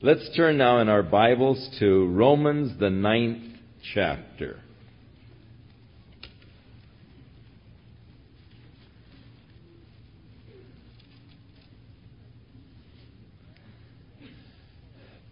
Let's 0.00 0.30
turn 0.36 0.58
now 0.58 0.78
in 0.78 0.88
our 0.88 1.02
Bibles 1.02 1.76
to 1.80 2.06
Romans, 2.06 2.78
the 2.78 2.88
ninth 2.88 3.42
chapter. 3.94 4.60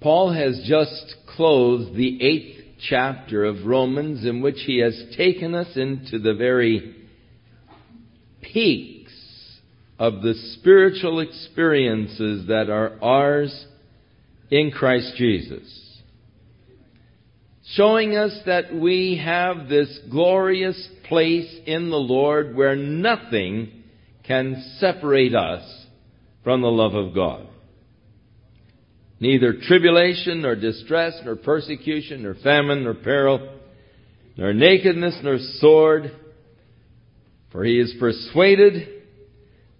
Paul 0.00 0.32
has 0.32 0.60
just 0.66 1.14
closed 1.36 1.94
the 1.94 2.20
eighth 2.20 2.64
chapter 2.88 3.44
of 3.44 3.66
Romans 3.66 4.24
in 4.24 4.42
which 4.42 4.58
he 4.66 4.78
has 4.78 5.00
taken 5.16 5.54
us 5.54 5.76
into 5.76 6.18
the 6.18 6.34
very 6.34 7.06
peaks 8.42 9.12
of 9.96 10.22
the 10.22 10.34
spiritual 10.58 11.20
experiences 11.20 12.48
that 12.48 12.68
are 12.68 12.98
ours 13.00 13.66
in 14.50 14.70
Christ 14.70 15.14
Jesus. 15.16 15.82
Showing 17.74 18.16
us 18.16 18.38
that 18.46 18.74
we 18.74 19.20
have 19.22 19.68
this 19.68 19.98
glorious 20.10 20.88
place 21.08 21.52
in 21.66 21.90
the 21.90 21.96
Lord 21.96 22.54
where 22.54 22.76
nothing 22.76 23.82
can 24.24 24.76
separate 24.78 25.34
us 25.34 25.62
from 26.44 26.62
the 26.62 26.68
love 26.68 26.94
of 26.94 27.14
God. 27.14 27.48
Neither 29.18 29.54
tribulation, 29.62 30.42
nor 30.42 30.54
distress, 30.54 31.14
nor 31.24 31.36
persecution, 31.36 32.22
nor 32.22 32.34
famine, 32.34 32.84
nor 32.84 32.94
peril, 32.94 33.58
nor 34.36 34.52
nakedness, 34.52 35.18
nor 35.22 35.38
sword. 35.58 36.12
For 37.50 37.64
he 37.64 37.80
is 37.80 37.94
persuaded 37.98 38.88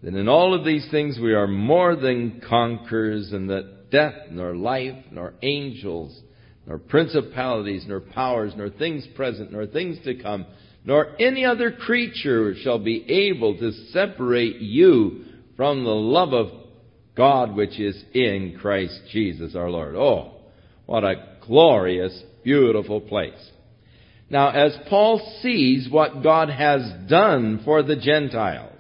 that 0.03 0.15
in 0.15 0.29
all 0.29 0.55
of 0.55 0.65
these 0.65 0.89
things 0.91 1.19
we 1.21 1.35
are 1.35 1.47
more 1.47 1.95
than 1.95 2.41
conquerors 2.49 3.33
and 3.33 3.51
that 3.51 3.76
death, 3.91 4.15
nor 4.31 4.57
life, 4.57 5.05
nor 5.11 5.35
angels, 5.43 6.21
nor 6.67 6.79
principalities, 6.79 7.85
nor 7.87 8.01
powers, 8.01 8.53
nor 8.57 8.71
things 8.71 9.07
present, 9.15 9.53
nor 9.53 9.67
things 9.67 9.99
to 10.05 10.21
come, 10.23 10.47
nor 10.85 11.21
any 11.21 11.45
other 11.45 11.73
creature 11.73 12.55
shall 12.63 12.79
be 12.79 13.05
able 13.09 13.57
to 13.59 13.73
separate 13.91 14.57
you 14.57 15.25
from 15.57 15.85
the 15.85 15.91
love 15.91 16.33
of 16.33 16.49
God 17.17 17.55
which 17.55 17.81
is 17.81 18.01
in 18.13 18.59
Christ 18.61 19.01
Jesus 19.11 19.57
our 19.57 19.71
Lord. 19.71 19.95
Oh, 19.97 20.33
what 20.85 21.05
a 21.05 21.37
glorious, 21.47 22.23
beautiful 22.45 23.01
place. 23.01 23.51
Now, 24.29 24.51
as 24.51 24.77
Paul 24.89 25.39
sees 25.41 25.89
what 25.89 26.23
God 26.23 26.51
has 26.51 27.09
done 27.09 27.63
for 27.65 27.83
the 27.83 27.97
Gentiles, 27.97 28.76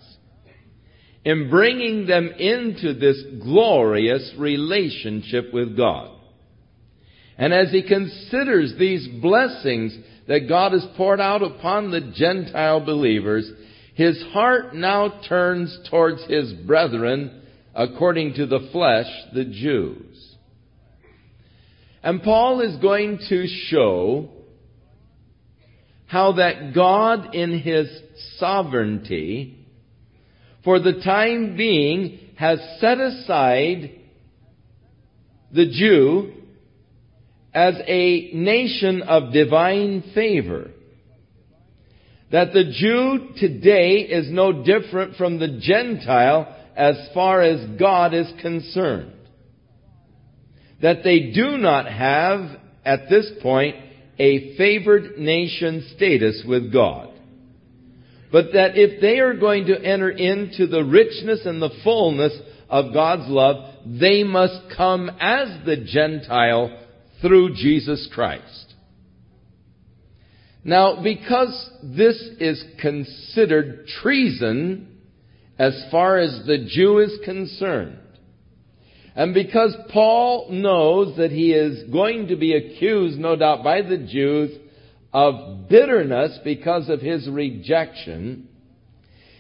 in 1.27 1.50
bringing 1.50 2.06
them 2.06 2.28
into 2.38 2.94
this 2.94 3.20
glorious 3.42 4.32
relationship 4.38 5.52
with 5.52 5.77
God. 5.77 6.12
And 7.36 7.52
as 7.52 7.72
he 7.72 7.83
considers 7.83 8.74
these 8.78 9.08
blessings 9.20 9.98
that 10.28 10.48
God 10.48 10.70
has 10.70 10.86
poured 10.96 11.20
out 11.20 11.42
upon 11.42 11.91
the 11.91 12.12
Gentile 12.14 12.78
believers, 12.78 13.50
his 13.94 14.22
heart 14.33 14.77
now 14.77 15.20
turns 15.28 15.77
towards 15.91 16.24
his 16.27 16.52
brethren 16.52 17.42
according 17.74 18.34
to 18.34 18.46
the 18.46 18.68
flesh, 18.70 19.11
the 19.34 19.46
Jews. 19.46 20.36
And 22.05 22.22
Paul 22.22 22.61
is 22.61 22.77
going 22.77 23.18
to 23.30 23.48
show 23.48 24.28
how 26.06 26.34
that 26.34 26.72
God 26.72 27.34
in 27.34 27.58
his 27.58 27.88
sovereignty 28.38 29.66
for 30.67 30.81
the 30.81 31.00
time 31.05 31.56
being, 31.56 32.19
has 32.34 32.59
set 32.81 32.98
aside 32.98 33.92
the 35.53 35.70
Jew 35.70 36.33
as 37.55 37.77
a 37.86 38.33
nation 38.34 39.03
of 39.03 39.33
divine 39.33 40.11
favor. 40.12 40.73
That 42.33 42.53
the 42.53 42.64
Jew 42.64 43.29
today 43.39 43.98
is 44.01 44.29
no 44.29 44.64
different 44.64 45.14
from 45.14 45.39
the 45.39 45.61
Gentile 45.63 46.52
as 46.74 46.96
far 47.14 47.42
as 47.42 47.79
God 47.79 48.13
is 48.13 48.27
concerned. 48.42 49.13
That 50.83 51.05
they 51.05 51.30
do 51.30 51.58
not 51.58 51.86
have, 51.86 52.58
at 52.85 53.08
this 53.08 53.30
point, 53.40 53.77
a 54.19 54.57
favored 54.57 55.17
nation 55.17 55.92
status 55.95 56.42
with 56.45 56.73
God 56.73 57.15
but 58.33 58.53
that 58.53 58.77
if 58.77 59.01
they 59.01 59.19
are 59.20 59.35
going 59.35 59.67
to 59.67 59.81
enter 59.81 60.11
into 60.11 60.67
the 60.67 60.85
richness 60.85 61.47
and 61.47 61.61
the 61.61 61.70
fullness 61.85 62.33
of 62.69 62.92
God's 62.92 63.29
love, 63.29 63.75
they 63.87 64.25
must 64.25 64.77
come 64.77 65.11
as 65.20 65.64
the 65.64 65.77
Gentile 65.77 66.77
through 67.20 67.55
Jesus 67.55 68.09
Christ. 68.13 68.75
Now, 70.64 71.01
because 71.01 71.70
this 71.83 72.17
is 72.41 72.63
considered 72.81 73.87
treason 74.03 74.98
as 75.58 75.87
far 75.93 76.19
as 76.19 76.43
the 76.45 76.67
Jew 76.69 76.98
is 76.98 77.17
concerned, 77.25 77.98
and 79.14 79.33
because 79.33 79.75
Paul 79.93 80.48
knows 80.51 81.17
that 81.17 81.31
he 81.31 81.53
is 81.53 81.89
going 81.91 82.29
to 82.29 82.37
be 82.37 82.55
accused, 82.55 83.19
no 83.19 83.37
doubt, 83.37 83.63
by 83.63 83.81
the 83.83 83.97
Jews 83.97 84.58
of 85.12 85.68
bitterness 85.68 86.39
because 86.44 86.89
of 86.89 87.00
his 87.00 87.28
rejection, 87.28 88.48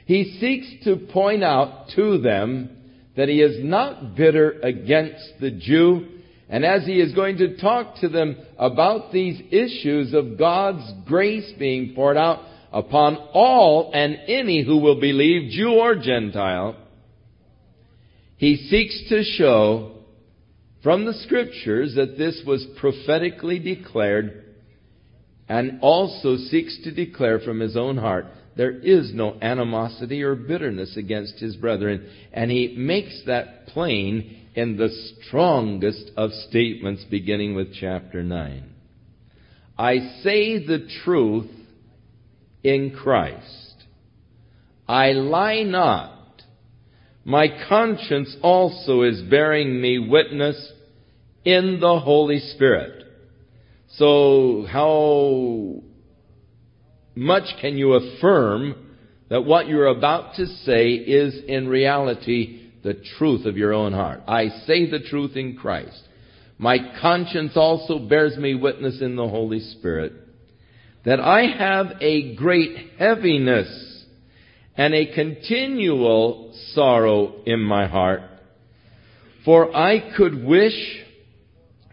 he 0.06 0.38
seeks 0.40 0.84
to 0.84 0.96
point 1.12 1.42
out 1.42 1.88
to 1.96 2.18
them 2.18 2.70
that 3.16 3.28
he 3.28 3.40
is 3.40 3.64
not 3.64 4.14
bitter 4.14 4.52
against 4.62 5.40
the 5.40 5.50
Jew, 5.50 6.06
and 6.48 6.64
as 6.64 6.84
he 6.84 7.00
is 7.00 7.14
going 7.14 7.38
to 7.38 7.56
talk 7.56 7.96
to 8.00 8.08
them 8.08 8.36
about 8.58 9.10
these 9.12 9.40
issues 9.50 10.14
of 10.14 10.38
God's 10.38 10.92
grace 11.06 11.52
being 11.58 11.94
poured 11.94 12.16
out 12.16 12.40
upon 12.72 13.16
all 13.32 13.90
and 13.92 14.16
any 14.28 14.64
who 14.64 14.78
will 14.78 15.00
believe, 15.00 15.50
Jew 15.50 15.70
or 15.70 15.96
Gentile, 15.96 16.76
he 18.36 18.56
seeks 18.56 19.08
to 19.08 19.24
show 19.24 19.92
from 20.82 21.04
the 21.04 21.14
scriptures 21.14 21.94
that 21.96 22.16
this 22.16 22.42
was 22.46 22.64
prophetically 22.78 23.58
declared 23.58 24.45
and 25.48 25.80
also 25.80 26.36
seeks 26.36 26.78
to 26.84 26.92
declare 26.92 27.38
from 27.38 27.60
his 27.60 27.76
own 27.76 27.96
heart 27.96 28.26
there 28.56 28.72
is 28.72 29.12
no 29.12 29.36
animosity 29.42 30.22
or 30.22 30.34
bitterness 30.34 30.96
against 30.96 31.38
his 31.38 31.56
brethren. 31.56 32.08
And 32.32 32.50
he 32.50 32.74
makes 32.76 33.22
that 33.26 33.66
plain 33.68 34.48
in 34.54 34.78
the 34.78 34.88
strongest 35.20 36.10
of 36.16 36.30
statements 36.48 37.04
beginning 37.10 37.54
with 37.54 37.74
chapter 37.74 38.22
9. 38.22 38.64
I 39.78 39.98
say 40.22 40.66
the 40.66 40.88
truth 41.04 41.50
in 42.64 42.96
Christ. 42.96 43.74
I 44.88 45.12
lie 45.12 45.62
not. 45.62 46.42
My 47.24 47.48
conscience 47.68 48.34
also 48.40 49.02
is 49.02 49.20
bearing 49.22 49.80
me 49.80 49.98
witness 49.98 50.72
in 51.44 51.78
the 51.80 52.00
Holy 52.00 52.38
Spirit. 52.38 53.05
So 53.96 54.66
how 54.70 55.82
much 57.14 57.44
can 57.60 57.78
you 57.78 57.94
affirm 57.94 58.74
that 59.30 59.44
what 59.44 59.68
you're 59.68 59.86
about 59.86 60.34
to 60.36 60.46
say 60.46 60.90
is 60.90 61.42
in 61.48 61.66
reality 61.66 62.70
the 62.82 62.94
truth 63.18 63.46
of 63.46 63.56
your 63.56 63.72
own 63.72 63.92
heart? 63.92 64.20
I 64.28 64.48
say 64.66 64.90
the 64.90 65.00
truth 65.00 65.34
in 65.36 65.56
Christ. 65.56 66.00
My 66.58 66.78
conscience 67.00 67.52
also 67.56 67.98
bears 67.98 68.36
me 68.36 68.54
witness 68.54 69.00
in 69.00 69.16
the 69.16 69.28
Holy 69.28 69.60
Spirit 69.60 70.12
that 71.04 71.20
I 71.20 71.46
have 71.56 71.98
a 72.00 72.34
great 72.34 72.92
heaviness 72.98 74.04
and 74.76 74.92
a 74.92 75.14
continual 75.14 76.54
sorrow 76.72 77.42
in 77.46 77.60
my 77.60 77.86
heart. 77.86 78.22
For 79.44 79.74
I 79.74 80.14
could 80.16 80.44
wish 80.44 81.05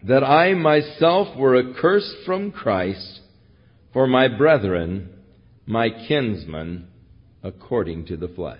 that 0.06 0.22
I 0.22 0.52
myself 0.54 1.36
were 1.36 1.56
accursed 1.56 2.14
from 2.26 2.52
Christ 2.52 3.20
for 3.92 4.06
my 4.06 4.28
brethren, 4.28 5.08
my 5.66 5.88
kinsmen, 5.88 6.88
according 7.42 8.06
to 8.06 8.16
the 8.16 8.28
flesh. 8.28 8.58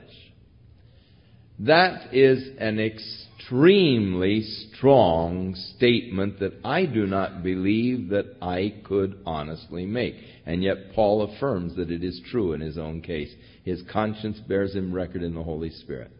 That 1.58 2.14
is 2.14 2.48
an 2.58 2.80
extremely 2.80 4.42
strong 4.42 5.54
statement 5.76 6.40
that 6.40 6.54
I 6.64 6.86
do 6.86 7.06
not 7.06 7.42
believe 7.42 8.08
that 8.08 8.36
I 8.42 8.74
could 8.84 9.20
honestly 9.26 9.86
make. 9.86 10.16
And 10.46 10.62
yet 10.62 10.94
Paul 10.94 11.22
affirms 11.22 11.76
that 11.76 11.90
it 11.90 12.02
is 12.02 12.20
true 12.30 12.54
in 12.54 12.60
his 12.60 12.78
own 12.78 13.02
case. 13.02 13.32
His 13.64 13.82
conscience 13.92 14.40
bears 14.48 14.74
him 14.74 14.92
record 14.92 15.22
in 15.22 15.34
the 15.34 15.42
Holy 15.42 15.70
Spirit. 15.70 16.10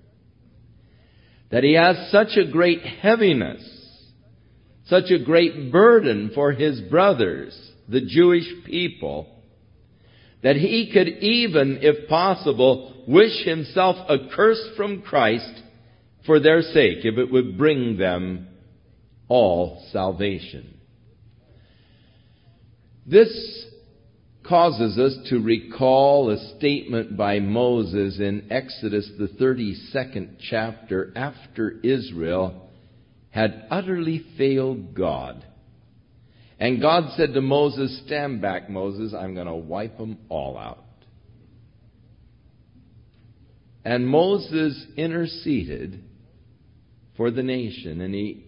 That 1.50 1.64
he 1.64 1.74
has 1.74 2.10
such 2.10 2.36
a 2.36 2.50
great 2.50 2.82
heaviness 2.82 3.83
such 4.86 5.10
a 5.10 5.22
great 5.24 5.72
burden 5.72 6.30
for 6.34 6.52
his 6.52 6.80
brothers, 6.82 7.58
the 7.88 8.02
Jewish 8.02 8.46
people, 8.64 9.28
that 10.42 10.56
he 10.56 10.90
could 10.92 11.08
even, 11.08 11.78
if 11.80 12.08
possible, 12.08 13.04
wish 13.08 13.44
himself 13.44 13.96
accursed 14.10 14.76
from 14.76 15.02
Christ 15.02 15.62
for 16.26 16.38
their 16.38 16.62
sake, 16.62 16.98
if 17.04 17.18
it 17.18 17.32
would 17.32 17.56
bring 17.56 17.96
them 17.96 18.48
all 19.28 19.86
salvation. 19.90 20.74
This 23.06 23.66
causes 24.46 24.98
us 24.98 25.28
to 25.30 25.40
recall 25.40 26.30
a 26.30 26.56
statement 26.56 27.16
by 27.16 27.40
Moses 27.40 28.18
in 28.18 28.48
Exodus, 28.50 29.10
the 29.18 29.28
32nd 29.28 30.36
chapter, 30.50 31.12
after 31.16 31.80
Israel 31.82 32.68
had 33.34 33.66
utterly 33.68 34.24
failed 34.38 34.94
God. 34.94 35.44
And 36.60 36.80
God 36.80 37.14
said 37.16 37.34
to 37.34 37.40
Moses, 37.40 38.00
Stand 38.06 38.40
back, 38.40 38.70
Moses, 38.70 39.12
I'm 39.12 39.34
going 39.34 39.48
to 39.48 39.56
wipe 39.56 39.98
them 39.98 40.18
all 40.28 40.56
out. 40.56 40.84
And 43.84 44.06
Moses 44.06 44.86
interceded 44.96 46.04
for 47.16 47.32
the 47.32 47.42
nation, 47.42 48.00
and 48.00 48.14
he 48.14 48.46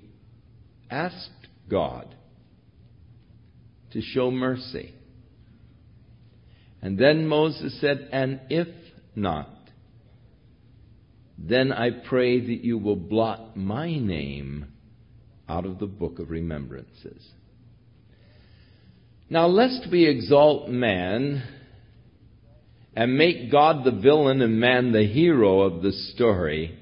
asked 0.89 1.49
God 1.69 2.15
to 3.91 4.01
show 4.01 4.31
mercy. 4.31 4.95
And 6.81 6.97
then 6.97 7.27
Moses 7.27 7.77
said, 7.81 8.09
And 8.13 8.41
if 8.51 8.69
not, 9.17 9.51
then 11.37 11.73
I 11.73 11.91
pray 11.91 12.39
that 12.39 12.65
you 12.65 12.79
will 12.79 12.95
blot 12.95 13.57
my 13.57 13.99
name 13.99 14.75
out 15.49 15.65
of 15.65 15.79
the 15.79 15.87
book 15.87 16.19
of 16.19 16.31
remembrances. 16.31 17.27
Now, 19.29 19.47
lest 19.47 19.89
we 19.91 20.07
exalt 20.07 20.69
man 20.69 21.43
and 22.95 23.19
make 23.19 23.51
God 23.51 23.85
the 23.85 23.91
villain 23.91 24.41
and 24.41 24.61
man 24.61 24.93
the 24.93 25.07
hero 25.07 25.61
of 25.63 25.83
the 25.83 25.93
story, 25.93 26.79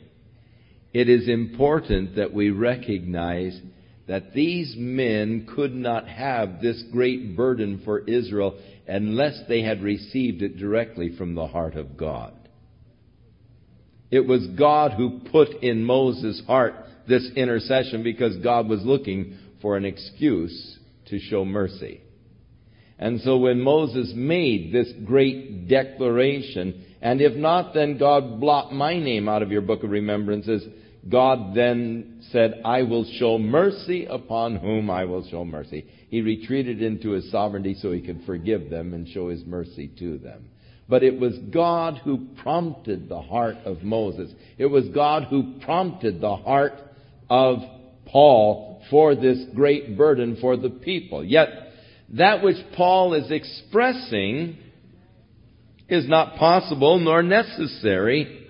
it 0.93 1.09
is 1.09 1.29
important 1.29 2.17
that 2.17 2.33
we 2.33 2.51
recognize 2.51 3.59
that 4.07 4.35
these 4.35 4.75
men 4.77 5.49
could 5.55 5.75
not 5.75 6.07
have 6.07 6.61
this 6.61 6.83
great 6.93 7.37
burden 7.37 7.81
for 7.85 8.01
Israel 8.01 8.59
unless 8.87 9.41
they 9.49 9.63
had 9.63 9.83
received 9.83 10.43
it 10.43 10.59
directly 10.59 11.17
from 11.17 11.35
the 11.35 11.47
heart 11.47 11.75
of 11.75 11.97
God. 11.97 12.35
It 14.11 14.27
was 14.27 14.47
God 14.59 14.93
who 14.93 15.21
put 15.33 15.63
in 15.63 15.83
Moses' 15.83 16.43
heart 16.47 16.75
this 17.09 17.31
intercession 17.37 18.03
because 18.03 18.37
God 18.39 18.69
was 18.69 18.83
looking 18.83 19.37
for 19.61 19.77
an 19.77 19.85
excuse 19.85 20.79
to 21.07 21.19
show 21.19 21.45
mercy. 21.45 22.01
And 22.99 23.21
so 23.21 23.39
when 23.39 23.61
Moses 23.61 24.13
made 24.15 24.73
this 24.73 24.93
great 25.05 25.69
declaration, 25.69 26.85
and 27.03 27.21
if 27.21 27.35
not, 27.35 27.75
then 27.75 27.99
God 27.99 28.41
blot 28.41 28.73
my 28.73 28.99
name 28.99 29.29
out 29.29 29.43
of 29.43 29.51
your 29.51 29.63
book 29.63 29.83
of 29.83 29.91
remembrances, 29.91 30.65
God 31.09 31.55
then 31.55 32.23
said, 32.31 32.63
I 32.65 32.83
will 32.83 33.05
show 33.19 33.37
mercy 33.37 34.07
upon 34.07 34.57
whom 34.57 34.91
I 34.91 35.05
will 35.05 35.27
show 35.29 35.45
mercy. 35.45 35.87
He 36.09 36.23
retreated 36.23 36.81
into 36.81 37.11
his 37.11 37.31
sovereignty 37.31 37.75
so 37.75 37.93
he 37.93 38.01
could 38.01 38.23
forgive 38.25 38.71
them 38.71 38.95
and 38.95 39.07
show 39.09 39.29
his 39.29 39.45
mercy 39.45 39.91
to 39.99 40.19
them. 40.19 40.49
But 40.89 41.03
it 41.03 41.19
was 41.19 41.37
God 41.53 42.01
who 42.05 42.29
prompted 42.43 43.09
the 43.09 43.21
heart 43.21 43.57
of 43.65 43.83
Moses. 43.83 44.31
It 44.57 44.67
was 44.67 44.89
God 44.89 45.25
who 45.25 45.59
prompted 45.65 46.21
the 46.21 46.37
heart 46.37 46.75
of 47.29 47.59
Paul 48.07 48.83
for 48.91 49.15
this 49.15 49.39
great 49.55 49.97
burden 49.97 50.39
for 50.41 50.57
the 50.57 50.71
people. 50.71 51.25
Yet, 51.25 51.49
that 52.15 52.43
which 52.43 52.57
Paul 52.77 53.15
is 53.15 53.31
expressing 53.31 54.59
is 55.89 56.09
not 56.09 56.37
possible 56.37 56.99
nor 56.99 57.23
necessary, 57.23 58.47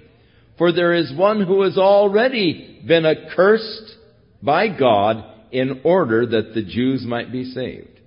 for 0.58 0.72
there 0.72 0.94
is 0.94 1.12
one 1.16 1.44
who 1.44 1.62
has 1.62 1.78
already 1.78 2.82
been 2.86 3.06
accursed 3.06 3.96
by 4.42 4.68
God 4.68 5.24
in 5.50 5.80
order 5.84 6.26
that 6.26 6.54
the 6.54 6.62
Jews 6.62 7.04
might 7.06 7.32
be 7.32 7.44
saved. 7.44 8.00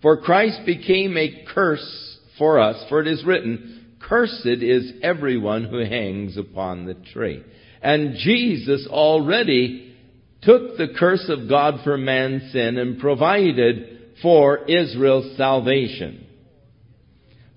For 0.00 0.20
Christ 0.20 0.60
became 0.66 1.16
a 1.16 1.44
curse 1.54 2.18
for 2.38 2.58
us, 2.58 2.84
for 2.88 3.00
it 3.00 3.06
is 3.06 3.24
written, 3.24 3.96
Cursed 4.00 4.46
is 4.46 4.92
everyone 5.02 5.64
who 5.64 5.78
hangs 5.78 6.36
upon 6.36 6.86
the 6.86 6.94
tree. 6.94 7.42
And 7.82 8.14
Jesus 8.16 8.86
already 8.88 9.94
took 10.42 10.76
the 10.76 10.88
curse 10.98 11.28
of 11.28 11.48
God 11.48 11.80
for 11.82 11.96
man's 11.96 12.52
sin 12.52 12.78
and 12.78 12.98
provided 12.98 14.14
for 14.22 14.64
Israel's 14.68 15.36
salvation. 15.36 16.26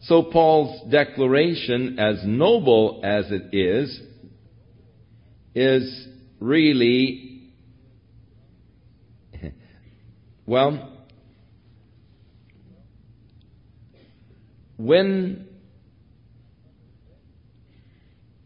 So 0.01 0.23
Paul's 0.23 0.91
declaration, 0.91 1.97
as 1.99 2.21
noble 2.25 3.01
as 3.03 3.25
it 3.31 3.55
is, 3.55 4.01
is 5.55 6.07
really, 6.39 7.51
well, 10.45 10.91
when 14.77 15.47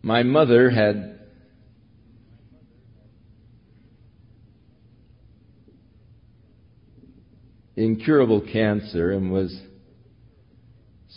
my 0.02 0.24
mother 0.24 0.70
had 0.70 1.09
incurable 7.80 8.42
cancer 8.42 9.12
and 9.12 9.32
was 9.32 9.58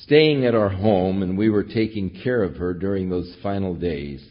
staying 0.05 0.47
at 0.47 0.55
our 0.55 0.69
home, 0.69 1.23
and 1.23 1.37
we 1.37 1.51
were 1.51 1.65
taking 1.65 2.23
care 2.23 2.43
of 2.43 2.57
her 2.57 2.73
during 2.73 3.11
those 3.11 3.35
final 3.43 3.75
days. 3.75 4.25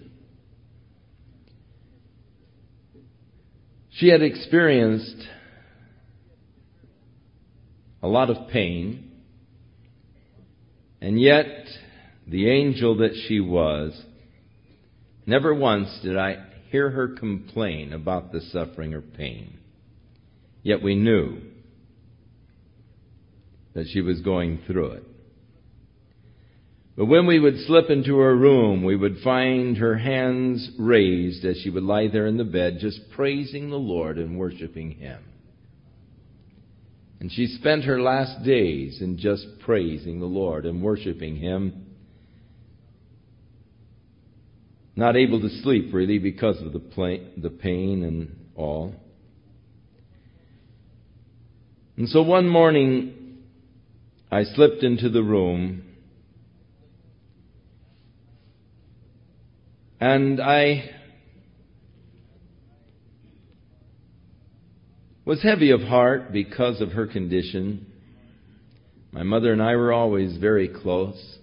She 3.91 4.07
had 4.07 4.21
experienced 4.21 5.27
a 8.01 8.07
lot 8.07 8.29
of 8.29 8.47
pain, 8.49 9.11
and 11.01 11.19
yet 11.19 11.45
the 12.27 12.49
angel 12.49 12.97
that 12.97 13.13
she 13.27 13.39
was, 13.41 13.99
never 15.25 15.53
once 15.53 15.99
did 16.01 16.17
I 16.17 16.45
hear 16.69 16.89
her 16.89 17.09
complain 17.09 17.91
about 17.91 18.31
the 18.31 18.39
suffering 18.39 18.93
or 18.93 19.01
pain. 19.01 19.59
Yet 20.63 20.81
we 20.81 20.95
knew 20.95 21.50
that 23.73 23.87
she 23.87 24.01
was 24.01 24.21
going 24.21 24.59
through 24.67 24.91
it. 24.91 25.03
But 26.97 27.05
when 27.05 27.25
we 27.25 27.39
would 27.39 27.57
slip 27.65 27.89
into 27.89 28.17
her 28.17 28.35
room, 28.35 28.83
we 28.83 28.95
would 28.95 29.19
find 29.23 29.77
her 29.77 29.97
hands 29.97 30.71
raised 30.77 31.45
as 31.45 31.57
she 31.57 31.69
would 31.69 31.83
lie 31.83 32.09
there 32.09 32.27
in 32.27 32.37
the 32.37 32.43
bed, 32.43 32.79
just 32.79 32.99
praising 33.15 33.69
the 33.69 33.77
Lord 33.77 34.17
and 34.17 34.37
worshiping 34.37 34.91
Him. 34.91 35.23
And 37.19 37.31
she 37.31 37.47
spent 37.47 37.85
her 37.85 38.01
last 38.01 38.43
days 38.43 38.99
in 39.01 39.17
just 39.17 39.45
praising 39.59 40.19
the 40.19 40.25
Lord 40.25 40.65
and 40.65 40.81
worshiping 40.81 41.37
Him. 41.37 41.85
Not 44.95 45.15
able 45.15 45.39
to 45.39 45.49
sleep 45.61 45.93
really 45.93 46.19
because 46.19 46.61
of 46.61 46.73
the, 46.73 46.81
the 47.37 47.49
pain 47.49 48.03
and 48.03 48.35
all. 48.55 48.93
And 51.95 52.09
so 52.09 52.21
one 52.23 52.49
morning, 52.49 53.20
I 54.33 54.45
slipped 54.45 54.81
into 54.81 55.09
the 55.09 55.21
room 55.21 55.83
and 59.99 60.39
I 60.39 60.89
was 65.25 65.43
heavy 65.43 65.71
of 65.71 65.81
heart 65.81 66.31
because 66.31 66.79
of 66.79 66.93
her 66.93 67.07
condition. 67.07 67.87
My 69.11 69.23
mother 69.23 69.51
and 69.51 69.61
I 69.61 69.75
were 69.75 69.91
always 69.91 70.37
very 70.37 70.69
close. 70.69 71.37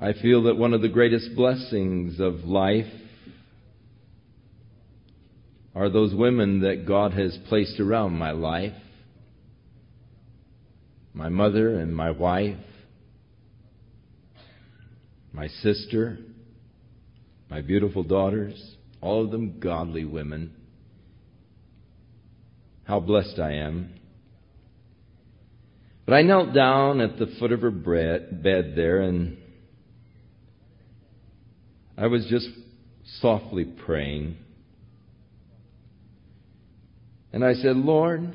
I 0.00 0.14
feel 0.14 0.42
that 0.44 0.56
one 0.56 0.74
of 0.74 0.82
the 0.82 0.88
greatest 0.88 1.36
blessings 1.36 2.18
of 2.18 2.44
life 2.44 2.92
are 5.78 5.88
those 5.88 6.12
women 6.12 6.62
that 6.62 6.86
God 6.88 7.12
has 7.12 7.38
placed 7.48 7.78
around 7.78 8.18
my 8.18 8.32
life 8.32 8.72
my 11.14 11.28
mother 11.28 11.80
and 11.80 11.94
my 11.96 12.12
wife, 12.12 12.56
my 15.32 15.48
sister, 15.48 16.16
my 17.50 17.60
beautiful 17.60 18.04
daughters, 18.04 18.76
all 19.00 19.24
of 19.24 19.32
them 19.32 19.58
godly 19.58 20.04
women. 20.04 20.54
How 22.84 23.00
blessed 23.00 23.40
I 23.40 23.54
am. 23.54 23.94
But 26.06 26.14
I 26.14 26.22
knelt 26.22 26.54
down 26.54 27.00
at 27.00 27.18
the 27.18 27.26
foot 27.40 27.50
of 27.50 27.62
her 27.62 27.72
bed 27.72 28.72
there 28.76 29.00
and 29.00 29.38
I 31.96 32.06
was 32.06 32.26
just 32.30 32.48
softly 33.20 33.64
praying. 33.64 34.36
And 37.32 37.44
I 37.44 37.54
said, 37.54 37.76
Lord, 37.76 38.34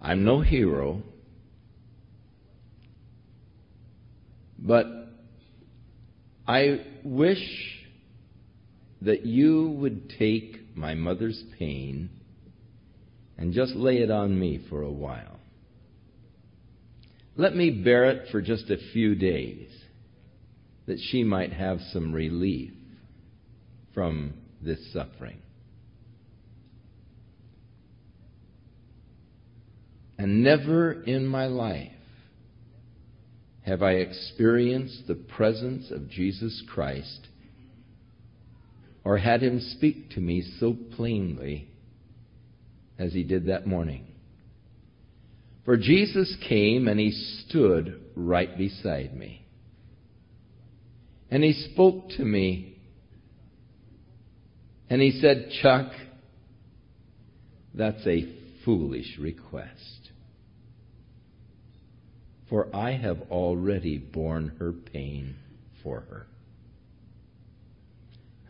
I'm 0.00 0.24
no 0.24 0.40
hero, 0.40 1.02
but 4.58 4.86
I 6.46 6.84
wish 7.04 7.42
that 9.02 9.24
you 9.24 9.70
would 9.70 10.10
take 10.18 10.76
my 10.76 10.94
mother's 10.94 11.42
pain 11.58 12.10
and 13.36 13.52
just 13.52 13.74
lay 13.74 13.98
it 13.98 14.10
on 14.10 14.38
me 14.38 14.60
for 14.68 14.82
a 14.82 14.90
while. 14.90 15.38
Let 17.36 17.54
me 17.54 17.70
bear 17.70 18.06
it 18.06 18.30
for 18.30 18.42
just 18.42 18.68
a 18.68 18.78
few 18.92 19.14
days, 19.14 19.70
that 20.86 20.98
she 21.10 21.22
might 21.22 21.52
have 21.52 21.78
some 21.92 22.12
relief 22.12 22.72
from 23.94 24.34
this 24.62 24.92
suffering. 24.92 25.38
And 30.18 30.42
never 30.42 30.92
in 30.92 31.26
my 31.26 31.46
life 31.46 31.92
have 33.62 33.82
I 33.82 33.92
experienced 33.92 35.06
the 35.06 35.14
presence 35.14 35.90
of 35.90 36.08
Jesus 36.08 36.62
Christ 36.72 37.28
or 39.04 39.18
had 39.18 39.42
him 39.42 39.60
speak 39.76 40.10
to 40.10 40.20
me 40.20 40.42
so 40.58 40.76
plainly 40.96 41.68
as 42.98 43.12
he 43.12 43.22
did 43.22 43.46
that 43.46 43.66
morning. 43.66 44.06
For 45.64 45.76
Jesus 45.76 46.34
came 46.48 46.88
and 46.88 46.98
he 46.98 47.10
stood 47.46 48.00
right 48.16 48.56
beside 48.56 49.14
me. 49.14 49.46
And 51.30 51.44
he 51.44 51.52
spoke 51.52 52.08
to 52.16 52.24
me. 52.24 52.77
And 54.90 55.02
he 55.02 55.20
said, 55.20 55.50
Chuck, 55.62 55.92
that's 57.74 58.06
a 58.06 58.34
foolish 58.64 59.18
request. 59.18 60.10
For 62.48 62.74
I 62.74 62.92
have 62.92 63.18
already 63.30 63.98
borne 63.98 64.56
her 64.58 64.72
pain 64.72 65.36
for 65.82 66.00
her. 66.00 66.26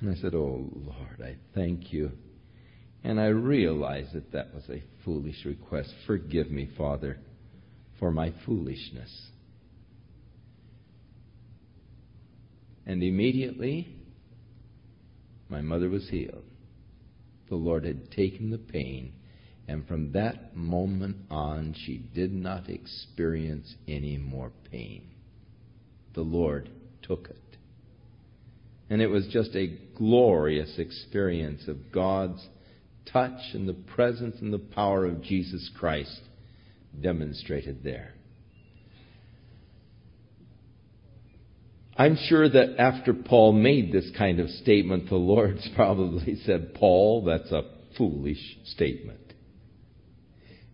And 0.01 0.11
I 0.11 0.15
said, 0.21 0.35
Oh 0.35 0.71
Lord, 0.73 1.21
I 1.21 1.37
thank 1.55 1.93
you 1.93 2.13
and 3.05 3.21
I 3.21 3.27
realized 3.27 4.13
that 4.15 4.33
that 4.33 4.55
was 4.55 4.65
a 4.69 4.83
foolish 5.05 5.45
request. 5.45 5.93
Forgive 6.07 6.51
me, 6.51 6.69
Father, 6.77 7.19
for 7.99 8.11
my 8.11 8.33
foolishness. 8.45 9.11
And 12.87 13.03
immediately, 13.03 13.89
my 15.49 15.61
mother 15.61 15.89
was 15.89 16.09
healed. 16.09 16.45
The 17.49 17.57
Lord 17.57 17.85
had 17.85 18.11
taken 18.11 18.51
the 18.51 18.59
pain, 18.59 19.13
and 19.67 19.87
from 19.87 20.13
that 20.13 20.57
moment 20.57 21.17
on, 21.31 21.75
she 21.87 21.99
did 21.99 22.33
not 22.33 22.69
experience 22.69 23.75
any 23.87 24.19
more 24.19 24.53
pain. 24.71 25.09
The 26.15 26.23
Lord 26.23 26.69
took 27.03 27.29
it. 27.29 27.57
And 28.91 29.03
it 29.03 29.09
was 29.09 29.29
just 29.29 29.55
a 29.55 29.79
glorious 29.97 30.79
experience 30.79 31.69
of 31.69 31.93
God's 31.93 32.47
touch 33.13 33.41
and 33.55 33.69
the 33.69 33.75
presence 33.75 34.37
and 34.41 34.53
the 34.53 34.59
power 34.59 35.05
of 35.07 35.23
Jesus 35.23 35.71
Christ 35.79 36.21
demonstrated 37.01 37.83
there. 37.83 38.15
I'm 41.99 42.17
sure 42.29 42.49
that 42.49 42.79
after 42.79 43.13
Paul 43.13 43.53
made 43.53 43.91
this 43.91 44.09
kind 44.17 44.39
of 44.39 44.49
statement, 44.51 45.09
the 45.09 45.17
Lord's 45.17 45.69
probably 45.77 46.37
said, 46.47 46.75
Paul, 46.75 47.25
that's 47.25 47.51
a 47.51 47.63
foolish 47.99 48.39
statement. 48.67 49.19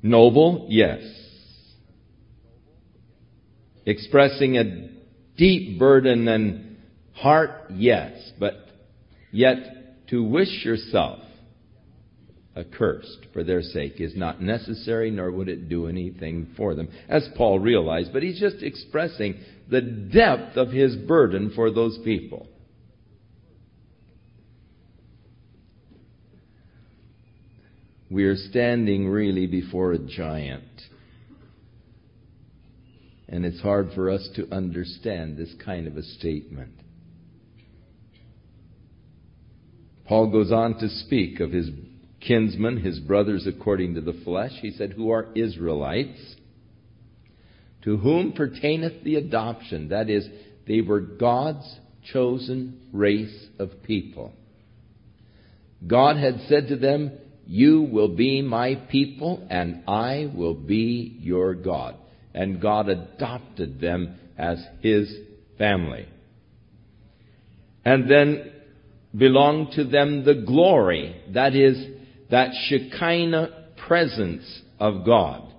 Noble, 0.02 0.66
yes. 0.68 1.00
Expressing 3.86 4.58
a 4.58 4.90
deep 5.38 5.78
burden 5.78 6.28
and 6.28 6.76
heart, 7.14 7.70
yes. 7.70 8.32
But 8.38 8.68
yet 9.32 10.08
to 10.08 10.22
wish 10.22 10.62
yourself 10.62 11.20
accursed 12.54 13.26
for 13.32 13.42
their 13.42 13.62
sake 13.62 14.00
is 14.00 14.14
not 14.14 14.42
necessary, 14.42 15.10
nor 15.10 15.32
would 15.32 15.48
it 15.48 15.68
do 15.68 15.86
anything 15.86 16.48
for 16.56 16.74
them, 16.74 16.88
as 17.08 17.26
Paul 17.36 17.58
realized. 17.58 18.12
But 18.12 18.22
he's 18.22 18.38
just 18.38 18.62
expressing 18.62 19.40
the 19.70 19.80
depth 19.80 20.56
of 20.56 20.70
his 20.70 20.96
burden 20.96 21.52
for 21.54 21.70
those 21.70 21.98
people. 22.04 22.48
We 28.10 28.24
are 28.24 28.36
standing 28.36 29.08
really 29.08 29.46
before 29.46 29.92
a 29.92 29.98
giant. 29.98 30.62
And 33.28 33.44
it's 33.44 33.60
hard 33.60 33.90
for 33.94 34.10
us 34.10 34.28
to 34.36 34.52
understand 34.54 35.36
this 35.36 35.52
kind 35.64 35.88
of 35.88 35.96
a 35.96 36.02
statement. 36.02 36.74
Paul 40.06 40.30
goes 40.30 40.52
on 40.52 40.78
to 40.78 40.88
speak 40.88 41.40
of 41.40 41.50
his 41.50 41.70
kinsmen, 42.20 42.76
his 42.76 43.00
brothers 43.00 43.46
according 43.46 43.94
to 43.94 44.00
the 44.00 44.20
flesh. 44.24 44.52
He 44.60 44.70
said, 44.70 44.92
Who 44.92 45.10
are 45.10 45.32
Israelites, 45.34 46.36
to 47.84 47.98
whom 47.98 48.32
pertaineth 48.32 49.04
the 49.04 49.16
adoption. 49.16 49.88
That 49.90 50.08
is, 50.08 50.26
they 50.66 50.80
were 50.80 51.00
God's 51.00 51.78
chosen 52.12 52.80
race 52.92 53.46
of 53.58 53.82
people. 53.82 54.32
God 55.86 56.16
had 56.16 56.40
said 56.48 56.68
to 56.68 56.76
them, 56.76 57.12
You 57.46 57.82
will 57.82 58.16
be 58.16 58.40
my 58.40 58.74
people, 58.90 59.46
and 59.50 59.84
I 59.86 60.30
will 60.34 60.54
be 60.54 61.18
your 61.20 61.54
God. 61.54 61.96
And 62.32 62.60
God 62.60 62.88
adopted 62.88 63.80
them 63.80 64.18
as 64.38 64.64
his 64.80 65.14
family. 65.58 66.08
And 67.84 68.10
then 68.10 68.50
belonged 69.16 69.72
to 69.72 69.84
them 69.84 70.24
the 70.24 70.42
glory, 70.46 71.14
that 71.34 71.54
is, 71.54 71.86
that 72.30 72.50
Shekinah 72.66 73.72
presence 73.86 74.62
of 74.80 75.04
God. 75.04 75.53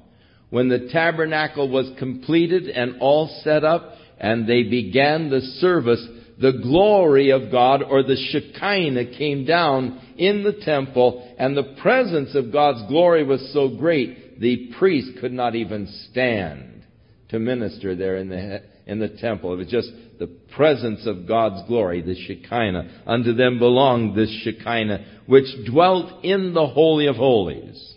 When 0.49 0.69
the 0.69 0.89
tabernacle 0.91 1.69
was 1.69 1.91
completed 1.97 2.69
and 2.69 2.99
all 2.99 3.27
set 3.43 3.63
up 3.63 3.93
and 4.19 4.47
they 4.47 4.63
began 4.63 5.29
the 5.29 5.41
service, 5.41 6.05
the 6.39 6.59
glory 6.61 7.31
of 7.31 7.51
God 7.51 7.81
or 7.81 8.03
the 8.03 8.15
Shekinah 8.15 9.17
came 9.17 9.45
down 9.45 10.01
in 10.17 10.43
the 10.43 10.53
temple 10.53 11.35
and 11.37 11.55
the 11.55 11.75
presence 11.81 12.35
of 12.35 12.51
God's 12.51 12.87
glory 12.87 13.23
was 13.23 13.51
so 13.53 13.69
great 13.69 14.39
the 14.39 14.73
priest 14.77 15.19
could 15.19 15.31
not 15.31 15.55
even 15.55 15.87
stand 16.11 16.83
to 17.29 17.39
minister 17.39 17.95
there 17.95 18.17
in 18.17 18.29
the, 18.29 18.61
in 18.85 18.99
the 18.99 19.09
temple. 19.09 19.53
It 19.53 19.57
was 19.57 19.67
just 19.67 19.89
the 20.19 20.27
presence 20.55 21.05
of 21.07 21.27
God's 21.27 21.67
glory, 21.67 22.01
the 22.01 22.15
Shekinah. 22.15 23.03
Unto 23.05 23.33
them 23.33 23.59
belonged 23.59 24.15
this 24.15 24.29
Shekinah, 24.43 25.05
which 25.25 25.45
dwelt 25.69 26.23
in 26.23 26.53
the 26.53 26.67
Holy 26.67 27.07
of 27.07 27.15
Holies. 27.15 27.94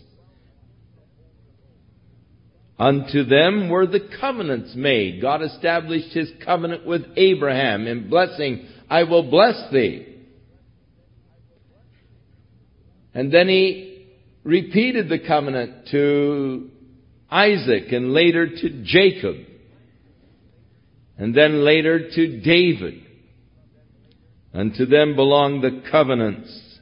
Unto 2.79 3.25
them 3.25 3.67
were 3.69 3.85
the 3.85 4.07
covenants 4.21 4.73
made. 4.73 5.21
God 5.21 5.41
established 5.41 6.13
his 6.13 6.31
covenant 6.45 6.85
with 6.85 7.01
Abraham 7.17 7.85
in 7.87 8.09
blessing, 8.09 8.67
I 8.89 9.03
will 9.03 9.29
bless 9.29 9.69
thee. 9.71 10.05
And 13.13 13.33
then 13.33 13.49
he 13.49 14.07
repeated 14.45 15.09
the 15.09 15.19
covenant 15.19 15.89
to 15.91 16.69
Isaac 17.29 17.91
and 17.91 18.13
later 18.13 18.47
to 18.47 18.83
Jacob 18.83 19.35
and 21.17 21.35
then 21.35 21.65
later 21.65 22.09
to 22.09 22.39
David. 22.39 23.03
Unto 24.53 24.85
them 24.85 25.17
belong 25.17 25.59
the 25.59 25.83
covenants. 25.91 26.79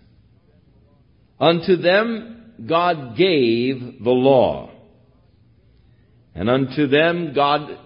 Unto 1.40 1.76
them 1.76 2.54
God 2.68 3.18
gave 3.18 4.04
the 4.04 4.12
law. 4.12 4.77
And 6.38 6.52
unto 6.52 6.86
them 6.86 7.34
God 7.34 7.80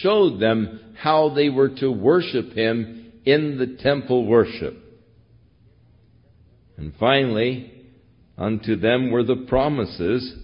showed 0.00 0.40
them 0.40 0.96
how 0.98 1.32
they 1.34 1.48
were 1.48 1.68
to 1.76 1.90
worship 1.90 2.52
Him 2.52 3.12
in 3.24 3.58
the 3.58 3.80
temple 3.80 4.26
worship. 4.26 4.76
And 6.76 6.92
finally, 6.98 7.72
unto 8.36 8.74
them 8.74 9.12
were 9.12 9.22
the 9.22 9.46
promises 9.48 10.34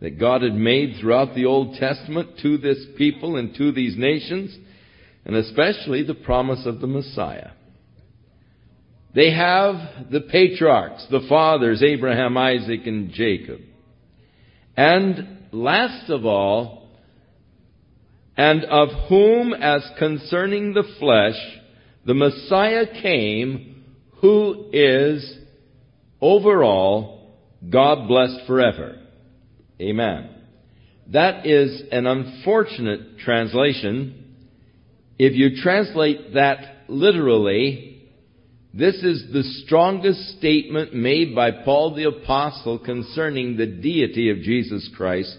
that 0.00 0.18
God 0.18 0.40
had 0.40 0.54
made 0.54 0.96
throughout 0.98 1.34
the 1.34 1.44
Old 1.44 1.76
Testament 1.76 2.38
to 2.40 2.56
this 2.56 2.78
people 2.96 3.36
and 3.36 3.54
to 3.56 3.72
these 3.72 3.96
nations, 3.98 4.56
and 5.26 5.36
especially 5.36 6.02
the 6.02 6.14
promise 6.14 6.64
of 6.64 6.80
the 6.80 6.86
Messiah. 6.86 7.50
They 9.14 9.32
have 9.32 10.10
the 10.10 10.20
patriarchs, 10.20 11.06
the 11.10 11.26
fathers, 11.28 11.82
Abraham, 11.82 12.38
Isaac, 12.38 12.86
and 12.86 13.10
Jacob. 13.10 13.60
And 14.76 15.35
last 15.56 16.10
of 16.10 16.24
all, 16.24 16.88
and 18.36 18.64
of 18.64 18.88
whom, 19.08 19.54
as 19.54 19.82
concerning 19.98 20.74
the 20.74 20.84
flesh, 20.98 21.36
the 22.04 22.14
Messiah 22.14 22.86
came, 23.02 23.84
who 24.20 24.68
is 24.72 25.38
over 26.20 26.62
all 26.62 27.34
God 27.68 28.06
blessed 28.08 28.46
forever. 28.46 28.98
Amen. 29.80 30.30
That 31.12 31.46
is 31.46 31.82
an 31.90 32.06
unfortunate 32.06 33.18
translation 33.18 34.26
if 35.18 35.34
you 35.34 35.62
translate 35.62 36.34
that 36.34 36.84
literally, 36.88 38.02
this 38.74 38.96
is 38.96 39.32
the 39.32 39.42
strongest 39.64 40.36
statement 40.38 40.94
made 40.94 41.34
by 41.34 41.50
Paul 41.50 41.94
the 41.94 42.04
Apostle 42.04 42.78
concerning 42.78 43.56
the 43.56 43.66
deity 43.66 44.30
of 44.30 44.38
Jesus 44.38 44.90
Christ. 44.94 45.36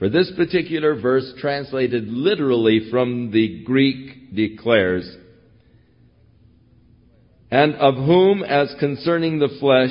For 0.00 0.08
this 0.08 0.32
particular 0.34 0.98
verse, 0.98 1.30
translated 1.38 2.08
literally 2.08 2.88
from 2.90 3.30
the 3.32 3.62
Greek, 3.64 4.34
declares, 4.34 5.14
and 7.50 7.74
of 7.74 7.96
whom, 7.96 8.42
as 8.42 8.74
concerning 8.80 9.38
the 9.38 9.54
flesh, 9.60 9.90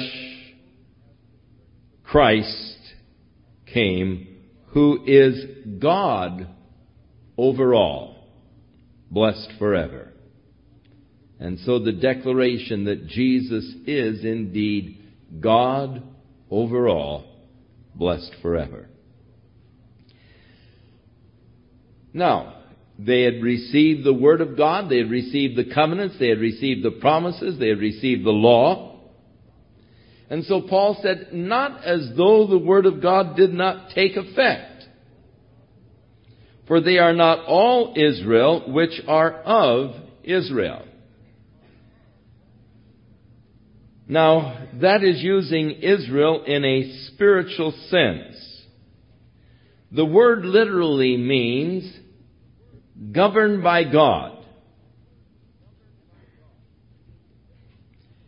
Christ 2.03 2.77
came, 3.71 4.39
who 4.69 5.05
is 5.05 5.45
God 5.77 6.47
over 7.37 7.75
all, 7.75 8.15
blessed 9.11 9.51
forever. 9.59 10.11
And 11.39 11.59
so 11.59 11.77
the 11.77 11.91
declaration 11.91 12.85
that 12.85 13.05
Jesus 13.05 13.75
is 13.85 14.25
indeed 14.25 15.03
God 15.39 16.01
over 16.49 16.89
all, 16.89 17.25
blessed 17.93 18.33
forever. 18.41 18.87
Now, 22.13 22.55
they 22.97 23.21
had 23.21 23.41
received 23.41 24.03
the 24.03 24.13
Word 24.13 24.41
of 24.41 24.57
God, 24.57 24.89
they 24.89 24.97
had 24.97 25.09
received 25.09 25.55
the 25.55 25.73
covenants, 25.73 26.17
they 26.19 26.29
had 26.29 26.39
received 26.39 26.83
the 26.83 26.91
promises, 26.91 27.57
they 27.59 27.69
had 27.69 27.79
received 27.79 28.25
the 28.25 28.31
law. 28.31 28.99
And 30.29 30.43
so 30.45 30.61
Paul 30.61 30.99
said, 31.01 31.29
not 31.31 31.83
as 31.83 32.11
though 32.15 32.45
the 32.47 32.57
Word 32.57 32.85
of 32.85 33.01
God 33.01 33.35
did 33.35 33.53
not 33.53 33.91
take 33.95 34.15
effect. 34.15 34.83
For 36.67 36.81
they 36.81 36.99
are 36.99 37.13
not 37.13 37.45
all 37.45 37.95
Israel 37.95 38.71
which 38.71 39.01
are 39.07 39.33
of 39.33 39.95
Israel. 40.23 40.85
Now, 44.07 44.67
that 44.81 45.03
is 45.03 45.21
using 45.21 45.71
Israel 45.71 46.43
in 46.45 46.65
a 46.65 47.07
spiritual 47.07 47.71
sense. 47.89 48.48
The 49.91 50.05
word 50.05 50.45
literally 50.45 51.17
means 51.17 51.91
governed 53.11 53.63
by 53.63 53.83
God. 53.85 54.37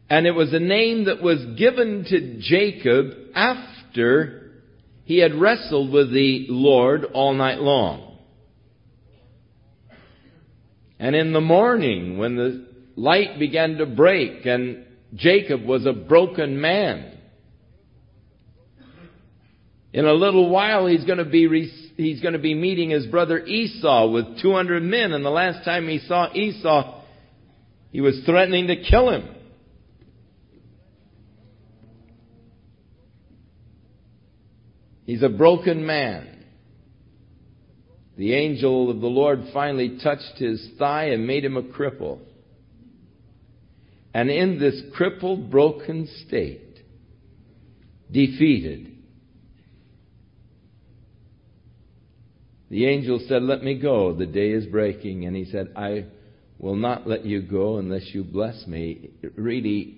And 0.10 0.28
it 0.28 0.32
was 0.32 0.54
a 0.54 0.60
name 0.60 1.06
that 1.06 1.22
was 1.22 1.40
given 1.58 2.04
to 2.10 2.40
Jacob 2.42 3.14
after 3.34 4.52
he 5.06 5.20
had 5.20 5.36
wrestled 5.36 5.92
with 5.92 6.12
the 6.12 6.48
Lord 6.50 7.06
all 7.14 7.34
night 7.34 7.60
long. 7.60 8.18
And 11.00 11.16
in 11.16 11.32
the 11.34 11.42
morning, 11.42 12.18
when 12.18 12.36
the 12.36 12.68
light 12.96 13.40
began 13.40 13.78
to 13.78 13.86
break 13.86 14.46
and 14.46 14.86
Jacob 15.16 15.64
was 15.64 15.86
a 15.86 15.94
broken 15.94 16.60
man, 16.60 17.18
in 19.94 20.06
a 20.06 20.14
little 20.14 20.50
while 20.50 20.88
he's 20.88 21.04
going 21.04 21.18
to 21.18 21.26
be 21.26 21.48
he's 21.98 22.22
going 22.22 22.34
to 22.34 22.40
be 22.40 22.54
meeting 22.54 22.92
his 22.92 23.06
brother 23.08 23.40
Esau 23.40 24.10
with 24.10 24.42
200 24.42 24.82
men. 24.82 25.12
And 25.12 25.26
the 25.26 25.30
last 25.30 25.66
time 25.66 25.88
he 25.88 26.00
saw 26.00 26.34
Esau, 26.34 27.04
he 27.92 28.02
was 28.02 28.22
threatening 28.26 28.68
to 28.68 28.84
kill 28.84 29.10
him. 29.10 29.36
He's 35.06 35.24
a 35.24 35.30
broken 35.30 35.86
man. 35.86 36.46
The 38.18 38.34
angel 38.34 38.90
of 38.90 39.02
the 39.02 39.08
Lord 39.08 39.46
finally 39.52 40.00
touched 40.02 40.38
his 40.38 40.66
thigh 40.78 41.08
and 41.08 41.28
made 41.28 41.44
him 41.44 41.58
a 41.58 41.64
cripple. 41.64 42.20
And 44.14 44.30
in 44.30 44.60
this 44.60 44.82
crippled, 44.96 45.50
broken 45.50 46.08
state, 46.28 46.80
defeated, 48.12 48.91
The 52.72 52.86
angel 52.86 53.20
said, 53.28 53.44
Let 53.44 53.64
me 53.64 53.78
go. 53.78 54.14
The 54.14 54.26
day 54.26 54.52
is 54.52 54.66
breaking. 54.66 55.26
And 55.26 55.36
he 55.36 55.44
said, 55.44 55.74
I 55.76 56.06
will 56.58 56.78
not 56.78 57.06
let 57.06 57.26
you 57.26 57.42
go 57.42 57.78
unless 57.78 58.10
you 58.14 58.24
bless 58.24 58.66
me. 58.66 59.10
Really, 59.36 59.98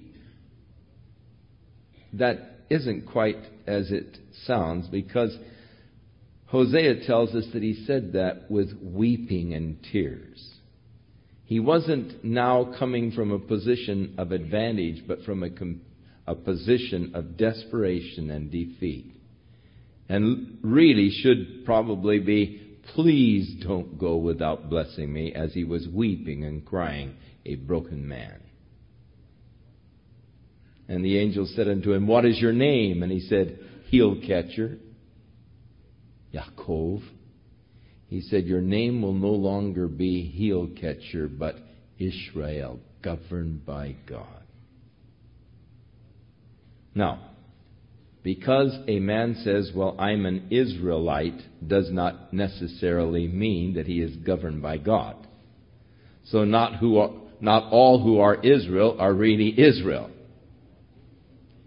that 2.14 2.62
isn't 2.72 3.06
quite 3.06 3.38
as 3.68 3.92
it 3.92 4.18
sounds 4.48 4.88
because 4.88 5.38
Hosea 6.48 7.06
tells 7.06 7.36
us 7.36 7.46
that 7.54 7.62
he 7.62 7.86
said 7.86 8.14
that 8.14 8.50
with 8.50 8.72
weeping 8.82 9.54
and 9.54 9.78
tears. 9.92 10.44
He 11.46 11.60
wasn't 11.60 12.24
now 12.24 12.74
coming 12.80 13.12
from 13.12 13.32
a 13.32 13.38
position 13.38 14.16
of 14.18 14.32
advantage, 14.32 15.04
but 15.08 15.22
from 15.22 15.44
a, 15.44 15.50
a 16.32 16.34
position 16.34 17.12
of 17.14 17.38
desperation 17.38 18.32
and 18.32 18.50
defeat. 18.50 19.14
And 20.10 20.58
really 20.64 21.12
should 21.12 21.66
probably 21.66 22.20
be 22.20 22.63
Please 22.94 23.64
don't 23.66 23.98
go 23.98 24.18
without 24.18 24.70
blessing 24.70 25.12
me, 25.12 25.34
as 25.34 25.54
he 25.54 25.64
was 25.64 25.88
weeping 25.88 26.44
and 26.44 26.66
crying, 26.66 27.16
a 27.46 27.56
broken 27.56 28.08
man. 28.08 28.42
And 30.88 31.04
the 31.04 31.18
angel 31.18 31.48
said 31.56 31.68
unto 31.68 31.94
him, 31.94 32.08
What 32.08 32.26
is 32.26 32.40
your 32.40 32.54
name? 32.54 33.04
And 33.04 33.12
he 33.12 33.22
said, 33.22 33.58
Heel 33.86 34.18
catcher, 34.28 34.78
Yaakov. 36.34 37.02
He 38.08 38.22
said, 38.22 38.46
Your 38.46 38.62
name 38.62 39.02
will 39.02 39.14
no 39.14 39.32
longer 39.32 39.88
be 39.88 40.30
heel 40.30 40.70
catcher, 40.80 41.28
but 41.28 41.56
Israel, 41.98 42.80
governed 43.02 43.66
by 43.66 43.96
God. 44.08 44.44
Now, 46.94 47.33
because 48.24 48.74
a 48.88 49.00
man 49.00 49.36
says, 49.44 49.72
well, 49.76 49.96
I'm 50.00 50.26
an 50.26 50.48
Israelite, 50.50 51.42
does 51.66 51.92
not 51.92 52.34
necessarily 52.34 53.28
mean 53.28 53.74
that 53.74 53.86
he 53.86 54.02
is 54.02 54.16
governed 54.18 54.62
by 54.62 54.78
God. 54.78 55.16
So 56.26 56.46
not 56.46 56.78
who 56.78 56.98
are, 57.00 57.12
not 57.42 57.72
all 57.72 58.02
who 58.02 58.20
are 58.20 58.36
Israel 58.36 58.96
are 58.98 59.14
really 59.14 59.54
Israel. 59.60 60.10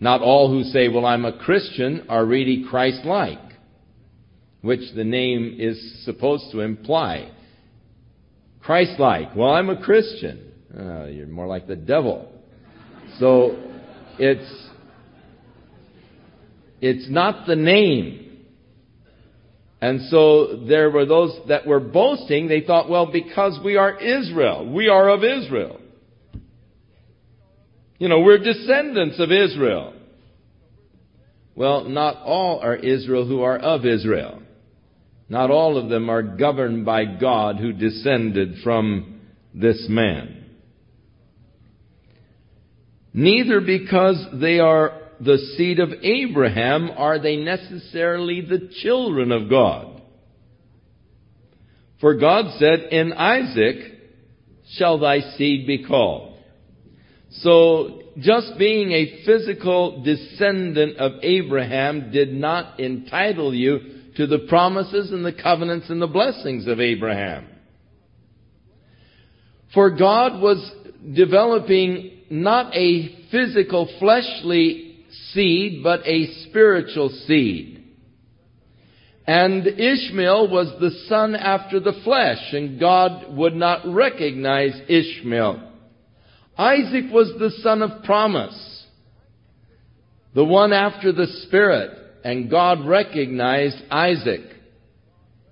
Not 0.01 0.23
all 0.23 0.51
who 0.51 0.62
say, 0.64 0.88
well, 0.88 1.05
I'm 1.05 1.27
a 1.27 1.38
Christian 1.38 2.07
are 2.09 2.25
really 2.25 2.64
Christ-like, 2.69 3.38
which 4.62 4.95
the 4.95 5.05
name 5.05 5.57
is 5.59 6.05
supposed 6.05 6.53
to 6.53 6.61
imply. 6.61 7.31
Christ-like. 8.62 9.37
Well, 9.37 9.51
I'm 9.51 9.69
a 9.69 9.81
Christian. 9.83 10.53
Uh, 10.77 11.05
you're 11.05 11.27
more 11.27 11.47
like 11.47 11.66
the 11.66 11.77
devil. 11.77 12.33
So 13.19 13.57
it's 14.19 14.65
it's 16.81 17.09
not 17.09 17.47
the 17.47 17.57
name. 17.57 18.23
And 19.81 20.03
so 20.09 20.65
there 20.67 20.91
were 20.91 21.05
those 21.05 21.39
that 21.49 21.67
were 21.67 21.81
boasting. 21.81 22.49
They 22.49 22.62
thought, 22.62 22.89
well, 22.89 23.07
because 23.11 23.59
we 23.65 23.77
are 23.77 23.99
Israel, 23.99 24.73
we 24.73 24.89
are 24.89 25.09
of 25.11 25.23
Israel. 25.23 25.81
You 27.99 28.09
know, 28.09 28.21
we're 28.21 28.39
descendants 28.39 29.19
of 29.21 29.31
Israel. 29.31 29.95
Well, 31.55 31.85
not 31.85 32.17
all 32.23 32.61
are 32.61 32.77
Israel 32.77 33.27
who 33.27 33.43
are 33.43 33.59
of 33.59 33.87
Israel. 33.87 34.43
Not 35.29 35.51
all 35.51 35.79
of 35.79 35.89
them 35.89 36.11
are 36.11 36.23
governed 36.23 36.85
by 36.85 37.05
God 37.05 37.57
who 37.57 37.73
descended 37.73 38.57
from 38.62 39.21
this 39.55 39.87
man. 39.89 40.45
Neither 43.12 43.61
because 43.61 44.27
they 44.35 44.59
are 44.59 45.06
the 45.20 45.38
seed 45.57 45.79
of 45.79 45.90
Abraham, 46.02 46.90
are 46.96 47.18
they 47.18 47.37
necessarily 47.37 48.40
the 48.40 48.70
children 48.83 49.33
of 49.33 49.48
God? 49.48 50.02
For 52.00 52.14
God 52.14 52.59
said, 52.59 52.92
In 52.92 53.12
Isaac 53.12 53.76
shall 54.72 54.98
thy 54.98 55.20
seed 55.37 55.66
be 55.66 55.85
called. 55.85 56.38
So, 57.31 58.02
just 58.18 58.59
being 58.59 58.92
a 58.92 59.24
physical 59.24 60.02
descendant 60.02 60.96
of 60.98 61.12
Abraham 61.22 62.11
did 62.11 62.33
not 62.33 62.81
entitle 62.81 63.55
you 63.55 63.79
to 64.16 64.26
the 64.26 64.46
promises 64.48 65.11
and 65.12 65.24
the 65.24 65.33
covenants 65.33 65.90
and 65.90 66.00
the 66.00 66.07
blessings 66.07 66.66
of 66.66 66.81
Abraham. 66.81 67.46
For 69.74 69.90
God 69.90 70.40
was 70.40 70.72
developing 71.14 72.12
not 72.31 72.74
a 72.74 73.29
physical 73.31 73.88
fleshly 73.98 74.86
seed, 75.33 75.83
but 75.83 76.07
a 76.07 76.26
spiritual 76.48 77.11
seed. 77.26 77.76
And 79.26 79.66
Ishmael 79.66 80.48
was 80.48 80.72
the 80.81 80.92
son 81.09 81.35
after 81.35 81.81
the 81.81 82.00
flesh, 82.05 82.52
and 82.52 82.79
God 82.79 83.37
would 83.37 83.55
not 83.55 83.83
recognize 83.85 84.81
Ishmael. 84.88 85.72
Isaac 86.57 87.12
was 87.12 87.33
the 87.38 87.50
son 87.62 87.83
of 87.83 88.05
promise, 88.05 88.85
the 90.35 90.44
one 90.44 90.72
after 90.72 91.12
the 91.12 91.26
Spirit, 91.46 91.90
and 92.24 92.50
God 92.50 92.87
recognized 92.87 93.83
Isaac. 93.90 94.42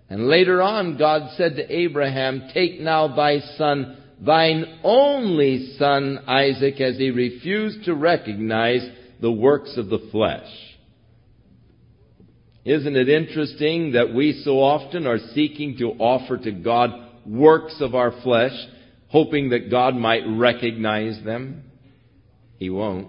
And 0.08 0.28
later 0.28 0.62
on, 0.62 0.96
God 0.96 1.34
said 1.36 1.56
to 1.56 1.74
Abraham, 1.74 2.50
Take 2.54 2.80
now 2.80 3.08
thy 3.16 3.40
son, 3.56 3.96
thine 4.24 4.80
only 4.84 5.74
son 5.78 6.20
Isaac, 6.28 6.80
as 6.80 6.96
he 6.96 7.10
refused 7.10 7.84
to 7.86 7.94
recognize 7.94 8.88
the 9.20 9.32
works 9.32 9.76
of 9.76 9.88
the 9.88 10.08
flesh. 10.10 10.48
Isn't 12.64 12.96
it 12.96 13.08
interesting 13.08 13.92
that 13.92 14.14
we 14.14 14.40
so 14.44 14.58
often 14.60 15.06
are 15.06 15.18
seeking 15.34 15.76
to 15.78 15.90
offer 15.98 16.38
to 16.38 16.52
God 16.52 16.90
works 17.26 17.76
of 17.80 17.94
our 17.94 18.12
flesh, 18.22 18.54
hoping 19.08 19.50
that 19.50 19.70
God 19.70 19.94
might 19.94 20.22
recognize 20.26 21.22
them? 21.24 21.64
He 22.56 22.70
won't. 22.70 23.08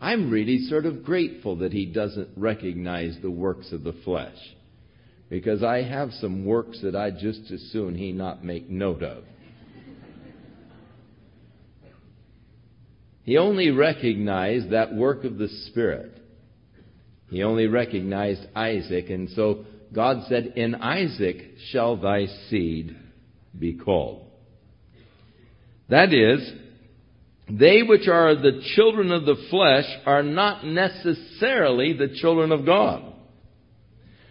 I'm 0.00 0.30
really 0.30 0.58
sort 0.66 0.86
of 0.86 1.02
grateful 1.02 1.56
that 1.56 1.72
He 1.72 1.86
doesn't 1.86 2.28
recognize 2.36 3.18
the 3.20 3.30
works 3.30 3.72
of 3.72 3.82
the 3.82 3.94
flesh. 4.04 4.36
Because 5.28 5.62
I 5.62 5.82
have 5.82 6.12
some 6.12 6.46
works 6.46 6.80
that 6.82 6.94
I'd 6.94 7.18
just 7.18 7.50
as 7.50 7.60
soon 7.72 7.96
He 7.96 8.12
not 8.12 8.44
make 8.44 8.70
note 8.70 9.02
of. 9.02 9.24
He 13.28 13.36
only 13.36 13.70
recognized 13.70 14.70
that 14.70 14.94
work 14.94 15.24
of 15.24 15.36
the 15.36 15.48
Spirit. 15.66 16.18
He 17.28 17.42
only 17.42 17.66
recognized 17.66 18.40
Isaac, 18.56 19.10
and 19.10 19.28
so 19.36 19.66
God 19.92 20.22
said, 20.30 20.54
In 20.56 20.74
Isaac 20.74 21.36
shall 21.70 21.98
thy 21.98 22.24
seed 22.48 22.96
be 23.58 23.74
called. 23.74 24.30
That 25.90 26.14
is, 26.14 26.50
they 27.50 27.82
which 27.82 28.08
are 28.08 28.34
the 28.34 28.62
children 28.76 29.12
of 29.12 29.26
the 29.26 29.36
flesh 29.50 29.84
are 30.06 30.22
not 30.22 30.64
necessarily 30.64 31.92
the 31.92 32.16
children 32.22 32.50
of 32.50 32.64
God. 32.64 33.12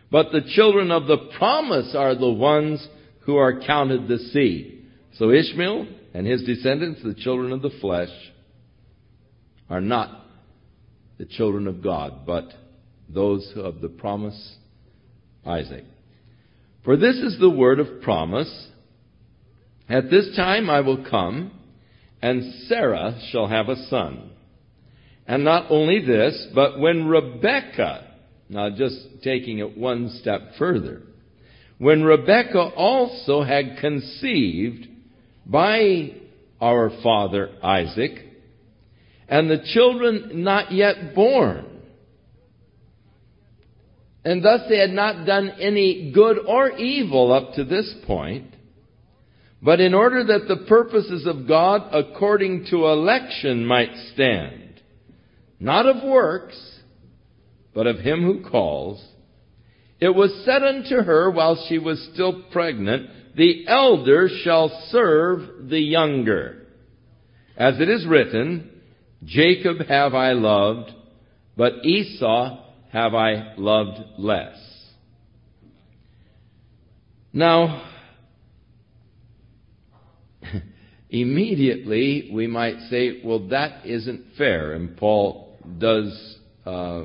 But 0.10 0.32
the 0.32 0.50
children 0.56 0.90
of 0.90 1.06
the 1.06 1.30
promise 1.38 1.94
are 1.96 2.16
the 2.16 2.32
ones 2.32 2.84
who 3.28 3.36
are 3.36 3.62
counted 3.62 4.08
the 4.08 4.18
seed. 4.18 4.88
So 5.20 5.30
Ishmael 5.30 5.86
and 6.16 6.26
his 6.26 6.42
descendants, 6.46 7.04
the 7.04 7.14
children 7.14 7.52
of 7.52 7.62
the 7.62 7.78
flesh, 7.80 8.10
are 9.70 9.82
not 9.82 10.26
the 11.18 11.26
children 11.26 11.68
of 11.68 11.84
God, 11.84 12.26
but 12.26 12.46
those 13.10 13.52
of 13.56 13.82
the 13.82 13.90
promise, 13.90 14.58
Isaac. 15.46 15.84
For 16.84 16.96
this 16.96 17.16
is 17.16 17.38
the 17.40 17.50
word 17.50 17.80
of 17.80 18.02
promise. 18.02 18.68
At 19.90 20.10
this 20.10 20.36
time 20.36 20.70
I 20.70 20.82
will 20.82 21.06
come, 21.10 21.52
and 22.22 22.68
Sarah 22.68 23.20
shall 23.32 23.48
have 23.48 23.70
a 23.70 23.88
son. 23.88 24.32
And 25.28 25.44
not 25.44 25.70
only 25.70 26.06
this, 26.06 26.48
but 26.56 26.80
when 26.80 27.08
Rebekah, 27.08 28.08
now 28.50 28.70
just 28.70 28.98
taking 29.24 29.60
it 29.60 29.78
one 29.78 30.10
step 30.22 30.42
further, 30.58 31.02
when 31.78 32.04
Rebekah 32.04 32.72
also 32.76 33.44
had 33.44 33.78
conceived 33.80 34.88
by 35.46 36.14
our 36.60 36.90
father 37.04 37.52
Isaac, 37.62 38.27
and 39.28 39.50
the 39.50 39.64
children 39.74 40.44
not 40.44 40.72
yet 40.72 41.14
born. 41.14 41.66
And 44.24 44.44
thus 44.44 44.62
they 44.68 44.78
had 44.78 44.92
not 44.92 45.26
done 45.26 45.52
any 45.60 46.12
good 46.14 46.38
or 46.46 46.72
evil 46.72 47.32
up 47.32 47.54
to 47.56 47.64
this 47.64 47.94
point. 48.06 48.54
But 49.62 49.80
in 49.80 49.94
order 49.94 50.24
that 50.24 50.48
the 50.48 50.66
purposes 50.68 51.26
of 51.26 51.48
God 51.48 51.90
according 51.94 52.68
to 52.70 52.88
election 52.88 53.66
might 53.66 53.96
stand, 54.14 54.82
not 55.60 55.86
of 55.86 56.04
works, 56.04 56.58
but 57.74 57.88
of 57.88 58.00
him 58.00 58.24
who 58.24 58.50
calls, 58.50 59.04
it 60.00 60.10
was 60.10 60.44
said 60.46 60.62
unto 60.62 60.98
her 60.98 61.32
while 61.32 61.66
she 61.68 61.80
was 61.80 62.10
still 62.14 62.44
pregnant, 62.52 63.10
the 63.36 63.66
elder 63.68 64.30
shall 64.44 64.70
serve 64.90 65.70
the 65.70 65.80
younger. 65.80 66.68
As 67.56 67.80
it 67.80 67.90
is 67.90 68.06
written, 68.06 68.77
Jacob 69.24 69.80
have 69.88 70.14
I 70.14 70.34
loved, 70.34 70.92
but 71.56 71.86
Esau 71.86 72.64
have 72.92 73.14
I 73.14 73.54
loved 73.58 74.00
less. 74.18 74.56
Now, 77.34 77.90
immediately 81.10 82.30
we 82.34 82.48
might 82.48 82.80
say, 82.90 83.22
well, 83.24 83.48
that 83.50 83.86
isn't 83.86 84.26
fair. 84.38 84.74
And 84.74 84.96
Paul 84.98 85.58
does 85.78 86.38
uh, 86.66 87.04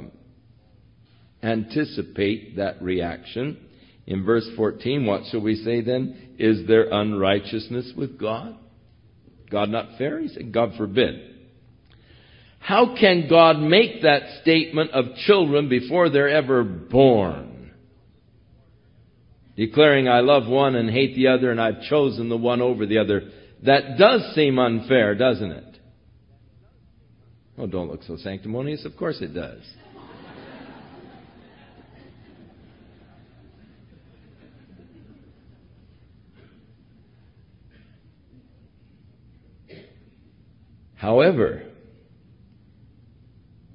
anticipate 1.43 2.57
that 2.57 2.81
reaction. 2.83 3.59
In 4.07 4.25
verse 4.25 4.49
14, 4.57 5.07
what 5.07 5.23
shall 5.31 5.41
we 5.41 5.57
say 5.57 5.81
then? 5.81 6.35
Is 6.39 6.67
there 6.67 6.89
unrighteousness 6.91 7.93
with 7.97 8.19
God? 8.19 8.57
God 9.51 9.69
not 9.69 9.99
fair? 9.99 10.21
He 10.21 10.29
said, 10.29 10.53
God 10.53 10.73
forbid. 10.77 11.32
How 12.63 12.95
can 12.99 13.27
God 13.29 13.59
make 13.59 14.03
that 14.03 14.41
statement 14.41 14.93
of 14.93 15.17
children 15.27 15.69
before 15.69 16.11
they're 16.11 16.29
ever 16.29 16.63
born? 16.63 17.73
Declaring, 19.57 20.09
I 20.09 20.21
love 20.21 20.47
one 20.47 20.77
and 20.77 20.89
hate 20.89 21.17
the 21.17 21.27
other, 21.27 21.51
and 21.51 21.61
I've 21.61 21.83
chosen 21.83 22.29
the 22.29 22.37
one 22.37 22.63
over 22.63 22.87
the 22.87 22.99
other. 22.99 23.31
That 23.65 23.99
does 23.99 24.33
seem 24.37 24.61
unfair, 24.61 25.17
doesn't 25.17 25.51
it? 25.51 25.79
Oh, 27.59 27.67
don't 27.67 27.91
look 27.91 28.05
so 28.05 28.17
sanctimonious. 28.17 28.85
Of 28.85 28.97
course 28.97 29.21
it 29.21 29.35
does. 29.35 29.61
However, 40.95 41.65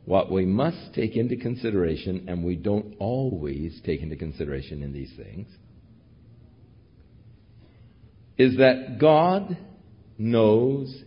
what 0.07 0.31
we 0.31 0.45
must 0.45 0.93
take 0.93 1.17
into 1.17 1.35
consideration, 1.35 2.29
and 2.29 2.41
we 2.41 2.55
don't 2.55 2.95
always 2.97 3.77
take 3.85 4.01
into 4.01 4.15
consideration 4.15 4.81
in 4.81 4.93
these 4.93 5.11
things, 5.17 5.49
is 8.37 8.55
that 8.55 8.99
God 9.01 9.57
knows 10.17 11.03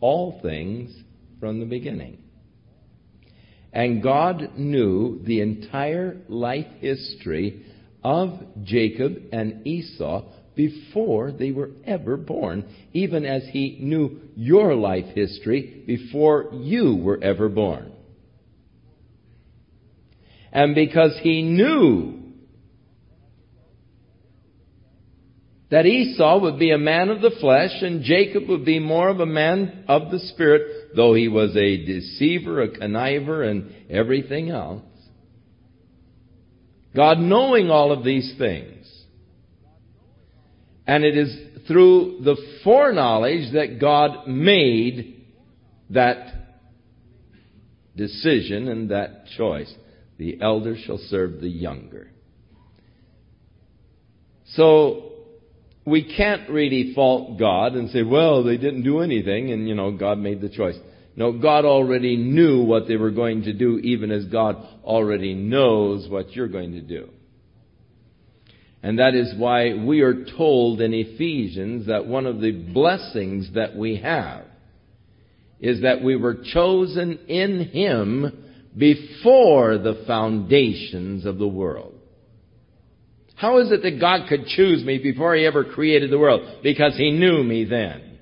all 0.00 0.38
things 0.42 0.94
from 1.40 1.60
the 1.60 1.64
beginning. 1.64 2.18
And 3.72 4.02
God 4.02 4.50
knew 4.58 5.22
the 5.24 5.40
entire 5.40 6.18
life 6.28 6.66
history 6.80 7.64
of 8.04 8.38
Jacob 8.64 9.14
and 9.32 9.66
Esau 9.66 10.30
before 10.54 11.32
they 11.32 11.52
were 11.52 11.70
ever 11.86 12.18
born, 12.18 12.66
even 12.92 13.24
as 13.24 13.44
He 13.50 13.78
knew 13.80 14.20
your 14.36 14.74
life 14.74 15.06
history 15.14 15.84
before 15.86 16.50
you 16.52 16.96
were 16.96 17.18
ever 17.24 17.48
born. 17.48 17.92
And 20.52 20.74
because 20.74 21.18
he 21.22 21.42
knew 21.42 22.20
that 25.70 25.86
Esau 25.86 26.40
would 26.40 26.58
be 26.58 26.70
a 26.70 26.78
man 26.78 27.08
of 27.08 27.22
the 27.22 27.30
flesh 27.40 27.70
and 27.80 28.02
Jacob 28.02 28.46
would 28.48 28.64
be 28.64 28.78
more 28.78 29.08
of 29.08 29.20
a 29.20 29.26
man 29.26 29.84
of 29.88 30.10
the 30.10 30.18
spirit, 30.18 30.94
though 30.94 31.14
he 31.14 31.28
was 31.28 31.56
a 31.56 31.86
deceiver, 31.86 32.60
a 32.60 32.68
conniver, 32.68 33.50
and 33.50 33.74
everything 33.88 34.50
else. 34.50 34.82
God 36.94 37.18
knowing 37.18 37.70
all 37.70 37.90
of 37.90 38.04
these 38.04 38.34
things. 38.36 38.86
And 40.86 41.04
it 41.04 41.16
is 41.16 41.66
through 41.66 42.18
the 42.22 42.36
foreknowledge 42.62 43.54
that 43.54 43.78
God 43.80 44.26
made 44.26 45.24
that 45.88 46.34
decision 47.96 48.68
and 48.68 48.90
that 48.90 49.24
choice. 49.38 49.72
The 50.18 50.38
elder 50.40 50.76
shall 50.76 50.98
serve 51.08 51.40
the 51.40 51.48
younger. 51.48 52.10
So, 54.54 55.12
we 55.84 56.14
can't 56.16 56.48
really 56.48 56.92
fault 56.94 57.38
God 57.38 57.74
and 57.74 57.90
say, 57.90 58.02
well, 58.02 58.44
they 58.44 58.56
didn't 58.56 58.84
do 58.84 59.00
anything 59.00 59.50
and, 59.50 59.68
you 59.68 59.74
know, 59.74 59.90
God 59.90 60.18
made 60.18 60.40
the 60.40 60.48
choice. 60.48 60.76
No, 61.16 61.32
God 61.32 61.64
already 61.64 62.16
knew 62.16 62.62
what 62.62 62.88
they 62.88 62.96
were 62.96 63.10
going 63.10 63.42
to 63.42 63.52
do, 63.52 63.78
even 63.78 64.10
as 64.10 64.24
God 64.26 64.56
already 64.84 65.34
knows 65.34 66.08
what 66.08 66.32
you're 66.32 66.48
going 66.48 66.72
to 66.72 66.80
do. 66.80 67.10
And 68.82 68.98
that 68.98 69.14
is 69.14 69.34
why 69.36 69.74
we 69.74 70.00
are 70.00 70.24
told 70.36 70.80
in 70.80 70.92
Ephesians 70.94 71.86
that 71.86 72.06
one 72.06 72.26
of 72.26 72.40
the 72.40 72.52
blessings 72.52 73.52
that 73.54 73.76
we 73.76 73.96
have 73.96 74.44
is 75.60 75.82
that 75.82 76.02
we 76.02 76.16
were 76.16 76.42
chosen 76.52 77.18
in 77.28 77.68
Him 77.68 78.44
before 78.76 79.78
the 79.78 80.04
foundations 80.06 81.26
of 81.26 81.38
the 81.38 81.48
world. 81.48 81.94
How 83.34 83.58
is 83.58 83.72
it 83.72 83.82
that 83.82 84.00
God 84.00 84.28
could 84.28 84.46
choose 84.46 84.84
me 84.84 84.98
before 84.98 85.34
He 85.34 85.44
ever 85.44 85.64
created 85.64 86.10
the 86.10 86.18
world? 86.18 86.60
Because 86.62 86.96
He 86.96 87.10
knew 87.10 87.42
me 87.42 87.64
then. 87.64 88.18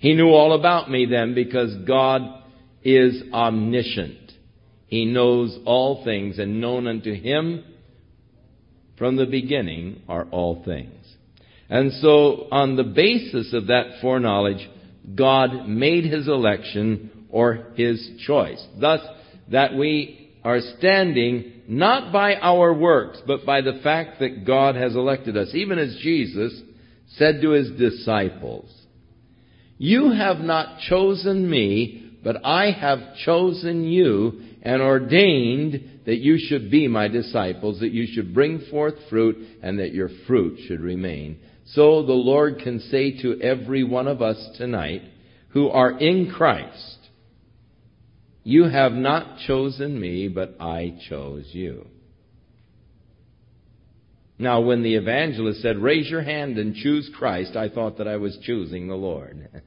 He 0.00 0.14
knew 0.14 0.28
all 0.28 0.52
about 0.52 0.90
me 0.90 1.06
then 1.06 1.34
because 1.34 1.74
God 1.86 2.22
is 2.82 3.22
omniscient. 3.32 4.32
He 4.86 5.04
knows 5.04 5.58
all 5.64 6.04
things 6.04 6.38
and 6.38 6.60
known 6.60 6.86
unto 6.86 7.12
Him 7.12 7.64
from 8.98 9.16
the 9.16 9.26
beginning 9.26 10.02
are 10.08 10.26
all 10.30 10.62
things. 10.64 10.94
And 11.70 11.92
so, 11.92 12.48
on 12.50 12.76
the 12.76 12.84
basis 12.84 13.52
of 13.52 13.68
that 13.68 14.00
foreknowledge, 14.00 14.68
God 15.14 15.68
made 15.68 16.04
his 16.04 16.26
election 16.26 17.26
or 17.30 17.66
his 17.74 18.10
choice. 18.26 18.64
Thus, 18.80 19.00
that 19.50 19.74
we 19.74 20.30
are 20.44 20.60
standing 20.78 21.52
not 21.68 22.12
by 22.12 22.36
our 22.36 22.72
works, 22.72 23.18
but 23.26 23.44
by 23.44 23.60
the 23.60 23.80
fact 23.82 24.20
that 24.20 24.46
God 24.46 24.74
has 24.74 24.94
elected 24.94 25.36
us. 25.36 25.50
Even 25.54 25.78
as 25.78 25.98
Jesus 26.02 26.62
said 27.16 27.40
to 27.42 27.50
his 27.50 27.70
disciples, 27.72 28.72
You 29.76 30.10
have 30.10 30.38
not 30.38 30.80
chosen 30.80 31.48
me, 31.48 32.12
but 32.24 32.44
I 32.44 32.70
have 32.70 33.16
chosen 33.24 33.84
you 33.84 34.40
and 34.62 34.82
ordained 34.82 36.00
that 36.06 36.18
you 36.18 36.38
should 36.38 36.70
be 36.70 36.88
my 36.88 37.08
disciples, 37.08 37.80
that 37.80 37.92
you 37.92 38.06
should 38.12 38.34
bring 38.34 38.60
forth 38.70 38.94
fruit, 39.10 39.36
and 39.62 39.78
that 39.78 39.92
your 39.92 40.08
fruit 40.26 40.58
should 40.66 40.80
remain. 40.80 41.38
So 41.66 42.02
the 42.02 42.12
Lord 42.12 42.60
can 42.62 42.80
say 42.80 43.20
to 43.22 43.40
every 43.42 43.84
one 43.84 44.08
of 44.08 44.22
us 44.22 44.38
tonight 44.56 45.02
who 45.50 45.68
are 45.68 45.98
in 45.98 46.30
Christ, 46.30 46.97
You 48.48 48.64
have 48.64 48.92
not 48.92 49.38
chosen 49.46 50.00
me, 50.00 50.28
but 50.28 50.56
I 50.58 50.98
chose 51.08 51.48
you. 51.52 51.86
Now, 54.38 54.60
when 54.60 54.82
the 54.82 54.94
evangelist 54.94 55.60
said, 55.60 55.76
Raise 55.78 56.08
your 56.08 56.22
hand 56.22 56.56
and 56.56 56.74
choose 56.74 57.10
Christ, 57.18 57.56
I 57.56 57.68
thought 57.68 57.98
that 57.98 58.08
I 58.08 58.16
was 58.16 58.38
choosing 58.42 58.88
the 58.88 58.94
Lord. 58.94 59.48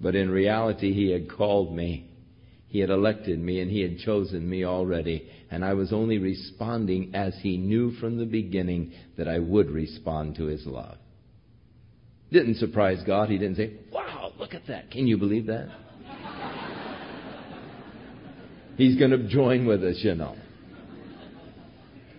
but 0.00 0.14
in 0.14 0.30
reality, 0.30 0.92
he 0.92 1.12
had 1.12 1.30
called 1.30 1.74
me 1.74 2.10
he 2.68 2.80
had 2.80 2.90
elected 2.90 3.38
me 3.38 3.60
and 3.60 3.70
He 3.70 3.80
had 3.80 3.98
chosen 4.00 4.46
me 4.48 4.64
already, 4.64 5.30
and 5.50 5.64
I 5.64 5.72
was 5.72 5.94
only 5.94 6.18
responding 6.18 7.14
as 7.14 7.34
He 7.40 7.56
knew 7.56 7.92
from 7.92 8.18
the 8.18 8.26
beginning 8.26 8.92
that 9.16 9.28
I 9.28 9.38
would 9.38 9.70
respond 9.70 10.36
to 10.36 10.44
His 10.44 10.66
love. 10.66 10.98
Didn't 12.30 12.56
surprise 12.56 13.02
God. 13.06 13.30
He 13.30 13.38
didn't 13.38 13.56
say, 13.56 13.74
Wow, 13.90 14.32
look 14.38 14.52
at 14.52 14.66
that. 14.66 14.90
Can 14.90 15.06
you 15.06 15.16
believe 15.16 15.46
that? 15.46 15.68
He's 18.76 18.98
going 18.98 19.10
to 19.10 19.28
join 19.28 19.66
with 19.66 19.82
us, 19.82 19.96
you 20.00 20.14
know. 20.14 20.36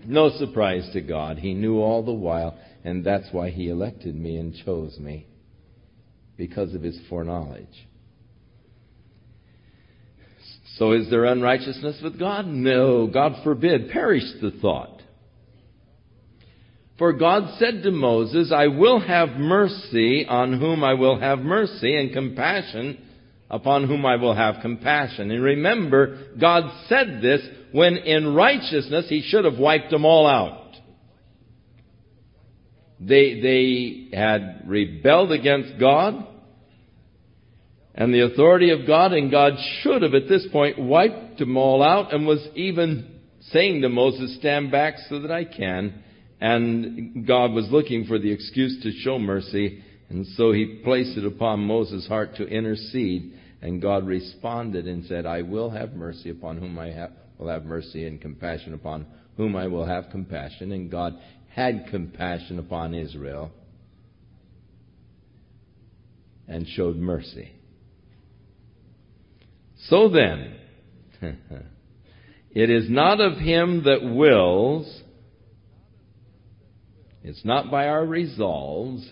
No 0.05 0.29
surprise 0.37 0.89
to 0.93 1.01
God. 1.01 1.37
He 1.37 1.53
knew 1.53 1.79
all 1.79 2.03
the 2.03 2.13
while, 2.13 2.57
and 2.83 3.03
that's 3.03 3.27
why 3.31 3.49
He 3.49 3.69
elected 3.69 4.15
me 4.15 4.37
and 4.37 4.55
chose 4.65 4.97
me 4.99 5.27
because 6.37 6.73
of 6.73 6.81
His 6.81 6.99
foreknowledge. 7.09 7.87
So 10.77 10.93
is 10.93 11.09
there 11.09 11.25
unrighteousness 11.25 11.99
with 12.03 12.19
God? 12.19 12.47
No, 12.47 13.07
God 13.07 13.33
forbid. 13.43 13.89
Perish 13.89 14.23
the 14.41 14.51
thought. 14.61 15.01
For 16.97 17.13
God 17.13 17.57
said 17.59 17.83
to 17.83 17.91
Moses, 17.91 18.51
I 18.55 18.67
will 18.67 18.99
have 18.99 19.29
mercy 19.37 20.25
on 20.27 20.59
whom 20.59 20.83
I 20.83 20.93
will 20.93 21.19
have 21.19 21.39
mercy, 21.39 21.95
and 21.95 22.13
compassion 22.13 22.97
upon 23.49 23.87
whom 23.87 24.05
I 24.05 24.17
will 24.17 24.35
have 24.35 24.61
compassion. 24.61 25.31
And 25.31 25.43
remember, 25.43 26.33
God 26.39 26.63
said 26.87 27.19
this 27.21 27.41
when 27.71 27.97
in 27.97 28.33
righteousness 28.33 29.05
He 29.09 29.21
should 29.21 29.45
have 29.45 29.57
wiped 29.57 29.91
them 29.91 30.05
all 30.05 30.27
out. 30.27 30.63
They, 32.99 33.39
they 33.41 34.17
had 34.17 34.63
rebelled 34.65 35.31
against 35.31 35.79
God 35.79 36.25
and 37.97 38.13
the 38.13 38.25
authority 38.25 38.69
of 38.69 38.85
God, 38.85 39.11
and 39.11 39.31
God 39.31 39.53
should 39.81 40.03
have 40.03 40.13
at 40.13 40.29
this 40.29 40.47
point 40.51 40.77
wiped 40.77 41.39
them 41.39 41.57
all 41.57 41.81
out 41.81 42.13
and 42.13 42.27
was 42.27 42.47
even 42.53 43.21
saying 43.49 43.81
to 43.81 43.89
Moses, 43.89 44.37
Stand 44.37 44.71
back 44.71 44.93
so 45.09 45.19
that 45.19 45.31
I 45.31 45.43
can. 45.43 46.03
And 46.39 47.25
God 47.25 47.53
was 47.53 47.67
looking 47.71 48.05
for 48.05 48.19
the 48.19 48.31
excuse 48.31 48.83
to 48.83 48.91
show 48.91 49.17
mercy, 49.17 49.83
and 50.09 50.25
so 50.25 50.51
he 50.51 50.81
placed 50.83 51.17
it 51.17 51.25
upon 51.25 51.59
Moses' 51.61 52.07
heart 52.07 52.35
to 52.37 52.47
intercede. 52.47 53.33
And 53.61 53.81
God 53.81 54.05
responded 54.05 54.87
and 54.87 55.05
said, 55.05 55.25
I 55.25 55.41
will 55.41 55.69
have 55.71 55.93
mercy 55.93 56.29
upon 56.29 56.57
whom 56.57 56.77
I 56.79 56.91
have, 56.91 57.11
will 57.37 57.49
have 57.49 57.65
mercy, 57.65 58.05
and 58.05 58.21
compassion 58.21 58.73
upon 58.73 59.07
whom 59.35 59.55
I 59.55 59.67
will 59.67 59.85
have 59.85 60.05
compassion. 60.11 60.71
And 60.71 60.89
God 60.89 61.17
had 61.49 61.87
compassion 61.89 62.59
upon 62.59 62.93
Israel 62.93 63.51
and 66.47 66.67
showed 66.67 66.95
mercy. 66.95 67.51
So 69.89 70.09
then, 70.09 70.55
it 72.51 72.69
is 72.69 72.89
not 72.89 73.19
of 73.19 73.37
him 73.37 73.83
that 73.83 74.03
wills, 74.03 75.01
it's 77.23 77.43
not 77.43 77.69
by 77.69 77.87
our 77.87 78.05
resolves, 78.05 79.11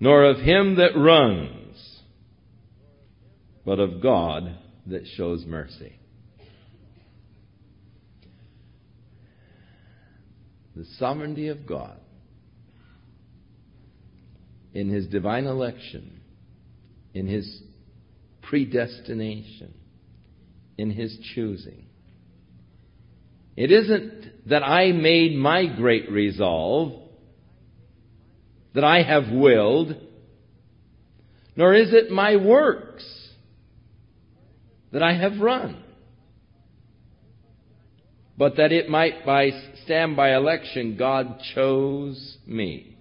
nor 0.00 0.24
of 0.24 0.38
him 0.38 0.76
that 0.76 0.96
runs, 0.96 2.00
but 3.64 3.78
of 3.78 4.02
God 4.02 4.56
that 4.86 5.06
shows 5.16 5.44
mercy. 5.46 5.94
The 10.74 10.86
sovereignty 10.98 11.48
of 11.48 11.66
God 11.66 11.98
in 14.72 14.88
his 14.88 15.06
divine 15.06 15.44
election, 15.44 16.20
in 17.12 17.26
his 17.26 17.62
predestination, 18.50 19.74
in 20.76 20.90
His 20.90 21.16
choosing. 21.34 21.86
It 23.56 23.70
isn't 23.70 24.48
that 24.48 24.62
I 24.62 24.92
made 24.92 25.36
my 25.36 25.66
great 25.66 26.10
resolve, 26.10 26.99
that 28.74 28.84
I 28.84 29.02
have 29.02 29.28
willed, 29.30 29.94
nor 31.56 31.74
is 31.74 31.92
it 31.92 32.10
my 32.10 32.36
works 32.36 33.04
that 34.92 35.02
I 35.02 35.14
have 35.14 35.40
run, 35.40 35.82
but 38.36 38.56
that 38.56 38.72
it 38.72 38.88
might 38.88 39.26
by 39.26 39.50
stand 39.84 40.16
by 40.16 40.34
election, 40.34 40.96
God 40.96 41.40
chose 41.54 42.38
me. 42.46 42.96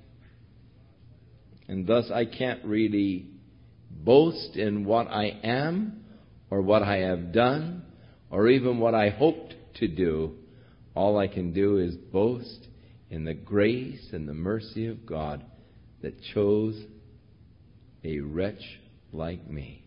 And 1.67 1.85
thus 1.85 2.09
I 2.11 2.25
can't 2.25 2.65
really 2.65 3.27
boast 3.91 4.55
in 4.55 4.85
what 4.85 5.07
I 5.07 5.25
am 5.43 6.03
or 6.49 6.61
what 6.61 6.81
I 6.81 6.97
have 6.97 7.31
done 7.31 7.83
or 8.31 8.47
even 8.47 8.79
what 8.79 8.95
I 8.95 9.09
hoped 9.09 9.53
to 9.75 9.87
do. 9.87 10.35
All 10.95 11.17
I 11.17 11.27
can 11.27 11.53
do 11.53 11.77
is 11.77 11.95
boast 11.95 12.67
in 13.09 13.23
the 13.23 13.33
grace 13.33 14.09
and 14.11 14.27
the 14.27 14.33
mercy 14.33 14.87
of 14.87 15.05
God 15.05 15.45
that 16.01 16.21
chose 16.33 16.81
a 18.03 18.19
wretch 18.19 18.79
like 19.11 19.49
me. 19.49 19.83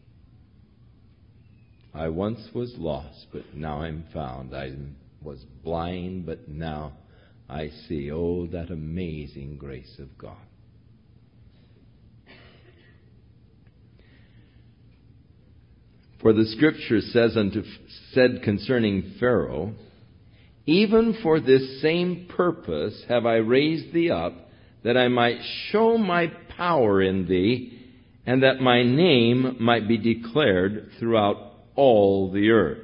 I 1.94 2.08
once 2.08 2.48
was 2.54 2.74
lost, 2.78 3.26
but 3.32 3.54
now 3.54 3.82
I'm 3.82 4.04
found. 4.12 4.54
I 4.54 4.72
was 5.22 5.44
blind, 5.62 6.26
but 6.26 6.48
now 6.48 6.92
I 7.48 7.68
see. 7.86 8.10
Oh, 8.10 8.46
that 8.46 8.70
amazing 8.70 9.58
grace 9.58 9.96
of 9.98 10.16
God. 10.16 10.36
For 16.22 16.32
the 16.32 16.46
scripture 16.46 17.00
says 17.00 17.36
unto, 17.36 17.64
said 18.12 18.42
concerning 18.44 19.14
Pharaoh, 19.18 19.74
Even 20.66 21.18
for 21.20 21.40
this 21.40 21.82
same 21.82 22.28
purpose 22.34 23.04
have 23.08 23.26
I 23.26 23.36
raised 23.36 23.92
thee 23.92 24.10
up, 24.10 24.32
that 24.84 24.96
I 24.96 25.08
might 25.08 25.38
show 25.70 25.96
my 25.96 26.28
power 26.56 27.02
in 27.02 27.26
thee, 27.28 27.78
and 28.26 28.42
that 28.42 28.60
my 28.60 28.82
name 28.82 29.56
might 29.60 29.88
be 29.88 29.98
declared 29.98 30.90
throughout 30.98 31.52
all 31.74 32.30
the 32.30 32.50
earth. 32.50 32.78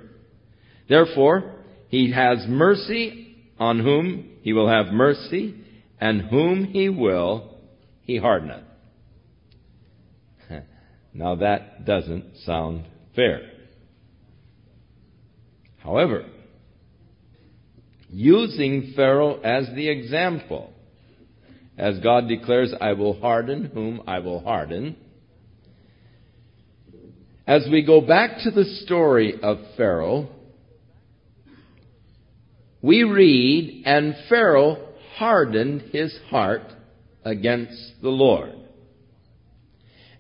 Therefore, 0.88 1.54
he 1.88 2.12
has 2.12 2.46
mercy 2.48 3.36
on 3.58 3.80
whom 3.80 4.30
he 4.42 4.52
will 4.52 4.68
have 4.68 4.92
mercy, 4.92 5.54
and 6.00 6.22
whom 6.22 6.64
he 6.64 6.88
will, 6.88 7.56
he 8.02 8.18
hardeneth. 8.18 8.64
Now 11.12 11.36
that 11.36 11.84
doesn't 11.84 12.36
sound 12.44 12.84
fair. 13.16 13.50
However, 15.78 16.26
using 18.10 18.92
Pharaoh 18.94 19.40
as 19.40 19.66
the 19.74 19.88
example, 19.88 20.72
as 21.78 22.00
God 22.00 22.26
declares, 22.28 22.74
I 22.80 22.94
will 22.94 23.18
harden 23.20 23.70
whom 23.72 24.02
I 24.06 24.18
will 24.18 24.40
harden. 24.40 24.96
As 27.46 27.66
we 27.70 27.82
go 27.82 28.00
back 28.00 28.40
to 28.42 28.50
the 28.50 28.64
story 28.84 29.40
of 29.40 29.58
Pharaoh, 29.76 30.28
we 32.82 33.04
read, 33.04 33.84
and 33.86 34.14
Pharaoh 34.28 34.88
hardened 35.16 35.82
his 35.92 36.16
heart 36.28 36.62
against 37.24 37.94
the 38.02 38.10
Lord. 38.10 38.54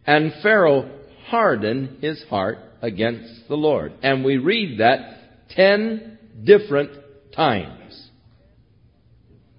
And 0.06 0.32
Pharaoh 0.42 0.90
hardened 1.26 2.02
his 2.02 2.22
heart 2.30 2.58
against 2.80 3.48
the 3.48 3.56
Lord. 3.56 3.92
And 4.02 4.24
we 4.24 4.38
read 4.38 4.80
that 4.80 5.50
ten 5.50 6.18
different 6.44 6.92
times 7.34 8.08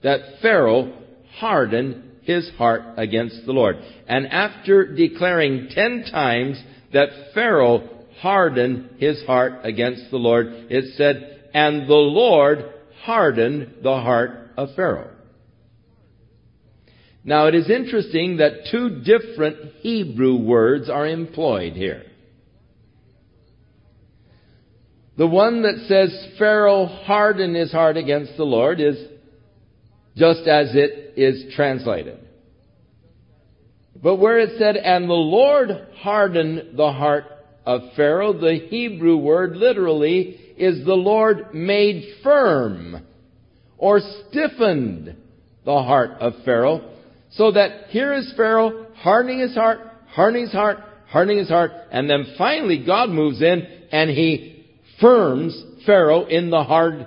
that 0.01 0.21
Pharaoh 0.41 0.93
hardened 1.39 2.03
his 2.23 2.49
heart 2.57 2.81
against 2.97 3.45
the 3.45 3.53
Lord. 3.53 3.77
And 4.07 4.27
after 4.27 4.93
declaring 4.93 5.69
ten 5.73 6.05
times 6.11 6.61
that 6.93 7.09
Pharaoh 7.33 7.87
hardened 8.19 8.97
his 8.97 9.23
heart 9.25 9.61
against 9.63 10.11
the 10.11 10.17
Lord, 10.17 10.47
it 10.69 10.95
said, 10.95 11.49
and 11.53 11.87
the 11.87 11.93
Lord 11.93 12.65
hardened 13.03 13.75
the 13.81 13.95
heart 13.95 14.51
of 14.57 14.75
Pharaoh. 14.75 15.11
Now 17.23 17.47
it 17.47 17.55
is 17.55 17.69
interesting 17.69 18.37
that 18.37 18.69
two 18.71 19.01
different 19.03 19.73
Hebrew 19.81 20.37
words 20.37 20.89
are 20.89 21.07
employed 21.07 21.73
here. 21.73 22.03
The 25.17 25.27
one 25.27 25.63
that 25.63 25.85
says 25.87 26.37
Pharaoh 26.37 26.85
hardened 26.85 27.55
his 27.55 27.71
heart 27.71 27.97
against 27.97 28.37
the 28.37 28.45
Lord 28.45 28.79
is 28.79 28.97
just 30.15 30.47
as 30.47 30.71
it 30.73 31.13
is 31.17 31.53
translated. 31.55 32.19
But 34.01 34.15
where 34.15 34.39
it 34.39 34.57
said, 34.57 34.77
and 34.77 35.09
the 35.09 35.13
Lord 35.13 35.69
hardened 35.97 36.77
the 36.77 36.91
heart 36.91 37.25
of 37.65 37.81
Pharaoh, 37.95 38.33
the 38.33 38.67
Hebrew 38.69 39.17
word 39.17 39.55
literally 39.57 40.39
is 40.57 40.85
the 40.85 40.93
Lord 40.93 41.53
made 41.53 42.15
firm 42.23 43.05
or 43.77 43.99
stiffened 43.99 45.15
the 45.65 45.83
heart 45.83 46.11
of 46.19 46.33
Pharaoh 46.45 46.89
so 47.31 47.51
that 47.51 47.89
here 47.89 48.13
is 48.13 48.33
Pharaoh 48.35 48.87
hardening 48.95 49.39
his 49.39 49.53
heart, 49.53 49.79
hardening 50.07 50.43
his 50.43 50.53
heart, 50.53 50.79
hardening 51.07 51.37
his 51.39 51.49
heart, 51.49 51.71
and 51.91 52.09
then 52.09 52.35
finally 52.37 52.83
God 52.85 53.09
moves 53.09 53.41
in 53.41 53.67
and 53.91 54.09
he 54.09 54.65
firms 54.99 55.61
Pharaoh 55.85 56.25
in 56.25 56.49
the 56.49 56.63
hard, 56.63 57.05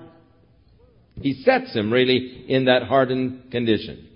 he 1.20 1.42
sets 1.42 1.74
him 1.74 1.92
really 1.92 2.44
in 2.48 2.66
that 2.66 2.84
hardened 2.84 3.50
condition. 3.50 4.08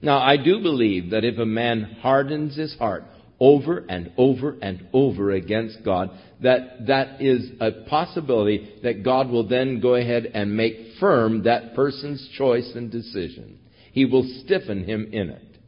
Now 0.00 0.18
I 0.18 0.36
do 0.36 0.60
believe 0.60 1.10
that 1.10 1.24
if 1.24 1.38
a 1.38 1.46
man 1.46 1.96
hardens 2.00 2.56
his 2.56 2.74
heart 2.76 3.04
over 3.38 3.78
and 3.88 4.12
over 4.16 4.56
and 4.62 4.86
over 4.92 5.32
against 5.32 5.84
God, 5.84 6.10
that 6.42 6.86
that 6.86 7.20
is 7.20 7.50
a 7.60 7.88
possibility 7.88 8.78
that 8.82 9.02
God 9.02 9.30
will 9.30 9.48
then 9.48 9.80
go 9.80 9.94
ahead 9.94 10.26
and 10.26 10.56
make 10.56 10.76
firm 11.00 11.44
that 11.44 11.74
person's 11.74 12.28
choice 12.36 12.70
and 12.74 12.90
decision. 12.90 13.58
He 13.92 14.04
will 14.04 14.24
stiffen 14.44 14.84
him 14.84 15.08
in 15.12 15.30
it. 15.30 15.58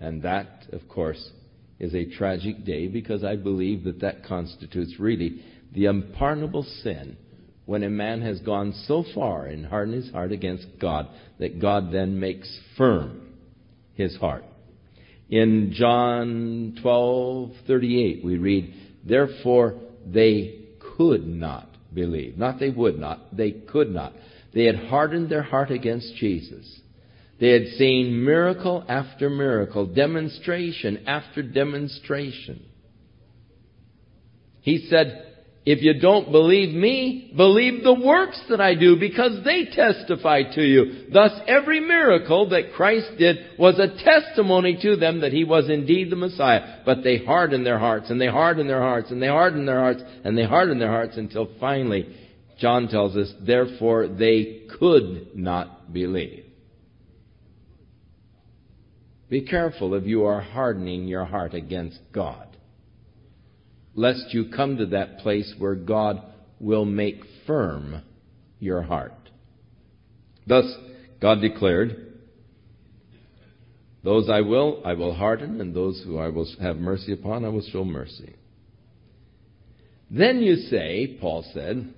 And 0.00 0.22
that, 0.22 0.66
of 0.72 0.88
course, 0.88 1.30
is 1.78 1.94
a 1.94 2.06
tragic 2.06 2.64
day 2.64 2.88
because 2.88 3.22
I 3.22 3.36
believe 3.36 3.84
that 3.84 4.00
that 4.00 4.24
constitutes 4.24 4.96
really 4.98 5.44
the 5.72 5.86
unpardonable 5.86 6.64
sin 6.82 7.16
when 7.66 7.82
a 7.82 7.90
man 7.90 8.22
has 8.22 8.40
gone 8.40 8.72
so 8.86 9.04
far 9.14 9.46
in 9.46 9.64
hardening 9.64 10.02
his 10.02 10.12
heart 10.12 10.32
against 10.32 10.66
God 10.80 11.08
that 11.38 11.60
God 11.60 11.92
then 11.92 12.18
makes 12.18 12.60
firm 12.76 13.34
his 13.94 14.16
heart. 14.16 14.44
In 15.30 15.72
John 15.72 16.76
12:38 16.82 18.24
we 18.24 18.36
read, 18.36 18.74
"Therefore 19.04 19.80
they 20.06 20.62
could 20.96 21.26
not 21.26 21.68
believe. 21.94 22.38
Not 22.38 22.58
they 22.58 22.70
would 22.70 22.98
not, 22.98 23.36
they 23.36 23.52
could 23.52 23.92
not. 23.92 24.12
They 24.52 24.64
had 24.64 24.76
hardened 24.76 25.28
their 25.28 25.42
heart 25.42 25.70
against 25.70 26.14
Jesus. 26.16 26.80
They 27.40 27.48
had 27.48 27.68
seen 27.78 28.24
miracle 28.24 28.84
after 28.88 29.28
miracle, 29.28 29.86
demonstration 29.86 31.04
after 31.06 31.42
demonstration. 31.42 32.62
He 34.60 34.86
said, 34.88 35.31
if 35.64 35.80
you 35.80 36.00
don't 36.00 36.32
believe 36.32 36.74
me, 36.74 37.32
believe 37.36 37.84
the 37.84 37.94
works 37.94 38.40
that 38.48 38.60
I 38.60 38.74
do 38.74 38.96
because 38.98 39.44
they 39.44 39.66
testify 39.66 40.42
to 40.54 40.62
you. 40.62 41.06
Thus 41.12 41.30
every 41.46 41.78
miracle 41.78 42.48
that 42.48 42.72
Christ 42.74 43.12
did 43.16 43.36
was 43.58 43.78
a 43.78 44.02
testimony 44.02 44.76
to 44.82 44.96
them 44.96 45.20
that 45.20 45.32
he 45.32 45.44
was 45.44 45.70
indeed 45.70 46.10
the 46.10 46.16
Messiah. 46.16 46.80
But 46.84 47.04
they 47.04 47.18
hardened 47.18 47.64
their 47.64 47.78
hearts 47.78 48.10
and 48.10 48.20
they 48.20 48.26
hardened 48.26 48.68
their 48.68 48.80
hearts 48.80 49.12
and 49.12 49.22
they 49.22 49.28
hardened 49.28 49.68
their 49.68 49.78
hearts 49.78 50.02
and 50.24 50.36
they 50.36 50.44
hardened 50.44 50.80
their 50.80 50.90
hearts 50.90 51.16
until 51.16 51.48
finally 51.60 52.12
John 52.58 52.88
tells 52.88 53.16
us, 53.16 53.32
therefore 53.40 54.08
they 54.08 54.62
could 54.78 55.36
not 55.36 55.92
believe. 55.92 56.44
Be 59.28 59.42
careful 59.42 59.94
if 59.94 60.04
you 60.04 60.26
are 60.26 60.40
hardening 60.40 61.08
your 61.08 61.24
heart 61.24 61.54
against 61.54 61.98
God, 62.12 62.51
lest 63.94 64.32
you 64.32 64.50
come 64.54 64.78
to 64.78 64.86
that 64.86 65.18
place 65.18 65.52
where 65.58 65.74
God 65.74 66.22
will 66.60 66.84
make 66.84 67.22
firm 67.46 68.02
your 68.58 68.82
heart. 68.82 69.12
Thus, 70.46 70.64
God 71.20 71.40
declared, 71.40 72.14
Those 74.02 74.28
I 74.30 74.40
will, 74.40 74.82
I 74.84 74.94
will 74.94 75.14
harden, 75.14 75.60
and 75.60 75.74
those 75.74 76.02
who 76.04 76.18
I 76.18 76.28
will 76.28 76.48
have 76.60 76.76
mercy 76.76 77.12
upon, 77.12 77.44
I 77.44 77.48
will 77.48 77.66
show 77.72 77.84
mercy. 77.84 78.34
Then 80.10 80.40
you 80.40 80.56
say, 80.56 81.18
Paul 81.20 81.44
said, 81.54 81.94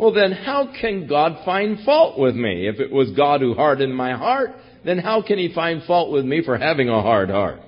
well 0.00 0.14
then 0.14 0.32
how 0.32 0.72
can 0.80 1.06
God 1.06 1.44
find 1.44 1.84
fault 1.84 2.18
with 2.18 2.34
me? 2.34 2.66
If 2.66 2.80
it 2.80 2.90
was 2.90 3.10
God 3.10 3.42
who 3.42 3.52
hardened 3.52 3.94
my 3.94 4.16
heart, 4.16 4.52
then 4.82 4.96
how 4.96 5.20
can 5.20 5.36
he 5.36 5.52
find 5.52 5.82
fault 5.82 6.10
with 6.10 6.24
me 6.24 6.42
for 6.42 6.56
having 6.56 6.88
a 6.88 7.02
hard 7.02 7.28
heart? 7.28 7.60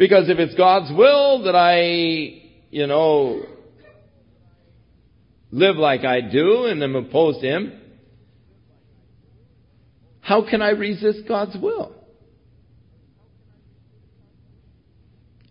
Because 0.00 0.30
if 0.30 0.38
it's 0.38 0.54
God's 0.54 0.90
will 0.96 1.42
that 1.42 1.54
I, 1.54 2.40
you 2.70 2.86
know, 2.86 3.42
live 5.50 5.76
like 5.76 6.06
I 6.06 6.22
do 6.22 6.64
and 6.64 6.82
am 6.82 6.96
opposed 6.96 7.42
to 7.42 7.46
Him, 7.46 7.80
how 10.22 10.48
can 10.48 10.62
I 10.62 10.70
resist 10.70 11.28
God's 11.28 11.54
will? 11.60 11.94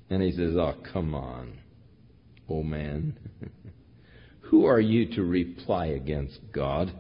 And 0.10 0.24
he 0.24 0.32
says, 0.32 0.56
Oh, 0.58 0.74
come 0.94 1.14
on, 1.14 1.54
oh 2.50 2.64
man. 2.64 3.20
Who 4.50 4.66
are 4.66 4.80
you 4.80 5.14
to 5.14 5.22
reply 5.22 5.88
against 5.88 6.40
God? 6.52 6.92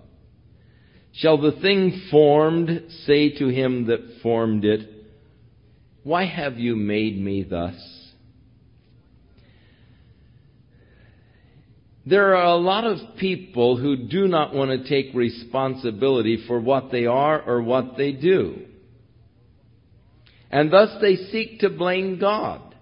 Shall 1.13 1.41
the 1.41 1.53
thing 1.53 2.09
formed 2.11 2.91
say 3.07 3.39
to 3.39 3.47
him 3.47 3.87
that 3.87 4.19
formed 4.21 4.65
it, 4.65 4.98
Why 6.09 6.25
have 6.25 6.57
you 6.57 6.75
made 6.75 7.21
me 7.21 7.43
thus? 7.43 7.75
There 12.03 12.35
are 12.35 12.45
a 12.45 12.55
lot 12.55 12.83
of 12.83 12.97
people 13.19 13.77
who 13.77 13.95
do 14.07 14.27
not 14.27 14.51
want 14.51 14.71
to 14.71 14.89
take 14.89 15.13
responsibility 15.13 16.45
for 16.47 16.59
what 16.59 16.91
they 16.91 17.05
are 17.05 17.39
or 17.39 17.61
what 17.61 17.95
they 17.95 18.13
do. 18.13 18.65
And 20.49 20.73
thus 20.73 20.99
they 20.99 21.15
seek 21.15 21.59
to 21.59 21.69
blame 21.69 22.19
God. 22.19 22.73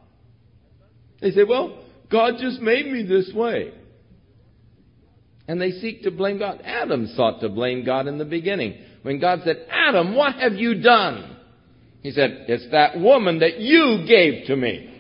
They 1.20 1.32
say, 1.32 1.44
well, 1.44 1.84
God 2.10 2.36
just 2.40 2.62
made 2.62 2.86
me 2.86 3.04
this 3.04 3.30
way 3.36 3.74
and 5.50 5.60
they 5.60 5.72
seek 5.72 6.04
to 6.04 6.12
blame 6.12 6.40
God. 6.40 6.62
Adam 6.64 7.08
sought 7.18 7.42
to 7.42 7.50
blame 7.50 7.84
God 7.84 8.08
in 8.08 8.20
the 8.20 8.24
beginning. 8.24 8.82
When 9.02 9.20
God 9.20 9.42
said, 9.44 9.68
Adam, 9.70 10.16
what 10.16 10.36
have 10.36 10.54
you 10.54 10.82
done? 10.82 11.37
He 12.08 12.14
said, 12.14 12.46
It's 12.48 12.72
that 12.72 12.98
woman 12.98 13.40
that 13.40 13.60
you 13.60 14.06
gave 14.08 14.48
to 14.48 14.56
me. 14.56 14.98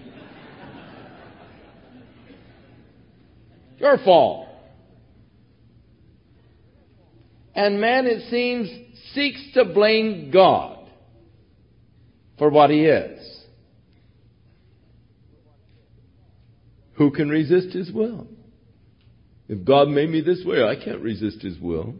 Your 3.77 3.97
fault. 3.99 4.49
And 7.55 7.79
man, 7.79 8.07
it 8.07 8.29
seems, 8.29 8.69
seeks 9.13 9.41
to 9.53 9.63
blame 9.63 10.31
God 10.31 10.89
for 12.37 12.49
what 12.49 12.71
he 12.71 12.83
is. 12.83 13.39
Who 16.95 17.11
can 17.11 17.29
resist 17.29 17.73
his 17.73 17.89
will? 17.89 18.27
If 19.47 19.63
God 19.63 19.87
made 19.87 20.09
me 20.09 20.19
this 20.19 20.43
way, 20.43 20.61
I 20.61 20.75
can't 20.75 20.99
resist 20.99 21.41
His 21.41 21.57
will. 21.57 21.95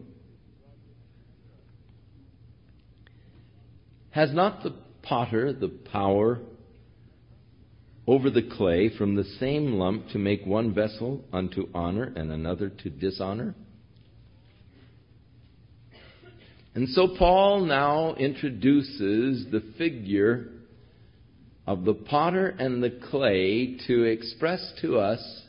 Has 4.10 4.34
not 4.34 4.62
the 4.62 4.74
potter 5.08 5.52
the 5.52 5.68
power 5.68 6.40
over 8.06 8.30
the 8.30 8.42
clay 8.56 8.90
from 8.96 9.14
the 9.14 9.24
same 9.38 9.74
lump 9.74 10.08
to 10.08 10.18
make 10.18 10.44
one 10.46 10.74
vessel 10.74 11.24
unto 11.32 11.68
honor 11.74 12.12
and 12.16 12.32
another 12.32 12.68
to 12.68 12.90
dishonor? 12.90 13.54
And 16.74 16.88
so 16.90 17.08
Paul 17.18 17.64
now 17.64 18.14
introduces 18.14 19.50
the 19.50 19.62
figure 19.76 20.48
of 21.66 21.84
the 21.84 21.94
potter 21.94 22.48
and 22.48 22.82
the 22.82 22.98
clay 23.10 23.76
to 23.86 24.04
express 24.04 24.72
to 24.80 24.98
us 24.98 25.42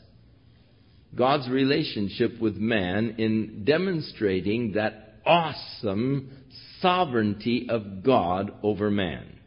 God's 1.16 1.48
relationship 1.48 2.38
with 2.40 2.56
man 2.56 3.16
in 3.18 3.64
demonstrating 3.64 4.72
that 4.72 5.14
awesome 5.24 6.30
sovereignty 6.80 7.68
of 7.70 8.02
God 8.02 8.52
over 8.62 8.90
man. 8.90 9.39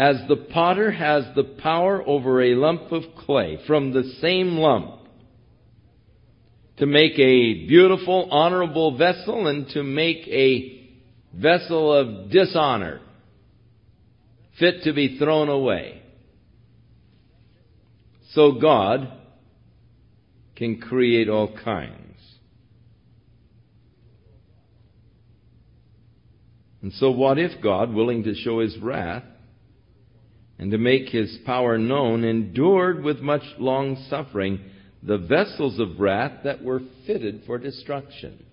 As 0.00 0.16
the 0.28 0.36
potter 0.36 0.90
has 0.90 1.26
the 1.36 1.44
power 1.44 2.02
over 2.08 2.40
a 2.40 2.54
lump 2.54 2.90
of 2.90 3.02
clay 3.18 3.58
from 3.66 3.92
the 3.92 4.14
same 4.22 4.56
lump, 4.56 4.98
to 6.78 6.86
make 6.86 7.18
a 7.18 7.66
beautiful, 7.66 8.26
honorable 8.30 8.96
vessel 8.96 9.46
and 9.46 9.68
to 9.74 9.82
make 9.82 10.26
a 10.28 10.88
vessel 11.34 11.92
of 11.92 12.30
dishonor, 12.30 13.02
fit 14.58 14.84
to 14.84 14.94
be 14.94 15.18
thrown 15.18 15.50
away. 15.50 16.00
So 18.30 18.52
God 18.52 19.12
can 20.56 20.80
create 20.80 21.28
all 21.28 21.54
kinds. 21.62 22.16
And 26.80 26.90
so 26.94 27.10
what 27.10 27.38
if 27.38 27.62
God, 27.62 27.92
willing 27.92 28.22
to 28.22 28.34
show 28.34 28.60
his 28.60 28.78
wrath 28.78 29.24
and 30.60 30.70
to 30.72 30.78
make 30.78 31.08
his 31.08 31.38
power 31.46 31.78
known, 31.78 32.22
endured 32.22 33.02
with 33.02 33.20
much 33.20 33.42
long 33.58 33.96
suffering 34.10 34.60
the 35.02 35.16
vessels 35.16 35.80
of 35.80 35.98
wrath 35.98 36.42
that 36.44 36.62
were 36.62 36.82
fitted 37.06 37.42
for 37.46 37.56
destruction? 37.56 38.44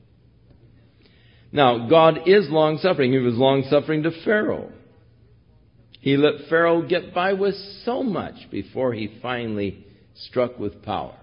Now, 1.52 1.90
God 1.90 2.20
is 2.26 2.50
long 2.50 2.78
suffering. 2.78 3.12
He 3.12 3.18
was 3.18 3.36
long 3.36 3.64
suffering 3.70 4.04
to 4.04 4.12
Pharaoh. 4.24 4.72
He 6.00 6.16
let 6.16 6.48
Pharaoh 6.50 6.88
get 6.88 7.14
by 7.14 7.34
with 7.34 7.56
so 7.84 8.04
much 8.04 8.50
before 8.52 8.94
he 8.94 9.20
finally 9.22 9.86
struck 10.16 10.58
with 10.58 10.84
power. 10.84 11.18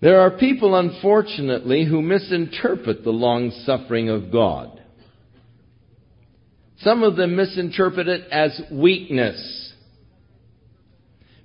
There 0.00 0.20
are 0.20 0.38
people, 0.38 0.76
unfortunately, 0.76 1.84
who 1.84 2.02
misinterpret 2.02 3.02
the 3.02 3.10
long 3.10 3.50
suffering 3.64 4.10
of 4.10 4.30
God. 4.30 4.75
Some 6.80 7.02
of 7.02 7.16
them 7.16 7.36
misinterpret 7.36 8.08
it 8.08 8.28
as 8.30 8.60
weakness. 8.70 9.72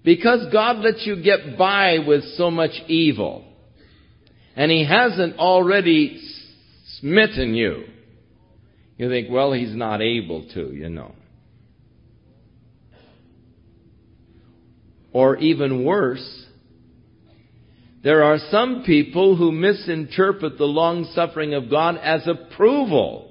Because 0.04 0.52
God 0.52 0.78
lets 0.78 1.06
you 1.06 1.22
get 1.22 1.58
by 1.58 2.00
with 2.06 2.24
so 2.36 2.50
much 2.50 2.72
evil, 2.88 3.46
and 4.56 4.72
He 4.72 4.86
hasn't 4.86 5.38
already 5.38 6.20
smitten 7.00 7.54
you, 7.54 7.86
you 8.98 9.10
think, 9.10 9.30
well, 9.30 9.54
He's 9.54 9.76
not 9.76 10.02
able 10.02 10.48
to, 10.54 10.74
you 10.74 10.90
know. 10.90 11.14
Or 15.14 15.38
even 15.38 15.86
worse, 15.86 16.46
there 18.04 18.24
are 18.24 18.40
some 18.50 18.84
people 18.86 19.36
who 19.36 19.52
misinterpret 19.52 20.58
the 20.58 20.66
long 20.66 21.12
suffering 21.14 21.54
of 21.54 21.70
God 21.70 21.98
as 21.98 22.28
approval. 22.28 23.31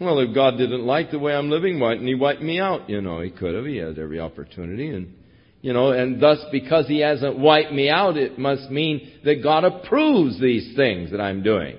Well, 0.00 0.18
if 0.18 0.34
God 0.34 0.58
didn't 0.58 0.84
like 0.84 1.10
the 1.10 1.18
way 1.18 1.34
I'm 1.34 1.50
living, 1.50 1.78
why 1.78 1.94
didn't 1.94 2.08
He 2.08 2.14
wipe 2.14 2.40
me 2.40 2.58
out? 2.58 2.90
You 2.90 3.00
know, 3.00 3.20
He 3.20 3.30
could 3.30 3.54
have. 3.54 3.64
He 3.64 3.76
has 3.76 3.96
every 3.98 4.18
opportunity. 4.18 4.90
And, 4.90 5.14
you 5.62 5.72
know, 5.72 5.92
and 5.92 6.20
thus 6.20 6.38
because 6.50 6.88
He 6.88 6.98
hasn't 6.98 7.38
wiped 7.38 7.72
me 7.72 7.88
out, 7.88 8.16
it 8.16 8.38
must 8.38 8.70
mean 8.70 9.20
that 9.24 9.42
God 9.42 9.64
approves 9.64 10.40
these 10.40 10.74
things 10.76 11.12
that 11.12 11.20
I'm 11.20 11.42
doing. 11.42 11.78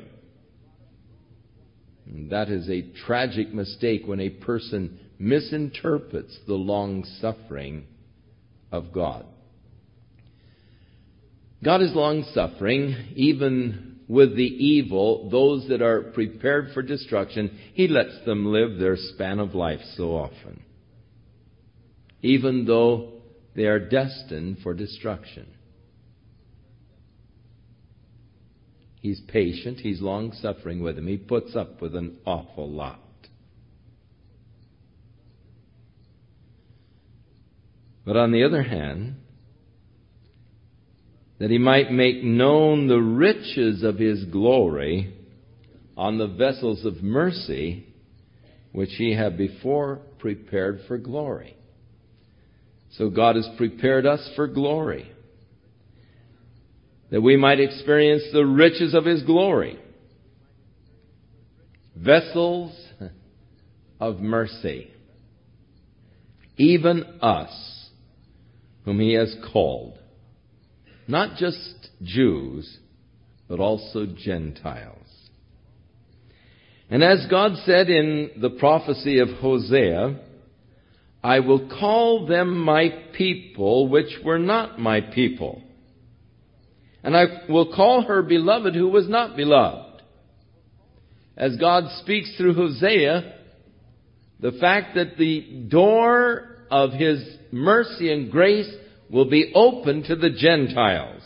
And 2.08 2.30
that 2.30 2.50
is 2.50 2.70
a 2.70 2.84
tragic 3.06 3.54
mistake 3.54 4.04
when 4.06 4.22
a 4.22 4.30
person 4.30 5.00
misinterprets 5.20 6.38
the 6.48 6.54
long 6.54 7.04
suffering 7.20 7.86
of 8.72 8.94
God. 8.94 9.26
God 11.64 11.82
is 11.82 11.94
long 11.96 12.24
suffering, 12.34 13.14
even 13.16 13.95
with 14.08 14.36
the 14.36 14.44
evil, 14.44 15.30
those 15.30 15.68
that 15.70 15.82
are 15.82 16.02
prepared 16.02 16.72
for 16.74 16.82
destruction, 16.82 17.58
He 17.74 17.88
lets 17.88 18.24
them 18.26 18.46
live 18.46 18.78
their 18.78 18.98
span 18.98 19.40
of 19.40 19.56
life 19.56 19.82
so 19.96 20.16
often. 20.16 20.62
Even 22.22 22.66
though 22.66 23.14
they 23.56 23.66
are 23.66 23.80
destined 23.80 24.60
for 24.62 24.74
destruction. 24.74 25.48
He's 29.02 29.22
patient, 29.28 29.80
He's 29.80 30.02
long 30.02 30.34
suffering 30.34 30.82
with 30.82 30.96
them. 30.96 31.08
He 31.08 31.18
puts 31.18 31.56
up 31.56 31.82
with 31.82 31.96
an 31.96 32.18
awful 32.26 32.70
lot. 32.70 33.00
But 38.06 38.18
on 38.18 38.32
the 38.32 38.44
other 38.44 38.62
hand, 38.62 39.16
that 41.40 41.50
he 41.50 41.58
might 41.58 41.92
make 41.92 42.24
known 42.24 42.88
the 42.88 43.02
riches 43.02 43.84
of 43.84 43.98
his 43.98 44.24
glory 44.26 45.14
on 45.98 46.18
the 46.18 46.28
vessels 46.28 46.86
of 46.86 47.04
mercy 47.04 47.86
which 48.72 48.92
he 48.98 49.14
had 49.14 49.38
before 49.38 50.00
prepared 50.20 50.82
for 50.88 50.98
glory. 50.98 51.56
So 52.92 53.10
God 53.10 53.36
has 53.36 53.48
prepared 53.58 54.06
us 54.06 54.30
for 54.36 54.48
glory, 54.48 55.12
that 57.12 57.22
we 57.22 57.36
might 57.36 57.60
experience 57.60 58.24
the 58.32 58.46
riches 58.46 58.94
of 58.94 59.06
his 59.06 59.24
glory. 59.24 59.80
Vessels 61.96 62.74
of 64.00 64.20
mercy. 64.20 64.92
Even 66.58 67.04
us, 67.22 67.90
whom 68.86 69.00
he 69.00 69.14
has 69.14 69.36
called 69.52 69.98
not 71.08 71.38
just 71.38 71.90
Jews, 72.04 72.78
but 73.48 73.60
also 73.60 74.06
Gentiles. 74.06 74.98
And 76.90 77.04
as 77.04 77.26
God 77.30 77.54
said 77.66 77.90
in 77.90 78.32
the 78.42 78.52
prophecy 78.52 79.20
of 79.20 79.30
Hosea, 79.40 80.20
I 81.24 81.40
will 81.40 81.68
call 81.68 82.28
them 82.28 82.58
my 82.60 82.90
people, 83.18 83.88
which 83.88 84.20
were 84.24 84.38
not 84.38 84.80
my 84.80 85.02
people. 85.02 85.64
And 87.04 87.16
I 87.16 87.26
will 87.50 87.74
call 87.74 88.04
her 88.04 88.22
beloved 88.22 88.76
who 88.76 88.90
was 88.90 89.10
not 89.10 89.36
beloved. 89.36 90.04
As 91.38 91.56
God 91.58 91.86
speaks 92.02 92.36
through 92.38 92.54
Hosea, 92.54 93.34
the 94.40 94.54
fact 94.54 94.96
that 94.96 95.18
the 95.18 95.66
door 95.70 96.66
of 96.70 96.92
His 96.94 97.24
mercy 97.52 98.12
and 98.12 98.32
grace 98.32 98.72
will 99.10 99.30
be 99.30 99.52
open 99.54 100.04
to 100.04 100.16
the 100.16 100.30
Gentiles. 100.30 101.22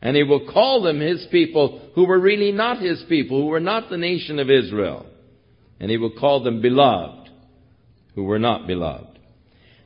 And 0.00 0.16
he 0.16 0.24
will 0.24 0.50
call 0.52 0.82
them 0.82 1.00
his 1.00 1.26
people 1.30 1.90
who 1.94 2.06
were 2.06 2.18
really 2.18 2.50
not 2.50 2.82
his 2.82 3.04
people, 3.08 3.40
who 3.40 3.46
were 3.46 3.60
not 3.60 3.88
the 3.88 3.96
nation 3.96 4.38
of 4.38 4.50
Israel. 4.50 5.06
And 5.78 5.90
he 5.90 5.96
will 5.96 6.18
call 6.18 6.42
them 6.42 6.60
beloved, 6.60 7.30
who 8.14 8.24
were 8.24 8.38
not 8.38 8.66
beloved. 8.66 9.18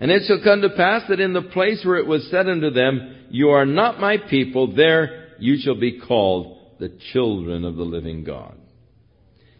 And 0.00 0.10
it 0.10 0.22
shall 0.26 0.42
come 0.42 0.62
to 0.62 0.70
pass 0.70 1.02
that 1.08 1.20
in 1.20 1.32
the 1.32 1.42
place 1.42 1.82
where 1.84 1.96
it 1.96 2.06
was 2.06 2.28
said 2.30 2.48
unto 2.48 2.70
them, 2.70 3.26
You 3.30 3.50
are 3.50 3.66
not 3.66 4.00
my 4.00 4.16
people, 4.18 4.74
there 4.74 5.34
you 5.38 5.56
shall 5.58 5.78
be 5.78 6.00
called 6.00 6.78
the 6.78 6.92
children 7.12 7.64
of 7.64 7.76
the 7.76 7.82
living 7.84 8.24
God. 8.24 8.56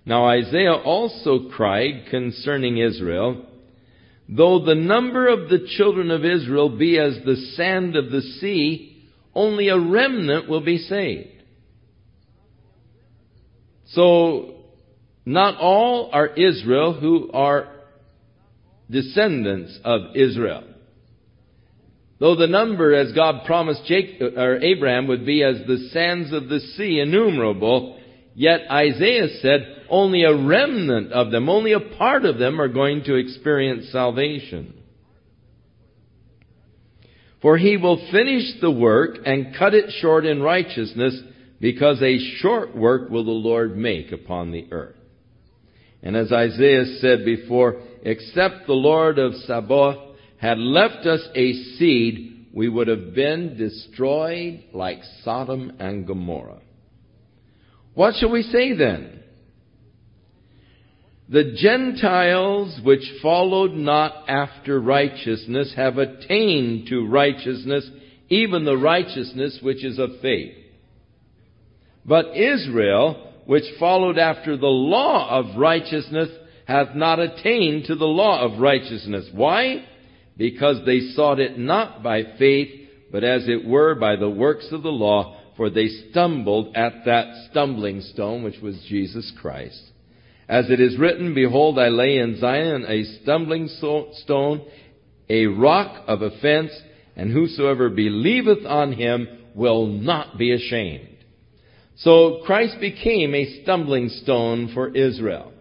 Now 0.05 0.27
Isaiah 0.29 0.75
also 0.75 1.49
cried 1.51 2.07
concerning 2.11 2.79
Israel, 2.79 3.45
Though 4.29 4.65
the 4.65 4.75
number 4.75 5.29
of 5.29 5.49
the 5.49 5.69
children 5.77 6.11
of 6.11 6.25
Israel 6.25 6.69
be 6.69 6.99
as 6.99 7.19
the 7.25 7.37
sand 7.57 7.97
of 7.97 8.11
the 8.11 8.23
sea, 8.23 9.05
only 9.35 9.69
a 9.69 9.79
remnant 9.79 10.49
will 10.49 10.63
be 10.63 10.79
saved. 10.79 11.43
So, 13.89 14.55
not 15.25 15.59
all 15.59 16.11
are 16.13 16.27
Israel 16.27 16.95
who 16.95 17.31
are 17.33 17.69
descendants 18.91 19.79
of 19.85 20.17
Israel. 20.17 20.65
Though 22.19 22.35
the 22.35 22.47
number, 22.47 22.95
as 22.95 23.13
God 23.13 23.45
promised 23.45 23.85
Jacob, 23.85 24.35
uh, 24.37 24.41
or 24.41 24.57
Abraham, 24.63 25.07
would 25.09 25.27
be 25.27 25.43
as 25.43 25.59
the 25.67 25.91
sands 25.93 26.33
of 26.33 26.49
the 26.49 26.61
sea, 26.61 27.01
innumerable, 27.01 28.01
yet 28.37 28.61
Isaiah 28.71 29.41
said, 29.41 29.85
only 29.89 30.23
a 30.23 30.37
remnant 30.37 31.13
of 31.13 31.33
them, 31.33 31.49
only 31.49 31.73
a 31.73 31.81
part 31.81 32.25
of 32.25 32.39
them 32.39 32.61
are 32.61 32.69
going 32.69 33.03
to 33.05 33.15
experience 33.15 33.91
salvation. 33.91 34.75
For 37.43 37.57
he 37.57 37.77
will 37.77 38.09
finish 38.13 38.61
the 38.61 38.71
work 38.71 39.17
and 39.25 39.57
cut 39.57 39.75
it 39.75 39.91
short 40.01 40.25
in 40.25 40.43
righteousness, 40.43 41.21
because 41.61 42.03
a 42.03 42.19
short 42.39 42.77
work 42.77 43.11
will 43.11 43.25
the 43.25 43.31
Lord 43.31 43.77
make 43.77 44.13
upon 44.13 44.53
the 44.53 44.67
earth. 44.71 44.97
And 46.03 46.17
as 46.17 46.31
Isaiah 46.31 46.99
said 47.01 47.25
before, 47.25 47.81
except 48.03 48.67
the 48.67 48.75
Lord 48.75 49.19
of 49.19 49.35
Sabaoth 49.47 50.17
had 50.39 50.59
left 50.59 51.07
us 51.07 51.27
a 51.35 51.53
seed, 51.79 52.49
we 52.53 52.69
would 52.69 52.89
have 52.89 53.15
been 53.15 53.57
destroyed 53.57 54.65
like 54.73 54.99
Sodom 55.23 55.73
and 55.79 56.07
Gomorrah. 56.07 56.61
What 57.97 58.15
shall 58.17 58.31
we 58.31 58.43
say 58.43 58.75
then? 58.75 59.21
The 61.31 61.57
Gentiles 61.57 62.79
which 62.85 63.01
followed 63.23 63.73
not 63.73 64.29
after 64.29 64.79
righteousness 64.79 65.73
have 65.75 65.97
attained 65.97 66.89
to 66.89 67.09
righteousness, 67.09 67.89
even 68.29 68.67
the 68.67 68.77
righteousness 68.77 69.61
which 69.63 69.83
is 69.83 69.99
of 69.99 70.11
faith. 70.21 70.55
But 72.05 72.37
Israel, 72.37 73.33
which 73.47 73.65
followed 73.81 74.19
after 74.19 74.59
the 74.59 74.67
law 74.67 75.31
of 75.31 75.57
righteousness, 75.57 76.29
hath 76.67 76.95
not 76.95 77.19
attained 77.19 77.87
to 77.87 77.95
the 77.95 78.05
law 78.05 78.43
of 78.43 78.61
righteousness. 78.61 79.27
Why? 79.33 79.87
Because 80.37 80.85
they 80.85 81.01
sought 81.15 81.41
it 81.41 81.59
not 81.59 82.03
by 82.03 82.25
faith, 82.39 82.91
but 83.11 83.25
as 83.25 83.49
it 83.49 83.67
were 83.67 83.95
by 83.95 84.17
the 84.17 84.29
works 84.29 84.69
of 84.71 84.83
the 84.83 84.91
law, 84.91 85.41
for 85.57 85.71
they 85.71 85.89
stumbled 86.11 86.77
at 86.77 87.05
that 87.07 87.49
stumbling 87.51 88.01
stone, 88.01 88.43
which 88.43 88.61
was 88.61 88.85
Jesus 88.89 89.33
Christ. 89.41 89.81
As 90.49 90.71
it 90.71 90.81
is 90.81 90.99
written, 90.99 91.35
Behold, 91.35 91.79
I 91.79 91.89
lay 91.89 92.19
in 92.19 92.39
Zion 92.39 92.85
a 92.87 93.05
stumbling 93.23 93.69
stone, 93.69 94.65
a 95.29 95.47
rock 95.47 96.05
of 96.07 96.23
offense, 96.23 96.71
and 97.17 97.33
whosoever 97.33 97.89
believeth 97.89 98.65
on 98.67 98.93
him 98.93 99.27
will 99.55 99.87
not 99.87 100.39
be 100.39 100.53
ashamed. 100.53 101.09
So 101.97 102.43
Christ 102.45 102.77
became 102.79 103.35
a 103.35 103.63
stumbling 103.63 104.11
stone 104.11 104.73
for 104.75 104.95
Israel 104.95 105.53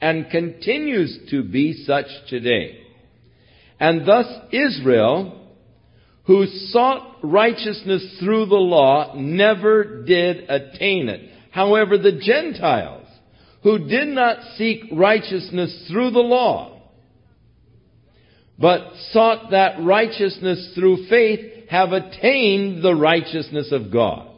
and 0.00 0.30
continues 0.30 1.18
to 1.30 1.42
be 1.42 1.84
such 1.84 2.06
today. 2.28 2.78
And 3.80 4.06
thus 4.06 4.26
Israel, 4.52 5.41
who 6.24 6.46
sought 6.46 7.16
righteousness 7.22 8.18
through 8.20 8.46
the 8.46 8.54
law, 8.54 9.14
never 9.16 10.04
did 10.04 10.48
attain 10.48 11.08
it. 11.08 11.30
However, 11.50 11.98
the 11.98 12.20
Gentiles, 12.20 13.06
who 13.62 13.88
did 13.88 14.08
not 14.08 14.38
seek 14.56 14.84
righteousness 14.92 15.88
through 15.90 16.10
the 16.12 16.20
law, 16.20 16.80
but 18.58 18.92
sought 19.10 19.50
that 19.50 19.82
righteousness 19.82 20.72
through 20.74 21.08
faith, 21.08 21.68
have 21.68 21.92
attained 21.92 22.84
the 22.84 22.94
righteousness 22.94 23.72
of 23.72 23.90
God. 23.90 24.28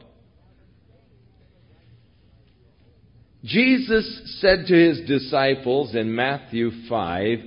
Jesus 3.45 4.39
said 4.41 4.66
to 4.68 4.74
his 4.74 5.07
disciples 5.07 5.95
in 5.95 6.14
Matthew 6.14 6.70
5, 6.89 7.39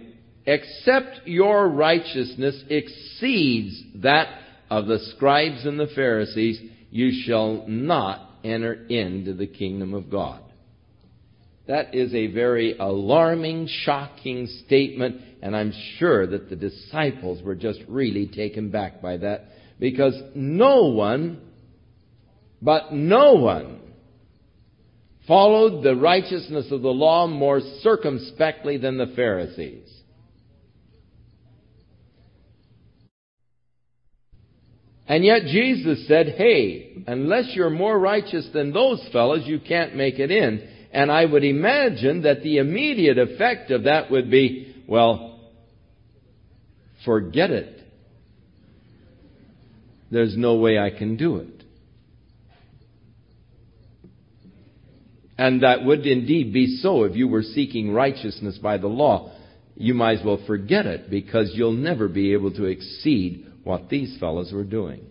Except 0.47 1.27
your 1.27 1.67
righteousness 1.67 2.63
exceeds 2.69 3.83
that 3.95 4.29
of 4.69 4.87
the 4.87 4.99
scribes 5.15 5.65
and 5.65 5.77
the 5.77 5.87
Pharisees, 5.93 6.61
you 6.89 7.21
shall 7.25 7.65
not 7.67 8.29
enter 8.45 8.73
into 8.73 9.33
the 9.33 9.45
kingdom 9.45 9.93
of 9.93 10.09
God. 10.09 10.41
That 11.67 11.93
is 11.93 12.13
a 12.13 12.27
very 12.27 12.77
alarming, 12.77 13.67
shocking 13.83 14.47
statement, 14.65 15.21
and 15.41 15.53
I'm 15.53 15.73
sure 15.97 16.25
that 16.25 16.49
the 16.49 16.55
disciples 16.55 17.43
were 17.43 17.55
just 17.55 17.81
really 17.89 18.27
taken 18.27 18.71
back 18.71 19.01
by 19.01 19.17
that 19.17 19.49
because 19.81 20.15
no 20.33 20.85
one, 20.85 21.41
but 22.61 22.93
no 22.93 23.33
one, 23.33 23.81
followed 25.27 25.83
the 25.83 25.97
righteousness 25.97 26.71
of 26.71 26.81
the 26.81 26.87
law 26.87 27.27
more 27.27 27.59
circumspectly 27.81 28.77
than 28.77 28.97
the 28.97 29.11
Pharisees. 29.13 29.96
And 35.07 35.23
yet 35.23 35.43
Jesus 35.43 36.05
said, 36.07 36.35
hey, 36.37 37.03
unless 37.07 37.51
you're 37.53 37.69
more 37.69 37.97
righteous 37.97 38.47
than 38.53 38.73
those 38.73 39.07
fellows, 39.13 39.43
you 39.45 39.59
can't 39.59 39.95
make 39.95 40.19
it 40.19 40.31
in. 40.31 40.67
And 40.91 41.11
I 41.11 41.25
would 41.25 41.43
imagine 41.43 42.23
that 42.23 42.43
the 42.43 42.57
immediate 42.57 43.17
effect 43.17 43.71
of 43.71 43.83
that 43.83 44.11
would 44.11 44.29
be, 44.29 44.83
well, 44.87 45.39
forget 47.05 47.51
it. 47.51 47.81
There's 50.11 50.35
no 50.37 50.55
way 50.55 50.77
I 50.77 50.89
can 50.89 51.15
do 51.15 51.37
it. 51.37 51.63
And 55.37 55.63
that 55.63 55.85
would 55.85 56.05
indeed 56.05 56.51
be 56.51 56.77
so 56.81 57.03
if 57.03 57.15
you 57.15 57.27
were 57.27 57.43
seeking 57.43 57.93
righteousness 57.93 58.57
by 58.57 58.77
the 58.77 58.87
law. 58.87 59.31
You 59.75 59.93
might 59.93 60.19
as 60.19 60.25
well 60.25 60.43
forget 60.47 60.87
it 60.87 61.09
because 61.11 61.51
you'll 61.53 61.73
never 61.73 62.07
be 62.07 62.33
able 62.33 62.51
to 62.53 62.65
exceed 62.65 63.45
what 63.67 63.89
these 63.89 64.17
fellows 64.19 64.51
were 64.51 64.63
doing. 64.63 65.01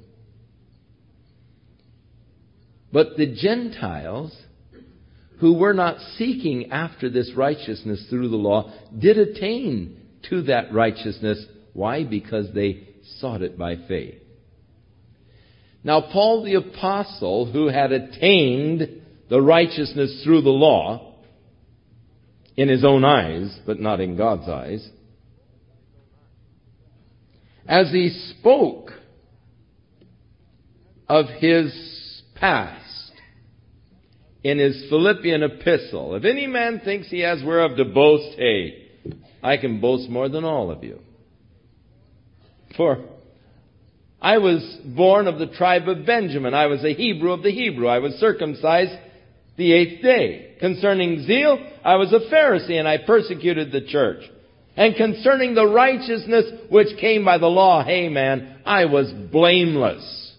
But 2.93 3.17
the 3.17 3.35
Gentiles, 3.35 4.37
who 5.41 5.59
were 5.59 5.75
not 5.75 5.99
seeking 6.17 6.73
after 6.73 7.11
this 7.11 7.33
righteousness 7.37 8.07
through 8.09 8.29
the 8.31 8.37
law, 8.37 8.73
did 8.99 9.19
attain 9.19 10.01
to 10.31 10.43
that 10.43 10.73
righteousness. 10.73 11.45
Why? 11.73 12.05
Because 12.05 12.53
they 12.55 12.89
sought 13.21 13.43
it 13.43 13.59
by 13.59 13.77
faith. 13.89 14.17
Now, 15.85 16.01
Paul 16.01 16.43
the 16.45 16.55
Apostle, 16.55 17.53
who 17.53 17.69
had 17.69 17.93
attained 17.93 19.03
the 19.29 19.41
righteousness 19.41 20.23
through 20.25 20.43
the 20.43 20.51
law, 20.51 21.15
in 22.57 22.69
his 22.69 22.85
own 22.85 23.05
eyes, 23.05 23.57
but 23.67 23.79
not 23.79 24.01
in 24.01 24.17
God's 24.17 24.49
eyes, 24.49 24.89
as 27.69 27.91
he 27.91 28.11
spoke 28.39 28.93
of 31.09 31.27
his 31.39 32.23
past 32.35 33.13
in 34.43 34.59
his 34.59 34.87
Philippian 34.89 35.43
epistle, 35.43 36.15
if 36.15 36.25
any 36.25 36.47
man 36.47 36.81
thinks 36.85 37.09
he 37.09 37.21
has 37.21 37.43
whereof 37.43 37.77
to 37.77 37.85
boast, 37.85 38.37
hey, 38.39 38.89
I 39.43 39.57
can 39.57 39.81
boast 39.81 40.09
more 40.09 40.29
than 40.29 40.45
all 40.45 40.71
of 40.71 40.85
you. 40.85 41.01
For 42.77 43.05
I 44.21 44.39
was 44.39 44.79
born 44.85 45.29
of 45.29 45.39
the 45.39 45.47
tribe 45.47 45.89
of 45.89 46.07
Benjamin. 46.07 46.55
I 46.55 46.67
was 46.67 46.85
a 46.85 46.95
Hebrew 46.95 47.33
of 47.33 47.43
the 47.43 47.51
Hebrew. 47.51 47.87
I 47.87 47.99
was 47.99 48.15
circumcised 48.15 48.93
the 49.57 49.73
eighth 49.73 50.03
day. 50.03 50.57
Concerning 50.61 51.25
zeal, 51.25 51.59
I 51.85 51.97
was 51.97 52.13
a 52.13 52.33
Pharisee 52.33 52.79
and 52.79 52.89
I 52.89 52.99
persecuted 52.99 53.73
the 53.73 53.83
church. 53.83 54.23
And 54.77 54.95
concerning 54.95 55.55
the 55.55 55.67
righteousness 55.67 56.45
which 56.69 56.99
came 56.99 57.25
by 57.25 57.39
the 57.39 57.47
law, 57.47 57.83
hey 57.83 58.09
man, 58.09 58.59
I 58.65 58.85
was 58.85 59.11
blameless. 59.33 60.35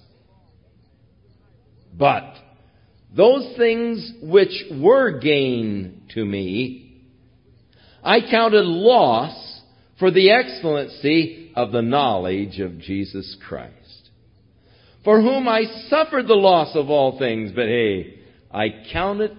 But 1.98 2.36
those 3.16 3.56
things 3.58 4.12
which 4.22 4.66
were 4.72 5.20
gain 5.20 6.04
to 6.14 6.24
me, 6.24 7.02
I 8.04 8.20
counted 8.30 8.66
loss 8.66 9.62
for 9.98 10.12
the 10.12 10.30
excellency 10.30 11.52
of 11.56 11.72
the 11.72 11.82
knowledge 11.82 12.60
of 12.60 12.78
Jesus 12.80 13.36
Christ. 13.48 13.74
For 15.04 15.20
whom 15.20 15.48
I 15.48 15.64
suffered 15.90 16.28
the 16.28 16.36
loss 16.36 16.76
of 16.76 16.92
all 16.92 17.18
things, 17.18 17.52
but 17.56 17.66
hey, 17.66 18.20
I 18.52 18.68
count 18.94 19.22
it 19.22 19.34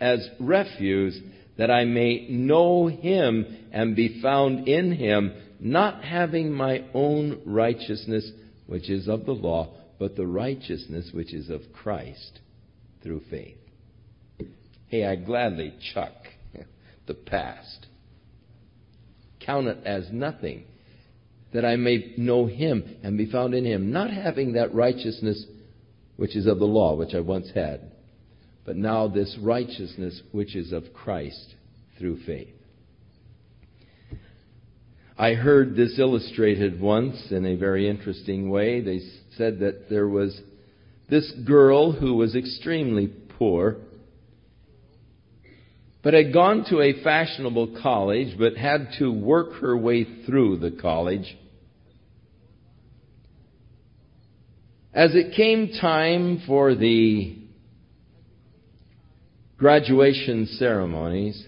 as 0.00 0.28
refuse 0.38 1.18
that 1.56 1.70
I 1.70 1.84
may 1.84 2.26
know 2.28 2.86
him 2.88 3.68
and 3.72 3.94
be 3.94 4.20
found 4.20 4.68
in 4.68 4.92
him, 4.92 5.32
not 5.60 6.04
having 6.04 6.52
my 6.52 6.84
own 6.92 7.42
righteousness, 7.44 8.30
which 8.66 8.90
is 8.90 9.08
of 9.08 9.24
the 9.24 9.32
law, 9.32 9.74
but 9.98 10.16
the 10.16 10.26
righteousness 10.26 11.10
which 11.12 11.32
is 11.32 11.50
of 11.50 11.60
Christ 11.72 12.40
through 13.02 13.22
faith. 13.30 13.58
Hey, 14.88 15.04
I 15.04 15.16
gladly 15.16 15.74
chuck 15.92 16.12
the 17.06 17.14
past. 17.14 17.86
Count 19.40 19.68
it 19.68 19.78
as 19.84 20.08
nothing, 20.10 20.64
that 21.52 21.64
I 21.64 21.76
may 21.76 22.14
know 22.16 22.46
him 22.46 22.96
and 23.02 23.16
be 23.16 23.30
found 23.30 23.54
in 23.54 23.64
him, 23.64 23.92
not 23.92 24.10
having 24.10 24.54
that 24.54 24.74
righteousness 24.74 25.44
which 26.16 26.34
is 26.36 26.46
of 26.46 26.58
the 26.58 26.64
law, 26.64 26.96
which 26.96 27.14
I 27.14 27.20
once 27.20 27.50
had, 27.54 27.92
but 28.64 28.76
now 28.76 29.08
this 29.08 29.36
righteousness 29.40 30.22
which 30.32 30.56
is 30.56 30.72
of 30.72 30.92
Christ 30.94 31.54
through 31.98 32.20
faith. 32.24 32.48
I 35.16 35.34
heard 35.34 35.76
this 35.76 35.98
illustrated 35.98 36.80
once 36.80 37.30
in 37.30 37.46
a 37.46 37.54
very 37.54 37.88
interesting 37.88 38.50
way. 38.50 38.80
They 38.80 39.00
said 39.36 39.60
that 39.60 39.88
there 39.88 40.08
was 40.08 40.40
this 41.08 41.30
girl 41.46 41.92
who 41.92 42.14
was 42.14 42.34
extremely 42.34 43.12
poor, 43.38 43.76
but 46.02 46.14
had 46.14 46.32
gone 46.32 46.64
to 46.70 46.80
a 46.80 47.02
fashionable 47.04 47.78
college, 47.80 48.36
but 48.38 48.56
had 48.56 48.88
to 48.98 49.12
work 49.12 49.60
her 49.60 49.76
way 49.76 50.24
through 50.26 50.58
the 50.58 50.72
college. 50.72 51.36
As 54.92 55.14
it 55.14 55.36
came 55.36 55.72
time 55.80 56.42
for 56.46 56.74
the 56.74 57.43
graduation 59.64 60.44
ceremonies. 60.58 61.42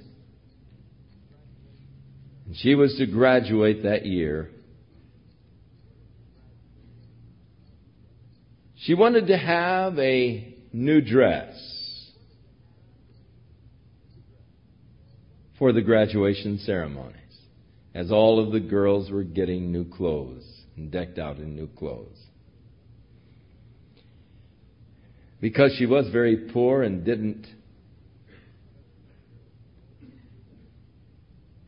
And 2.46 2.56
she 2.56 2.74
was 2.74 2.96
to 2.96 3.04
graduate 3.04 3.82
that 3.82 4.06
year. 4.06 4.48
She 8.78 8.94
wanted 8.94 9.26
to 9.26 9.36
have 9.36 9.98
a 9.98 10.54
new 10.72 11.02
dress 11.02 12.10
for 15.58 15.72
the 15.74 15.82
graduation 15.82 16.58
ceremonies, 16.60 17.16
as 17.94 18.10
all 18.10 18.42
of 18.42 18.50
the 18.50 18.60
girls 18.60 19.10
were 19.10 19.24
getting 19.24 19.70
new 19.70 19.84
clothes 19.84 20.62
and 20.74 20.90
decked 20.90 21.18
out 21.18 21.36
in 21.36 21.54
new 21.54 21.66
clothes. 21.66 22.16
Because 25.38 25.74
she 25.76 25.84
was 25.84 26.08
very 26.08 26.48
poor 26.50 26.82
and 26.82 27.04
didn't 27.04 27.46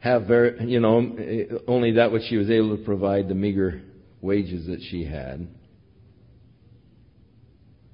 have 0.01 0.27
very, 0.27 0.65
you 0.65 0.81
know, 0.81 1.61
only 1.67 1.93
that 1.93 2.13
which 2.13 2.25
she 2.29 2.37
was 2.37 2.51
able 2.51 2.77
to 2.77 2.85
provide, 2.85 3.29
the 3.29 3.35
meager 3.35 3.83
wages 4.21 4.67
that 4.67 4.81
she 4.91 5.05
had. 5.05 5.49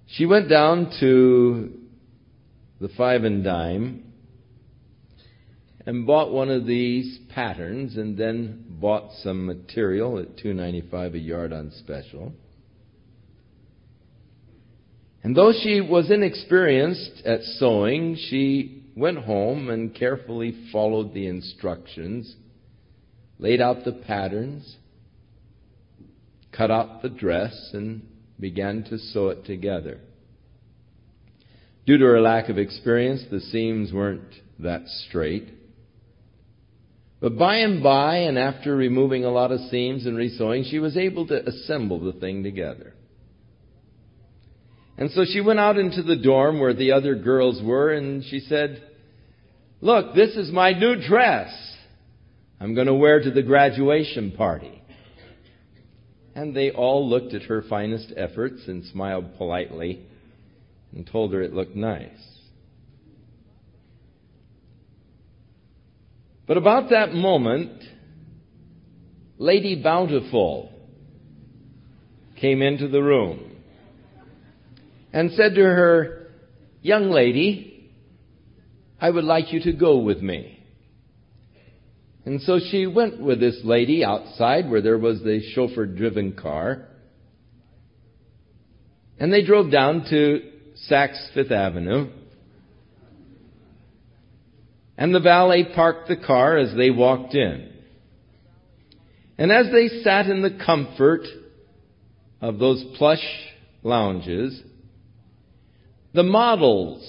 She 0.07 0.27
went 0.27 0.49
down 0.49 0.93
to 1.01 1.73
the 2.81 2.89
five 2.97 3.25
and 3.25 3.43
dime 3.43 4.05
and 5.87 6.07
bought 6.07 6.31
one 6.31 6.51
of 6.51 6.67
these 6.67 7.19
patterns 7.31 7.97
and 7.97 8.17
then 8.17 8.65
bought 8.69 9.11
some 9.23 9.47
material 9.47 10.19
at 10.19 10.37
295 10.39 11.15
a 11.15 11.19
yard 11.19 11.53
on 11.53 11.73
special. 11.79 12.33
And 15.23 15.35
though 15.35 15.53
she 15.63 15.81
was 15.81 16.11
inexperienced 16.11 17.23
at 17.25 17.43
sewing, 17.59 18.17
she 18.29 18.74
went 18.97 19.19
home 19.19 19.69
and 19.71 19.95
carefully 19.95 20.69
followed 20.71 21.13
the 21.15 21.27
instructions, 21.27 22.37
laid 23.39 23.61
out 23.61 23.85
the 23.85 23.93
patterns, 23.93 24.77
cut 26.53 26.71
out 26.71 27.03
the 27.03 27.09
dress, 27.09 27.71
and 27.73 28.07
began 28.39 28.85
to 28.85 28.99
sew 28.99 29.29
it 29.29 29.45
together. 29.45 30.01
Due 31.87 31.99
to 31.99 32.05
her 32.05 32.21
lack 32.21 32.49
of 32.49 32.59
experience, 32.59 33.25
the 33.31 33.41
seams 33.41 33.93
weren't 33.93 34.23
that 34.59 34.87
straight. 34.87 35.49
But 37.21 37.37
by 37.37 37.57
and 37.57 37.83
by, 37.83 38.19
and 38.19 38.39
after 38.39 38.75
removing 38.75 39.25
a 39.25 39.31
lot 39.31 39.53
of 39.53 39.61
seams 39.71 40.07
and 40.07 40.17
resewing, 40.17 40.65
she 40.65 40.79
was 40.79 40.97
able 40.97 41.27
to 41.27 41.47
assemble 41.47 42.01
the 42.01 42.19
thing 42.19 42.43
together. 42.43 42.94
And 44.97 45.11
so 45.11 45.25
she 45.25 45.41
went 45.41 45.59
out 45.59 45.77
into 45.77 46.03
the 46.03 46.17
dorm 46.17 46.61
where 46.61 46.75
the 46.75 46.93
other 46.93 47.15
girls 47.15 47.61
were 47.63 47.93
and 47.93 48.25
she 48.25 48.41
said, 48.41 48.83
Look, 49.81 50.15
this 50.15 50.37
is 50.37 50.53
my 50.53 50.73
new 50.73 50.97
dress 51.07 51.53
I'm 52.61 52.75
going 52.75 52.87
to 52.87 52.95
wear 52.95 53.21
to 53.21 53.31
the 53.31 53.43
graduation 53.43 54.33
party. 54.33 54.83
And 56.35 56.55
they 56.55 56.71
all 56.71 57.09
looked 57.09 57.35
at 57.35 57.43
her 57.43 57.63
finest 57.63 58.13
efforts 58.17 58.63
and 58.67 58.85
smiled 58.87 59.37
politely 59.37 60.07
and 60.95 61.07
told 61.07 61.33
her 61.33 61.43
it 61.43 61.53
looked 61.53 61.77
nice. 61.77 62.09
But 66.47 66.57
about 66.57 66.91
that 66.91 67.13
moment, 67.13 67.83
Lady 69.39 69.81
Bountiful 69.83 70.73
came 72.41 72.63
into 72.63 72.89
the 72.89 73.03
room 73.03 73.54
and 75.15 75.31
said 75.31 75.55
to 75.55 75.63
her, 75.63 76.27
Young 76.83 77.11
lady, 77.11 77.89
I 79.01 79.09
would 79.09 79.25
like 79.25 79.53
you 79.53 79.61
to 79.61 79.73
go 79.73 79.99
with 79.99 80.21
me. 80.21 80.59
And 82.27 82.43
so 82.43 82.59
she 82.59 82.87
went 82.87 83.21
with 83.21 83.39
this 83.39 83.61
lady 83.63 84.05
outside 84.05 84.69
where 84.69 84.83
there 84.83 84.99
was 84.99 85.21
the 85.21 85.41
chauffeur 85.55 85.87
driven 85.87 86.33
car. 86.33 86.89
And 89.19 89.33
they 89.33 89.45
drove 89.45 89.71
down 89.71 90.05
to 90.11 90.51
Saks 90.91 91.33
Fifth 91.33 91.53
Avenue. 91.53 92.11
And 94.99 95.15
the 95.15 95.21
valet 95.21 95.73
parked 95.75 96.09
the 96.09 96.17
car 96.17 96.57
as 96.59 96.75
they 96.77 96.91
walked 96.91 97.35
in. 97.35 97.73
And 99.39 99.53
as 99.53 99.67
they 99.71 100.03
sat 100.03 100.27
in 100.27 100.43
the 100.43 100.59
comfort 100.67 101.23
of 102.41 102.59
those 102.59 102.85
plush 102.97 103.25
lounges, 103.85 104.61
the 106.15 106.23
models 106.23 107.05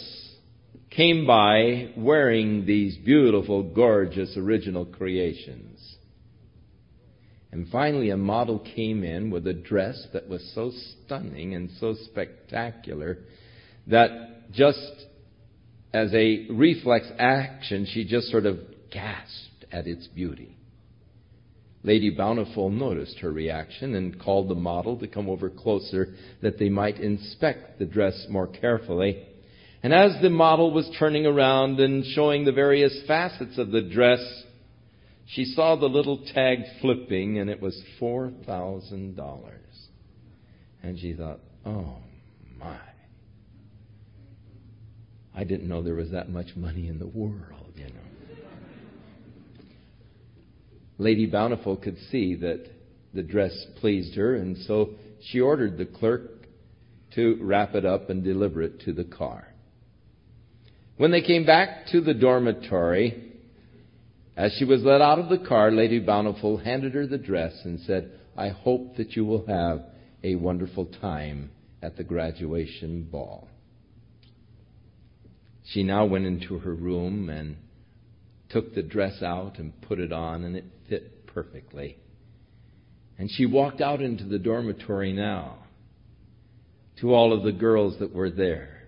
came 0.89 1.27
by 1.27 1.91
wearing 1.95 2.65
these 2.65 2.97
beautiful, 2.97 3.61
gorgeous 3.61 4.35
original 4.35 4.85
creations. 4.85 5.95
And 7.51 7.67
finally, 7.69 8.09
a 8.09 8.17
model 8.17 8.59
came 8.59 9.03
in 9.03 9.29
with 9.29 9.45
a 9.47 9.53
dress 9.53 10.07
that 10.13 10.27
was 10.27 10.51
so 10.55 10.71
stunning 11.05 11.53
and 11.53 11.69
so 11.79 11.95
spectacular 12.05 13.19
that 13.87 14.51
just 14.51 15.05
as 15.93 16.13
a 16.13 16.47
reflex 16.49 17.07
action, 17.19 17.87
she 17.89 18.05
just 18.05 18.27
sort 18.29 18.45
of 18.45 18.57
gasped 18.91 19.65
at 19.71 19.87
its 19.87 20.07
beauty. 20.07 20.54
Lady 21.85 22.09
Bountiful 22.09 22.71
noticed 22.71 23.19
her 23.19 23.31
reaction 23.31 23.93
and 23.93 24.19
called 24.19 24.49
the 24.49 24.55
model 24.55 24.97
to 24.97 25.07
come 25.07 25.29
over 25.29 25.51
closer 25.51 26.15
that 26.41 26.57
they 26.57 26.67
might 26.67 26.99
inspect 26.99 27.77
the 27.77 27.85
dress 27.85 28.25
more 28.27 28.47
carefully. 28.47 29.23
And 29.83 29.93
as 29.93 30.19
the 30.19 30.31
model 30.31 30.73
was 30.73 30.89
turning 30.97 31.27
around 31.27 31.79
and 31.79 32.03
showing 32.03 32.43
the 32.43 32.51
various 32.51 33.03
facets 33.05 33.59
of 33.59 33.69
the 33.69 33.83
dress, 33.83 34.19
she 35.27 35.45
saw 35.45 35.75
the 35.75 35.85
little 35.85 36.25
tag 36.33 36.59
flipping 36.81 37.37
and 37.37 37.51
it 37.51 37.61
was 37.61 37.79
$4,000. 38.01 39.51
And 40.81 40.99
she 40.99 41.13
thought, 41.13 41.39
oh 41.67 41.97
my. 42.57 42.79
I 45.35 45.43
didn't 45.43 45.67
know 45.67 45.83
there 45.83 45.93
was 45.93 46.11
that 46.11 46.29
much 46.29 46.55
money 46.55 46.87
in 46.87 46.97
the 46.97 47.07
world, 47.07 47.73
you 47.75 47.85
know. 47.85 48.05
Lady 50.97 51.25
Bountiful 51.25 51.75
could 51.75 51.97
see 52.09 52.35
that 52.35 52.65
the 53.13 53.23
dress 53.23 53.65
pleased 53.79 54.15
her, 54.15 54.35
and 54.35 54.57
so 54.57 54.91
she 55.21 55.39
ordered 55.39 55.77
the 55.77 55.85
clerk 55.85 56.47
to 57.15 57.37
wrap 57.41 57.75
it 57.75 57.85
up 57.85 58.09
and 58.09 58.23
deliver 58.23 58.61
it 58.61 58.79
to 58.81 58.93
the 58.93 59.03
car. 59.03 59.47
When 60.97 61.11
they 61.11 61.21
came 61.21 61.45
back 61.45 61.87
to 61.87 62.01
the 62.01 62.13
dormitory, 62.13 63.33
as 64.37 64.53
she 64.57 64.65
was 64.65 64.83
let 64.83 65.01
out 65.01 65.19
of 65.19 65.29
the 65.29 65.45
car, 65.45 65.71
Lady 65.71 65.99
Bountiful 65.99 66.57
handed 66.57 66.93
her 66.93 67.07
the 67.07 67.17
dress 67.17 67.53
and 67.63 67.79
said, 67.81 68.11
I 68.37 68.49
hope 68.49 68.97
that 68.97 69.15
you 69.15 69.25
will 69.25 69.45
have 69.47 69.83
a 70.23 70.35
wonderful 70.35 70.85
time 70.85 71.51
at 71.81 71.95
the 71.95 72.03
graduation 72.03 73.03
ball. 73.03 73.47
She 75.65 75.83
now 75.83 76.05
went 76.05 76.25
into 76.25 76.59
her 76.59 76.73
room 76.73 77.29
and 77.29 77.57
took 78.49 78.75
the 78.75 78.83
dress 78.83 79.21
out 79.21 79.57
and 79.57 79.79
put 79.81 79.99
it 79.99 80.11
on, 80.11 80.43
and 80.43 80.55
it 80.57 80.65
perfectly. 81.35 81.97
And 83.19 83.29
she 83.29 83.45
walked 83.45 83.79
out 83.79 84.01
into 84.01 84.23
the 84.23 84.39
dormitory 84.39 85.13
now 85.13 85.57
to 87.01 87.13
all 87.13 87.31
of 87.31 87.43
the 87.43 87.51
girls 87.51 87.99
that 87.99 88.11
were 88.11 88.31
there. 88.31 88.87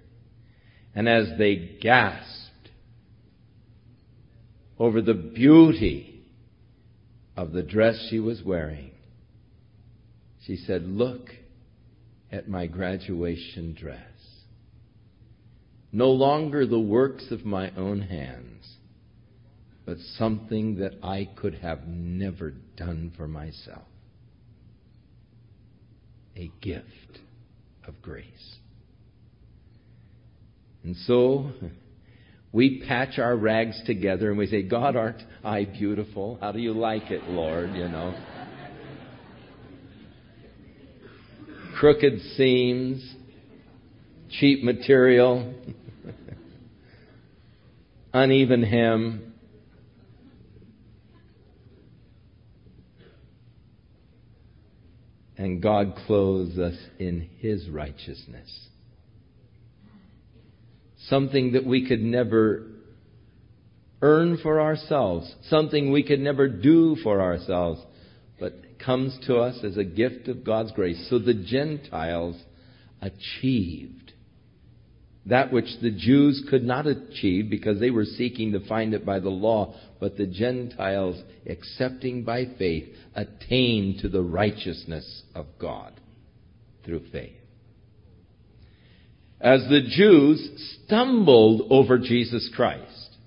And 0.96 1.08
as 1.08 1.28
they 1.38 1.78
gasped 1.80 2.70
over 4.80 5.02
the 5.02 5.14
beauty 5.14 6.26
of 7.36 7.52
the 7.52 7.62
dress 7.62 8.08
she 8.10 8.20
was 8.20 8.42
wearing, 8.44 8.92
she 10.46 10.56
said, 10.56 10.84
Look 10.88 11.30
at 12.32 12.50
my 12.50 12.66
graduation 12.66 13.76
dress 13.80 14.02
no 15.92 16.10
longer 16.10 16.66
the 16.66 16.80
works 16.80 17.32
of 17.32 17.46
my 17.46 17.72
own 17.76 18.02
hands, 18.02 18.77
but 19.88 19.98
something 20.18 20.80
that 20.80 20.96
I 21.02 21.30
could 21.38 21.56
have 21.56 21.88
never 21.88 22.52
done 22.76 23.14
for 23.16 23.26
myself. 23.26 23.86
A 26.36 26.52
gift 26.62 27.20
of 27.88 28.02
grace. 28.02 28.58
And 30.84 30.94
so, 30.98 31.52
we 32.52 32.84
patch 32.86 33.18
our 33.18 33.34
rags 33.34 33.82
together 33.86 34.30
and 34.30 34.38
we 34.38 34.48
say, 34.48 34.62
God, 34.62 34.98
aren't 34.98 35.24
I 35.42 35.64
beautiful? 35.64 36.38
How 36.42 36.52
do 36.52 36.60
you 36.60 36.74
like 36.74 37.10
it, 37.10 37.24
Lord? 37.30 37.70
You 37.74 37.88
know. 37.88 38.14
Crooked 41.80 42.20
seams, 42.36 43.16
cheap 44.32 44.66
material, 44.66 45.54
uneven 48.14 48.64
hem. 48.64 49.27
And 55.38 55.62
God 55.62 55.96
clothes 56.08 56.58
us 56.58 56.76
in 56.98 57.30
His 57.40 57.70
righteousness. 57.70 58.68
Something 61.08 61.54
that 61.54 61.66
we 61.66 61.88
could 61.88 62.02
never 62.02 62.66
earn 64.02 64.38
for 64.42 64.60
ourselves, 64.62 65.34
something 65.50 65.92
we 65.92 66.04
could 66.04 66.20
never 66.20 66.48
do 66.48 66.96
for 67.04 67.22
ourselves, 67.22 67.82
but 68.40 68.80
comes 68.84 69.18
to 69.28 69.38
us 69.38 69.64
as 69.64 69.78
a 69.78 69.84
gift 69.84 70.28
of 70.28 70.44
God's 70.44 70.72
grace. 70.72 71.08
So 71.10 71.20
the 71.20 71.34
Gentiles 71.34 72.42
achieved 73.02 74.07
that 75.28 75.52
which 75.52 75.68
the 75.82 75.92
Jews 75.92 76.46
could 76.50 76.64
not 76.64 76.88
achieve 76.88 77.50
because 77.50 77.80
they 77.80 77.90
were 77.90 78.06
seeking 78.06 78.54
to 78.54 78.66
find 78.68 78.94
it 78.94 79.06
by 79.06 79.20
the 79.20 79.30
law, 79.30 79.76
but 80.00 80.18
the 80.18 80.26
Gentiles, 80.26 81.22
accepting 81.46 82.24
by 82.24 82.46
faith, 82.58 82.88
attained 83.14 84.00
to 84.02 84.10
the 84.10 84.22
righteousness 84.22 85.24
of 85.36 85.48
God 85.60 86.00
through 86.86 87.04
faith. 87.12 87.34
As 89.42 89.62
the 89.70 89.82
Jews 89.88 90.78
stumbled 90.86 91.68
over 91.70 92.00
Jesus 92.00 92.50
Christ, 92.56 93.18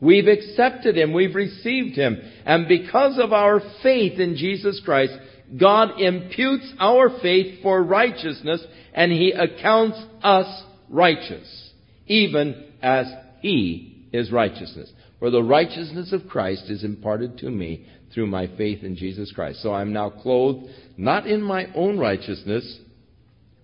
we've 0.00 0.28
accepted 0.28 0.96
Him, 0.96 1.14
we've 1.14 1.34
received 1.34 1.96
Him, 1.96 2.18
and 2.44 2.68
because 2.68 3.18
of 3.18 3.32
our 3.32 3.60
faith 3.82 4.20
in 4.20 4.36
Jesus 4.36 4.80
Christ, 4.84 5.14
God 5.58 5.98
imputes 6.00 6.70
our 6.78 7.18
faith 7.20 7.62
for 7.62 7.82
righteousness 7.82 8.62
and 8.92 9.10
He 9.10 9.32
accounts 9.32 9.98
us 10.22 10.64
righteous, 10.90 11.70
even 12.06 12.64
as 12.82 13.06
He 13.40 14.06
is 14.12 14.32
righteousness. 14.32 14.90
For 15.18 15.30
the 15.30 15.42
righteousness 15.42 16.12
of 16.12 16.28
Christ 16.28 16.64
is 16.68 16.84
imparted 16.84 17.38
to 17.38 17.50
me 17.50 17.86
through 18.14 18.28
my 18.28 18.46
faith 18.56 18.82
in 18.84 18.96
Jesus 18.96 19.32
Christ. 19.32 19.62
So 19.62 19.72
I'm 19.72 19.92
now 19.92 20.10
clothed 20.10 20.70
not 20.96 21.26
in 21.26 21.42
my 21.42 21.66
own 21.74 21.98
righteousness, 21.98 22.80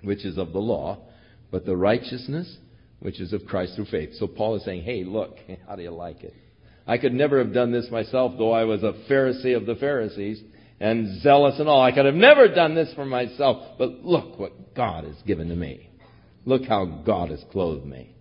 which 0.02 0.24
is 0.24 0.36
of 0.36 0.52
the 0.52 0.58
law, 0.58 0.98
but 1.50 1.64
the 1.64 1.76
righteousness 1.76 2.56
which 3.00 3.20
is 3.20 3.32
of 3.32 3.44
Christ 3.46 3.74
through 3.76 3.86
faith. 3.86 4.10
So 4.14 4.26
Paul 4.26 4.56
is 4.56 4.64
saying, 4.64 4.82
hey, 4.82 5.04
look, 5.04 5.36
how 5.68 5.76
do 5.76 5.82
you 5.82 5.90
like 5.90 6.24
it? 6.24 6.34
I 6.86 6.98
could 6.98 7.14
never 7.14 7.38
have 7.38 7.54
done 7.54 7.72
this 7.72 7.90
myself, 7.90 8.32
though 8.36 8.52
I 8.52 8.64
was 8.64 8.82
a 8.82 8.92
Pharisee 9.10 9.56
of 9.56 9.64
the 9.64 9.74
Pharisees 9.76 10.42
and 10.80 11.22
zealous 11.22 11.58
and 11.58 11.68
all. 11.68 11.82
I 11.82 11.92
could 11.92 12.04
have 12.04 12.14
never 12.14 12.48
done 12.48 12.74
this 12.74 12.92
for 12.94 13.06
myself, 13.06 13.78
but 13.78 14.04
look 14.04 14.38
what 14.38 14.74
God 14.74 15.04
has 15.04 15.16
given 15.26 15.48
to 15.48 15.56
me. 15.56 15.88
Look 16.44 16.64
how 16.64 16.84
God 16.84 17.30
has 17.30 17.42
clothed 17.50 17.86
me. 17.86 18.14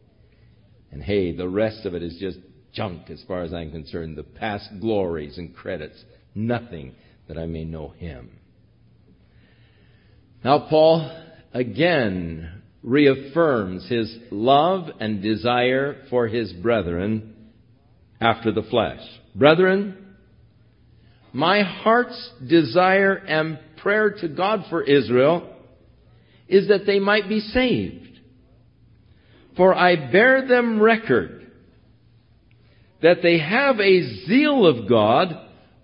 And 0.91 1.01
hey, 1.01 1.36
the 1.36 1.49
rest 1.49 1.86
of 1.86 1.93
it 1.93 2.03
is 2.03 2.17
just 2.19 2.38
junk 2.71 3.09
as 3.09 3.24
far 3.28 3.43
as 3.43 3.53
I'm 3.53 3.71
concerned. 3.71 4.17
The 4.17 4.24
past 4.24 4.69
glories 4.80 5.38
and 5.38 5.55
credits, 5.55 6.03
nothing 6.36 6.95
that 7.28 7.38
I 7.38 7.45
may 7.45 7.65
know 7.65 7.89
Him. 7.89 8.32
Now, 10.43 10.67
Paul 10.69 11.09
again 11.53 12.63
reaffirms 12.84 13.88
his 13.88 14.13
love 14.30 14.89
and 14.99 15.21
desire 15.21 16.03
for 16.09 16.28
his 16.28 16.51
brethren 16.51 17.34
after 18.19 18.51
the 18.51 18.63
flesh. 18.63 18.99
Brethren, 19.34 20.15
my 21.32 21.63
heart's 21.63 22.32
desire 22.45 23.15
and 23.15 23.57
prayer 23.78 24.11
to 24.21 24.28
God 24.28 24.65
for 24.69 24.84
Israel 24.84 25.49
is 26.47 26.67
that 26.67 26.86
they 26.86 26.99
might 26.99 27.30
be 27.30 27.39
saved. 27.39 28.02
For 29.55 29.73
I 29.73 30.11
bear 30.11 30.47
them 30.47 30.79
record 30.81 31.51
that 33.01 33.17
they 33.21 33.37
have 33.39 33.79
a 33.79 34.25
zeal 34.25 34.65
of 34.65 34.87
God, 34.89 35.29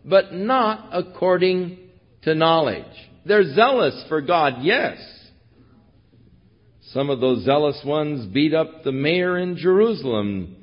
but 0.06 0.34
not 0.34 0.90
according 0.94 1.78
to 2.24 2.34
knowledge. 2.34 2.86
They're 3.26 3.54
zealous 3.54 4.06
for 4.08 4.22
God, 4.22 4.62
yes. 4.62 4.98
Some 6.94 7.10
of 7.10 7.20
those 7.20 7.46
zealous 7.46 7.80
ones 7.86 8.26
beat 8.34 8.54
up 8.54 8.84
the 8.84 8.92
mayor 8.92 9.38
in 9.38 9.58
Jerusalem 9.58 10.56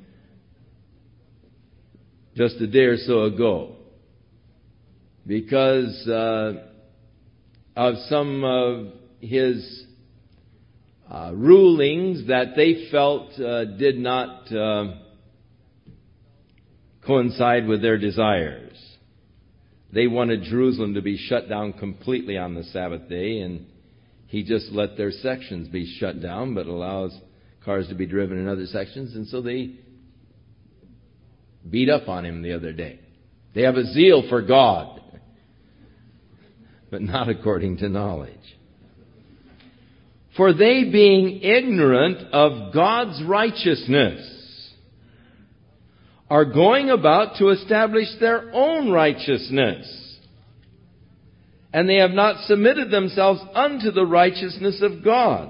just 2.35 2.55
a 2.57 2.67
day 2.67 2.79
or 2.85 2.97
so 2.97 3.23
ago 3.23 3.75
because 5.25 6.07
uh, 6.07 6.53
of 7.75 7.95
some 8.09 8.43
of 8.43 8.87
his 9.21 9.86
uh, 11.09 11.31
rulings 11.33 12.27
that 12.27 12.55
they 12.55 12.89
felt 12.91 13.39
uh, 13.39 13.65
did 13.65 13.97
not 13.97 14.51
uh, 14.51 14.95
coincide 17.05 17.67
with 17.67 17.81
their 17.81 17.97
desires. 17.97 18.77
They 19.93 20.07
wanted 20.07 20.43
Jerusalem 20.43 20.95
to 20.95 21.01
be 21.01 21.17
shut 21.17 21.47
down 21.47 21.73
completely 21.73 22.37
on 22.37 22.55
the 22.55 22.63
Sabbath 22.65 23.07
day, 23.07 23.39
and 23.39 23.67
he 24.27 24.43
just 24.43 24.71
let 24.71 24.97
their 24.97 25.11
sections 25.11 25.69
be 25.69 25.97
shut 25.99 26.21
down, 26.21 26.53
but 26.53 26.65
allows 26.65 27.17
cars 27.63 27.87
to 27.87 27.95
be 27.95 28.05
driven 28.05 28.37
in 28.37 28.47
other 28.47 28.65
sections, 28.65 29.15
and 29.15 29.27
so 29.27 29.41
they 29.41 29.75
beat 31.69 31.89
up 31.89 32.09
on 32.09 32.25
him 32.25 32.41
the 32.41 32.53
other 32.53 32.73
day. 32.73 32.99
They 33.55 33.61
have 33.61 33.75
a 33.75 33.85
zeal 33.93 34.27
for 34.29 34.41
God 34.41 34.97
but 36.89 37.01
not 37.01 37.29
according 37.29 37.77
to 37.77 37.89
knowledge. 37.89 38.56
For 40.37 40.53
they 40.53 40.83
being 40.83 41.41
ignorant 41.41 42.31
of 42.31 42.71
God's 42.71 43.21
righteousness 43.23 44.35
are 46.29 46.45
going 46.45 46.91
about 46.91 47.37
to 47.39 47.49
establish 47.49 48.07
their 48.19 48.51
own 48.53 48.91
righteousness. 48.91 50.17
And 51.73 51.89
they 51.89 51.95
have 51.95 52.11
not 52.11 52.45
submitted 52.45 52.91
themselves 52.91 53.41
unto 53.53 53.91
the 53.91 54.05
righteousness 54.05 54.81
of 54.81 55.03
God. 55.03 55.49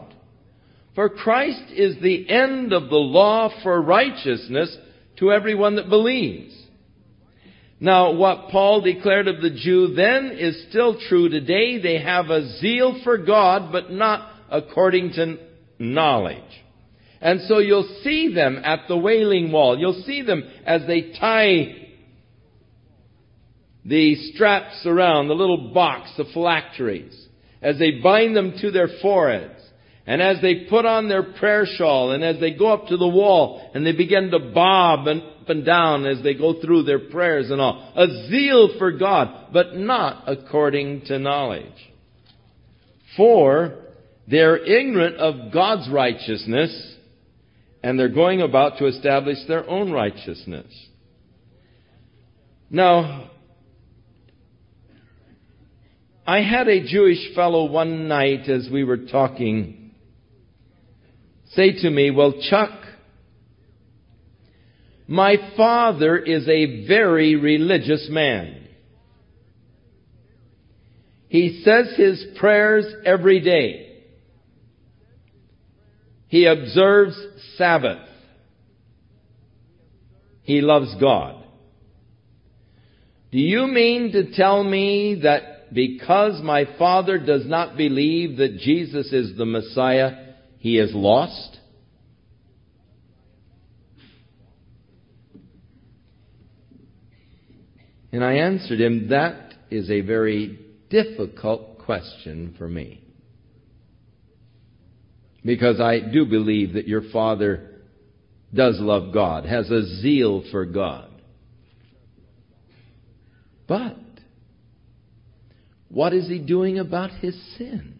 For 0.96 1.10
Christ 1.10 1.72
is 1.74 2.02
the 2.02 2.30
end 2.30 2.74
of 2.74 2.90
the 2.90 2.96
law 2.96 3.52
for 3.62 3.80
righteousness 3.82 4.76
to 5.18 5.32
everyone 5.32 5.76
that 5.76 5.90
believes. 5.90 6.56
Now, 7.80 8.14
what 8.14 8.50
Paul 8.50 8.82
declared 8.82 9.28
of 9.28 9.42
the 9.42 9.52
Jew 9.52 9.94
then 9.96 10.32
is 10.32 10.66
still 10.70 11.00
true 11.08 11.30
today. 11.30 11.80
They 11.80 12.00
have 12.02 12.30
a 12.30 12.58
zeal 12.58 13.00
for 13.04 13.18
God, 13.18 13.72
but 13.72 13.92
not 13.92 14.37
according 14.50 15.14
to 15.14 15.38
knowledge. 15.80 16.44
And 17.20 17.42
so 17.48 17.60
you'll 17.60 18.00
see 18.04 18.34
them 18.34 18.62
at 18.64 18.88
the 18.88 18.98
wailing 18.98 19.52
wall. 19.52 19.78
You'll 19.78 20.04
see 20.06 20.22
them 20.22 20.44
as 20.66 20.82
they 20.88 21.14
tie 21.20 21.88
the 23.86 24.16
straps 24.34 24.86
around 24.86 25.28
the 25.28 25.34
little 25.34 25.74
box, 25.74 26.12
the 26.18 26.26
phylacteries, 26.34 27.28
as 27.62 27.80
they 27.80 28.00
bind 28.04 28.36
them 28.36 28.54
to 28.62 28.70
their 28.70 28.90
foreheads. 29.02 29.54
And 30.06 30.22
as 30.22 30.42
they 30.42 30.66
put 30.70 30.86
on 30.86 31.10
their 31.10 31.24
prayer 31.34 31.66
shawl 31.66 32.12
and 32.12 32.24
as 32.24 32.40
they 32.40 32.52
go 32.52 32.72
up 32.72 32.88
to 32.88 32.98
the 32.98 33.08
wall 33.08 33.70
and 33.74 33.86
they 33.86 33.92
begin 33.92 34.32
to 34.32 34.40
bob 34.40 35.08
and 35.08 35.22
up 35.48 35.50
and 35.50 35.66
down 35.66 36.06
as 36.06 36.22
they 36.24 36.34
go 36.34 36.60
through 36.62 36.84
their 36.84 37.00
prayers 37.10 37.50
and 37.50 37.62
all. 37.62 37.94
A 37.96 38.30
zeal 38.30 38.78
for 38.78 38.92
God, 38.92 39.54
but 39.54 39.76
not 39.76 40.24
according 40.28 41.06
to 41.06 41.20
knowledge. 41.20 41.66
For 43.16 43.87
they're 44.28 44.58
ignorant 44.58 45.16
of 45.18 45.52
God's 45.54 45.90
righteousness 45.90 46.96
and 47.82 47.98
they're 47.98 48.10
going 48.10 48.42
about 48.42 48.80
to 48.80 48.88
establish 48.88 49.38
their 49.48 49.68
own 49.70 49.92
righteousness. 49.92 50.68
Now, 52.70 53.32
I 56.26 56.42
had 56.42 56.68
a 56.68 56.86
Jewish 56.86 57.34
fellow 57.34 57.72
one 57.72 58.10
night 58.10 58.50
as 58.50 58.68
we 58.72 58.84
were 58.84 58.98
talking 58.98 59.78
say 61.52 61.82
to 61.82 61.90
me, 61.90 62.12
well, 62.12 62.34
Chuck, 62.50 62.72
my 65.08 65.38
father 65.56 66.18
is 66.18 66.48
a 66.48 66.86
very 66.86 67.36
religious 67.36 68.08
man. 68.12 68.68
He 71.30 71.62
says 71.64 71.94
his 71.96 72.24
prayers 72.38 72.86
every 73.06 73.40
day. 73.40 73.87
He 76.28 76.46
observes 76.46 77.18
Sabbath. 77.56 78.08
He 80.44 80.62
loves 80.62 80.96
God. 81.00 81.44
Do 83.32 83.40
you 83.40 83.68
mean 83.68 84.12
to 84.14 84.34
tell 84.34 84.64
me 84.64 85.22
that 85.24 85.74
because 85.74 86.42
my 86.42 86.66
father 86.78 87.18
does 87.18 87.46
not 87.46 87.76
believe 87.76 88.38
that 88.38 88.58
Jesus 88.58 89.12
is 89.12 89.38
the 89.38 89.46
Messiah, 89.46 90.34
he 90.60 90.78
is 90.80 90.94
lost? 90.94 91.60
And 98.12 98.24
I 98.24 98.36
answered 98.36 98.80
him, 98.80 99.10
That 99.10 99.54
is 99.70 99.90
a 99.90 100.02
very 100.02 100.60
difficult 100.90 101.80
question 101.80 102.56
for 102.58 102.68
me. 102.68 103.07
Because 105.48 105.80
I 105.80 106.02
do 106.02 106.26
believe 106.26 106.74
that 106.74 106.90
your 106.90 107.04
father 107.14 107.70
does 108.54 108.82
love 108.82 109.14
God, 109.14 109.46
has 109.46 109.72
a 109.72 110.02
zeal 110.02 110.44
for 110.52 110.66
God. 110.66 111.10
But, 113.66 113.96
what 115.88 116.12
is 116.12 116.28
he 116.28 116.40
doing 116.40 116.80
about 116.80 117.12
his 117.12 117.34
sin? 117.58 117.98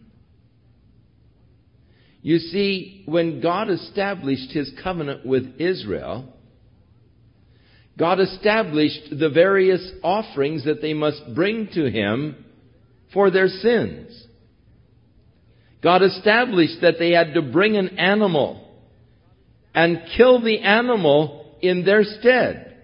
You 2.20 2.38
see, 2.38 3.02
when 3.06 3.40
God 3.40 3.70
established 3.70 4.50
his 4.50 4.70
covenant 4.82 5.24
with 5.24 5.58
Israel, 5.58 6.30
God 7.98 8.20
established 8.20 9.18
the 9.18 9.30
various 9.30 9.90
offerings 10.02 10.66
that 10.66 10.82
they 10.82 10.92
must 10.92 11.22
bring 11.34 11.68
to 11.72 11.90
Him 11.90 12.44
for 13.14 13.30
their 13.30 13.48
sins. 13.48 14.27
God 15.82 16.02
established 16.02 16.80
that 16.82 16.94
they 16.98 17.12
had 17.12 17.34
to 17.34 17.42
bring 17.42 17.76
an 17.76 17.98
animal 17.98 18.68
and 19.74 20.02
kill 20.16 20.42
the 20.42 20.60
animal 20.60 21.56
in 21.62 21.84
their 21.84 22.02
stead. 22.02 22.76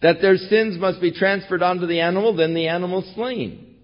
That 0.00 0.20
their 0.20 0.36
sins 0.36 0.78
must 0.78 1.00
be 1.00 1.12
transferred 1.12 1.62
onto 1.62 1.86
the 1.86 2.00
animal, 2.00 2.34
then 2.36 2.54
the 2.54 2.68
animal 2.68 3.02
slain. 3.14 3.76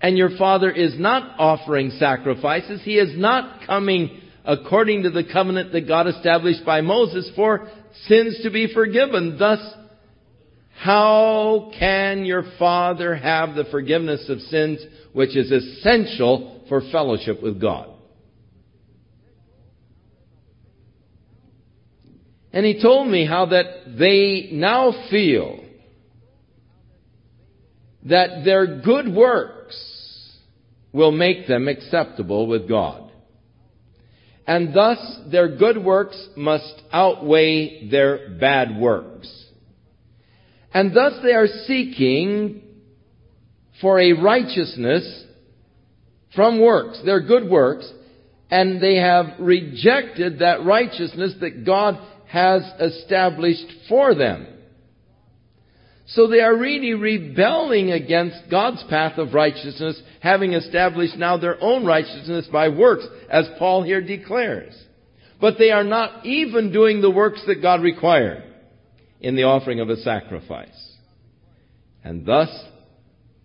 And 0.00 0.16
your 0.16 0.36
father 0.36 0.70
is 0.70 0.98
not 0.98 1.38
offering 1.38 1.90
sacrifices. 1.98 2.82
He 2.82 2.98
is 2.98 3.18
not 3.18 3.66
coming 3.66 4.20
according 4.44 5.02
to 5.02 5.10
the 5.10 5.24
covenant 5.24 5.72
that 5.72 5.88
God 5.88 6.06
established 6.06 6.64
by 6.64 6.82
Moses 6.82 7.30
for 7.34 7.68
sins 8.06 8.40
to 8.42 8.50
be 8.50 8.72
forgiven. 8.72 9.36
Thus, 9.38 9.58
How 10.78 11.72
can 11.78 12.24
your 12.24 12.44
Father 12.58 13.14
have 13.14 13.54
the 13.54 13.64
forgiveness 13.64 14.28
of 14.28 14.40
sins 14.40 14.84
which 15.12 15.36
is 15.36 15.50
essential 15.50 16.62
for 16.68 16.82
fellowship 16.92 17.42
with 17.42 17.60
God? 17.60 17.90
And 22.52 22.64
he 22.64 22.80
told 22.80 23.08
me 23.08 23.26
how 23.26 23.46
that 23.46 23.98
they 23.98 24.50
now 24.52 25.08
feel 25.10 25.62
that 28.04 28.44
their 28.44 28.80
good 28.80 29.12
works 29.14 29.76
will 30.92 31.12
make 31.12 31.46
them 31.46 31.68
acceptable 31.68 32.46
with 32.46 32.68
God. 32.68 33.10
And 34.46 34.72
thus 34.72 34.98
their 35.30 35.56
good 35.56 35.82
works 35.82 36.28
must 36.36 36.82
outweigh 36.92 37.88
their 37.90 38.30
bad 38.38 38.78
works. 38.78 39.45
And 40.76 40.94
thus 40.94 41.14
they 41.22 41.32
are 41.32 41.46
seeking 41.66 42.60
for 43.80 43.98
a 43.98 44.12
righteousness 44.12 45.24
from 46.34 46.60
works, 46.60 47.00
their 47.02 47.22
good 47.22 47.48
works, 47.48 47.90
and 48.50 48.78
they 48.78 48.96
have 48.96 49.40
rejected 49.40 50.40
that 50.40 50.66
righteousness 50.66 51.32
that 51.40 51.64
God 51.64 51.98
has 52.28 52.60
established 52.78 53.64
for 53.88 54.14
them. 54.14 54.46
So 56.08 56.26
they 56.26 56.40
are 56.40 56.54
really 56.54 56.92
rebelling 56.92 57.92
against 57.92 58.50
God's 58.50 58.84
path 58.90 59.16
of 59.16 59.32
righteousness, 59.32 59.98
having 60.20 60.52
established 60.52 61.16
now 61.16 61.38
their 61.38 61.56
own 61.58 61.86
righteousness 61.86 62.48
by 62.52 62.68
works, 62.68 63.06
as 63.30 63.48
Paul 63.58 63.82
here 63.82 64.02
declares. 64.02 64.76
But 65.40 65.54
they 65.56 65.70
are 65.70 65.84
not 65.84 66.26
even 66.26 66.70
doing 66.70 67.00
the 67.00 67.10
works 67.10 67.42
that 67.46 67.62
God 67.62 67.80
required 67.80 68.55
in 69.26 69.34
the 69.34 69.42
offering 69.42 69.80
of 69.80 69.90
a 69.90 69.96
sacrifice. 69.96 70.94
And 72.04 72.24
thus, 72.24 72.48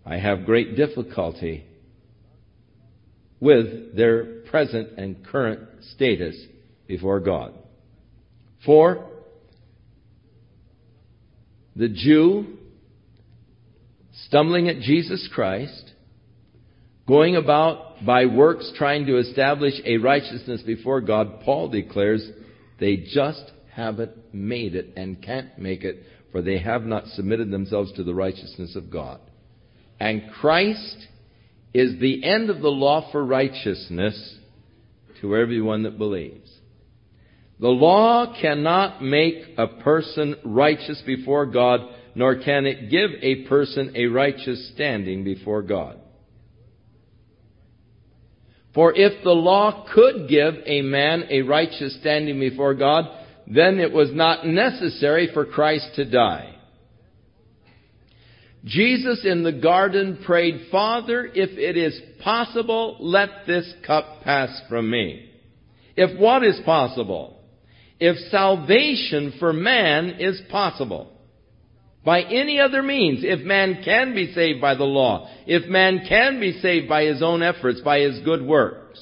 I 0.06 0.16
have 0.16 0.46
great 0.46 0.76
difficulty 0.76 1.64
with 3.40 3.96
their 3.96 4.42
present 4.42 4.96
and 4.96 5.26
current 5.26 5.60
status 5.92 6.40
before 6.86 7.18
God. 7.18 7.54
For 8.64 9.10
the 11.74 11.88
Jew 11.88 12.58
stumbling 14.26 14.68
at 14.68 14.82
Jesus 14.82 15.28
Christ, 15.34 15.90
going 17.08 17.34
about 17.34 18.06
by 18.06 18.26
works 18.26 18.70
trying 18.76 19.06
to 19.06 19.18
establish 19.18 19.74
a 19.84 19.96
righteousness 19.96 20.62
before 20.62 21.00
God, 21.00 21.40
Paul 21.40 21.70
declares 21.70 22.24
they 22.78 22.98
just 22.98 23.50
haven't 23.74 24.12
made 24.34 24.74
it 24.74 24.92
and 24.96 25.22
can't 25.22 25.58
make 25.58 25.82
it, 25.82 26.02
for 26.30 26.42
they 26.42 26.58
have 26.58 26.84
not 26.84 27.06
submitted 27.08 27.50
themselves 27.50 27.92
to 27.92 28.04
the 28.04 28.14
righteousness 28.14 28.76
of 28.76 28.90
God. 28.90 29.20
And 29.98 30.30
Christ 30.40 31.06
is 31.72 31.98
the 32.00 32.24
end 32.24 32.50
of 32.50 32.60
the 32.60 32.68
law 32.68 33.10
for 33.10 33.24
righteousness 33.24 34.36
to 35.20 35.36
everyone 35.36 35.84
that 35.84 35.96
believes. 35.96 36.50
The 37.60 37.68
law 37.68 38.34
cannot 38.40 39.02
make 39.02 39.36
a 39.56 39.68
person 39.68 40.36
righteous 40.44 41.00
before 41.06 41.46
God, 41.46 41.80
nor 42.14 42.42
can 42.42 42.66
it 42.66 42.90
give 42.90 43.10
a 43.22 43.46
person 43.46 43.92
a 43.94 44.06
righteous 44.06 44.70
standing 44.74 45.24
before 45.24 45.62
God. 45.62 45.98
For 48.74 48.92
if 48.94 49.22
the 49.22 49.30
law 49.30 49.86
could 49.94 50.28
give 50.28 50.54
a 50.66 50.82
man 50.82 51.26
a 51.30 51.42
righteous 51.42 51.96
standing 52.00 52.40
before 52.40 52.74
God, 52.74 53.06
then 53.46 53.78
it 53.78 53.92
was 53.92 54.10
not 54.12 54.46
necessary 54.46 55.30
for 55.32 55.44
Christ 55.44 55.90
to 55.96 56.04
die. 56.04 56.54
Jesus 58.64 59.24
in 59.24 59.42
the 59.42 59.52
garden 59.52 60.22
prayed, 60.24 60.68
Father, 60.70 61.26
if 61.26 61.50
it 61.58 61.76
is 61.76 62.00
possible, 62.22 62.96
let 63.00 63.46
this 63.46 63.72
cup 63.84 64.22
pass 64.22 64.62
from 64.68 64.88
me. 64.88 65.28
If 65.96 66.18
what 66.18 66.44
is 66.44 66.60
possible? 66.64 67.42
if 68.04 68.16
salvation 68.32 69.34
for 69.38 69.52
man 69.52 70.16
is 70.18 70.42
possible 70.50 71.08
by 72.04 72.22
any 72.22 72.58
other 72.58 72.82
means, 72.82 73.20
if 73.22 73.38
man 73.46 73.80
can 73.84 74.12
be 74.12 74.32
saved 74.34 74.60
by 74.60 74.74
the 74.74 74.82
law, 74.82 75.30
if 75.46 75.70
man 75.70 76.04
can 76.08 76.40
be 76.40 76.58
saved 76.60 76.88
by 76.88 77.04
his 77.04 77.22
own 77.22 77.44
efforts, 77.44 77.80
by 77.80 78.00
his 78.00 78.18
good 78.24 78.42
works, 78.42 78.98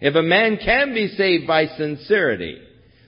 if 0.00 0.14
a 0.14 0.22
man 0.22 0.58
can 0.64 0.94
be 0.94 1.08
saved 1.08 1.48
by 1.48 1.66
sincerity, 1.76 2.60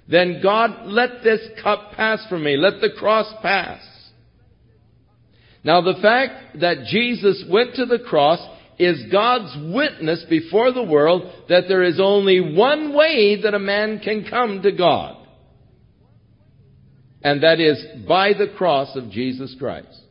then 0.08 0.40
God, 0.42 0.86
let 0.86 1.22
this 1.22 1.40
cup 1.62 1.92
pass 1.92 2.24
from 2.28 2.44
me. 2.44 2.56
Let 2.56 2.80
the 2.80 2.90
cross 2.98 3.32
pass. 3.42 3.82
Now 5.62 5.82
the 5.82 6.00
fact 6.00 6.60
that 6.60 6.86
Jesus 6.86 7.44
went 7.50 7.74
to 7.74 7.84
the 7.84 7.98
cross 7.98 8.40
is 8.78 9.10
God's 9.12 9.54
witness 9.74 10.24
before 10.30 10.72
the 10.72 10.84
world 10.84 11.30
that 11.48 11.64
there 11.68 11.82
is 11.82 12.00
only 12.00 12.54
one 12.54 12.94
way 12.94 13.42
that 13.42 13.54
a 13.54 13.58
man 13.58 13.98
can 13.98 14.24
come 14.28 14.62
to 14.62 14.72
God 14.72 15.16
and 17.22 17.42
that 17.42 17.60
is 17.60 17.84
by 18.06 18.32
the 18.32 18.52
cross 18.56 18.94
of 18.96 19.10
Jesus 19.10 19.54
Christ. 19.58 20.02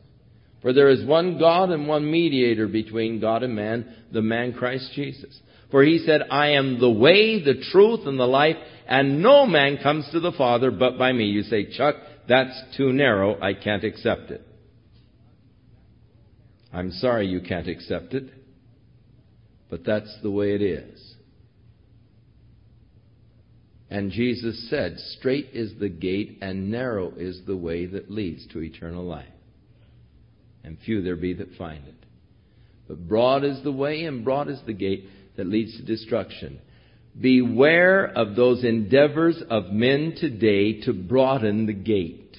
For 0.60 0.72
there 0.72 0.90
is 0.90 1.04
one 1.04 1.38
God 1.38 1.70
and 1.70 1.88
one 1.88 2.10
mediator 2.10 2.66
between 2.66 3.20
God 3.20 3.42
and 3.42 3.54
man, 3.54 3.94
the 4.12 4.22
man 4.22 4.52
Christ 4.52 4.90
Jesus. 4.94 5.40
For 5.70 5.82
he 5.82 5.98
said, 5.98 6.22
I 6.30 6.50
am 6.52 6.80
the 6.80 6.90
way, 6.90 7.42
the 7.42 7.62
truth, 7.70 8.06
and 8.06 8.18
the 8.18 8.26
life, 8.26 8.56
and 8.86 9.22
no 9.22 9.46
man 9.46 9.78
comes 9.82 10.08
to 10.12 10.20
the 10.20 10.32
Father 10.32 10.70
but 10.70 10.98
by 10.98 11.12
me. 11.12 11.24
You 11.24 11.42
say, 11.42 11.70
Chuck, 11.76 11.96
that's 12.26 12.58
too 12.76 12.92
narrow. 12.92 13.40
I 13.40 13.52
can't 13.54 13.84
accept 13.84 14.30
it. 14.30 14.42
I'm 16.72 16.90
sorry 16.92 17.26
you 17.26 17.40
can't 17.40 17.68
accept 17.68 18.14
it, 18.14 18.24
but 19.70 19.84
that's 19.84 20.14
the 20.22 20.30
way 20.30 20.54
it 20.54 20.62
is. 20.62 21.14
And 23.90 24.10
Jesus 24.10 24.68
said, 24.68 24.98
Straight 25.18 25.50
is 25.54 25.72
the 25.80 25.88
gate 25.88 26.38
and 26.42 26.70
narrow 26.70 27.12
is 27.16 27.40
the 27.46 27.56
way 27.56 27.86
that 27.86 28.10
leads 28.10 28.46
to 28.48 28.62
eternal 28.62 29.04
life. 29.04 29.26
And 30.62 30.76
few 30.84 31.02
there 31.02 31.16
be 31.16 31.32
that 31.34 31.56
find 31.56 31.86
it. 31.86 31.94
But 32.86 33.08
broad 33.08 33.44
is 33.44 33.62
the 33.62 33.72
way 33.72 34.04
and 34.04 34.24
broad 34.24 34.48
is 34.48 34.60
the 34.66 34.74
gate 34.74 35.08
that 35.38 35.46
leads 35.46 35.74
to 35.78 35.82
destruction. 35.82 36.60
Beware 37.18 38.06
of 38.06 38.36
those 38.36 38.62
endeavors 38.62 39.42
of 39.48 39.72
men 39.72 40.14
today 40.20 40.82
to 40.82 40.92
broaden 40.92 41.64
the 41.64 41.72
gate. 41.72 42.36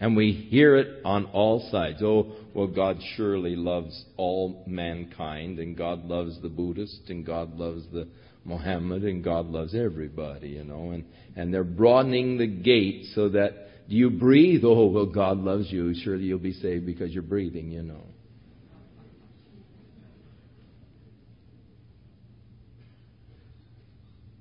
And 0.00 0.16
we 0.16 0.32
hear 0.32 0.76
it 0.76 1.02
on 1.04 1.26
all 1.26 1.68
sides. 1.70 2.02
Oh, 2.02 2.32
well, 2.54 2.66
God 2.66 2.98
surely 3.16 3.56
loves 3.56 4.04
all 4.16 4.64
mankind, 4.66 5.58
and 5.60 5.76
God 5.76 6.04
loves 6.04 6.40
the 6.42 6.48
Buddhist, 6.48 7.02
and 7.08 7.24
God 7.24 7.56
loves 7.56 7.84
the 7.92 8.08
Muhammad 8.44 9.04
and 9.04 9.22
God 9.22 9.46
loves 9.46 9.74
everybody, 9.74 10.48
you 10.48 10.64
know, 10.64 10.92
and, 10.92 11.04
and 11.36 11.52
they're 11.52 11.64
broadening 11.64 12.38
the 12.38 12.46
gate 12.46 13.04
so 13.14 13.28
that 13.28 13.88
do 13.88 13.96
you 13.96 14.10
breathe? 14.10 14.64
Oh, 14.64 14.86
well, 14.86 15.06
God 15.06 15.38
loves 15.38 15.70
you. 15.70 15.94
Surely 16.02 16.24
you'll 16.24 16.38
be 16.38 16.52
saved 16.52 16.84
because 16.84 17.10
you're 17.10 17.22
breathing, 17.22 17.70
you 17.70 17.82
know. 17.82 18.02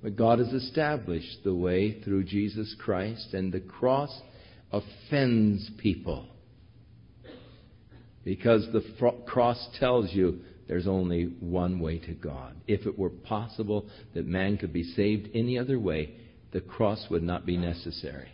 But 0.08 0.16
God 0.16 0.39
has 0.39 0.53
established 0.53 1.43
the 1.43 1.53
way 1.53 1.99
through 2.01 2.24
Jesus 2.24 2.74
Christ, 2.80 3.34
and 3.34 3.51
the 3.51 3.60
cross 3.60 4.22
offends 4.72 5.70
people. 5.80 6.28
Because 8.24 8.66
the 8.72 8.86
cross 9.26 9.68
tells 9.82 10.14
you 10.14 10.39
there's 10.66 10.88
only 10.88 11.26
one 11.41 11.82
way 11.82 11.99
to 11.99 12.14
God. 12.14 12.55
If 12.68 12.86
it 12.86 12.97
were 12.97 13.10
possible 13.10 13.89
that 14.14 14.26
man 14.26 14.55
could 14.55 14.72
be 14.72 14.84
saved 14.84 15.28
any 15.34 15.60
other 15.60 15.78
way, 15.78 16.14
the 16.53 16.62
cross 16.62 17.08
would 17.10 17.24
not 17.24 17.45
be 17.45 17.58
necessary. 17.58 18.30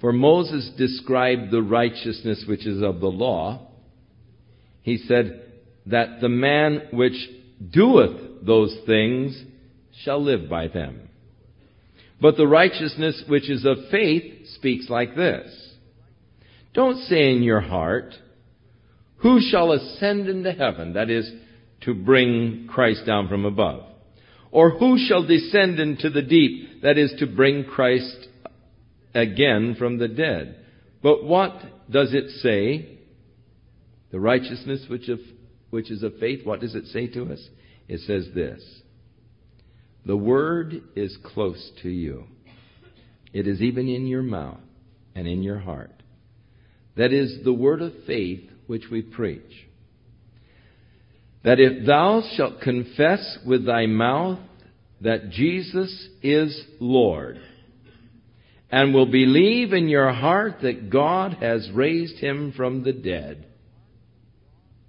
For 0.00 0.12
Moses 0.12 0.72
described 0.76 1.52
the 1.52 1.62
righteousness 1.62 2.44
which 2.48 2.66
is 2.66 2.82
of 2.82 2.98
the 2.98 3.06
law. 3.06 3.68
He 4.82 4.96
said 4.96 5.44
that 5.86 6.20
the 6.20 6.28
man 6.28 6.88
which 6.90 7.14
doeth 7.70 8.25
those 8.44 8.76
things 8.86 9.42
shall 10.04 10.22
live 10.22 10.48
by 10.48 10.68
them. 10.68 11.08
But 12.20 12.36
the 12.36 12.46
righteousness 12.46 13.22
which 13.28 13.50
is 13.50 13.64
of 13.64 13.76
faith 13.90 14.46
speaks 14.54 14.88
like 14.88 15.14
this. 15.14 15.74
Don't 16.74 16.98
say 17.04 17.32
in 17.32 17.42
your 17.42 17.60
heart, 17.60 18.14
who 19.18 19.40
shall 19.40 19.72
ascend 19.72 20.28
into 20.28 20.52
heaven? 20.52 20.94
That 20.94 21.10
is, 21.10 21.30
to 21.82 21.94
bring 21.94 22.68
Christ 22.68 23.06
down 23.06 23.28
from 23.28 23.44
above. 23.44 23.84
Or 24.50 24.70
who 24.70 24.96
shall 24.98 25.26
descend 25.26 25.78
into 25.78 26.10
the 26.10 26.22
deep? 26.22 26.82
That 26.82 26.98
is, 26.98 27.14
to 27.18 27.26
bring 27.26 27.64
Christ 27.64 28.28
again 29.14 29.76
from 29.78 29.98
the 29.98 30.08
dead. 30.08 30.56
But 31.02 31.24
what 31.24 31.54
does 31.90 32.14
it 32.14 32.30
say? 32.40 32.98
The 34.10 34.20
righteousness 34.20 34.84
which, 34.88 35.08
of, 35.08 35.18
which 35.70 35.90
is 35.90 36.02
of 36.02 36.18
faith, 36.18 36.46
what 36.46 36.60
does 36.60 36.74
it 36.74 36.86
say 36.86 37.06
to 37.08 37.32
us? 37.32 37.48
It 37.88 38.00
says 38.00 38.28
this 38.34 38.62
The 40.04 40.16
word 40.16 40.82
is 40.94 41.16
close 41.22 41.70
to 41.82 41.88
you, 41.88 42.24
it 43.32 43.46
is 43.46 43.60
even 43.60 43.88
in 43.88 44.06
your 44.06 44.22
mouth 44.22 44.60
and 45.14 45.26
in 45.26 45.42
your 45.42 45.58
heart. 45.58 45.92
That 46.96 47.12
is 47.12 47.44
the 47.44 47.52
word 47.52 47.82
of 47.82 47.92
faith 48.06 48.48
which 48.66 48.84
we 48.90 49.02
preach. 49.02 49.68
That 51.44 51.60
if 51.60 51.86
thou 51.86 52.22
shalt 52.34 52.60
confess 52.60 53.38
with 53.46 53.66
thy 53.66 53.86
mouth 53.86 54.40
that 55.00 55.30
Jesus 55.30 56.08
is 56.22 56.64
Lord, 56.80 57.38
and 58.70 58.92
will 58.92 59.06
believe 59.06 59.72
in 59.72 59.88
your 59.88 60.12
heart 60.12 60.56
that 60.62 60.90
God 60.90 61.34
has 61.34 61.70
raised 61.72 62.16
him 62.16 62.52
from 62.56 62.82
the 62.82 62.92
dead, 62.92 63.46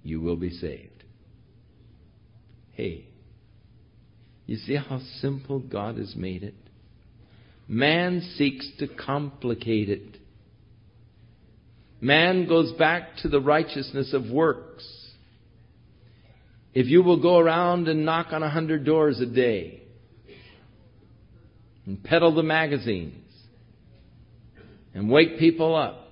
you 0.02 0.20
will 0.20 0.36
be 0.36 0.50
saved. 0.50 0.97
Hey, 2.78 3.06
you 4.46 4.56
see 4.56 4.76
how 4.76 5.00
simple 5.20 5.58
God 5.58 5.98
has 5.98 6.14
made 6.14 6.44
it? 6.44 6.54
Man 7.66 8.20
seeks 8.36 8.70
to 8.78 8.86
complicate 8.86 9.88
it. 9.88 10.16
Man 12.00 12.46
goes 12.46 12.70
back 12.74 13.16
to 13.22 13.28
the 13.28 13.40
righteousness 13.40 14.14
of 14.14 14.30
works. 14.30 14.86
If 16.72 16.86
you 16.86 17.02
will 17.02 17.20
go 17.20 17.38
around 17.38 17.88
and 17.88 18.04
knock 18.04 18.28
on 18.30 18.44
a 18.44 18.48
hundred 18.48 18.84
doors 18.84 19.18
a 19.18 19.26
day 19.26 19.82
and 21.84 22.00
peddle 22.04 22.32
the 22.32 22.44
magazines 22.44 23.28
and 24.94 25.10
wake 25.10 25.40
people 25.40 25.74
up, 25.74 26.07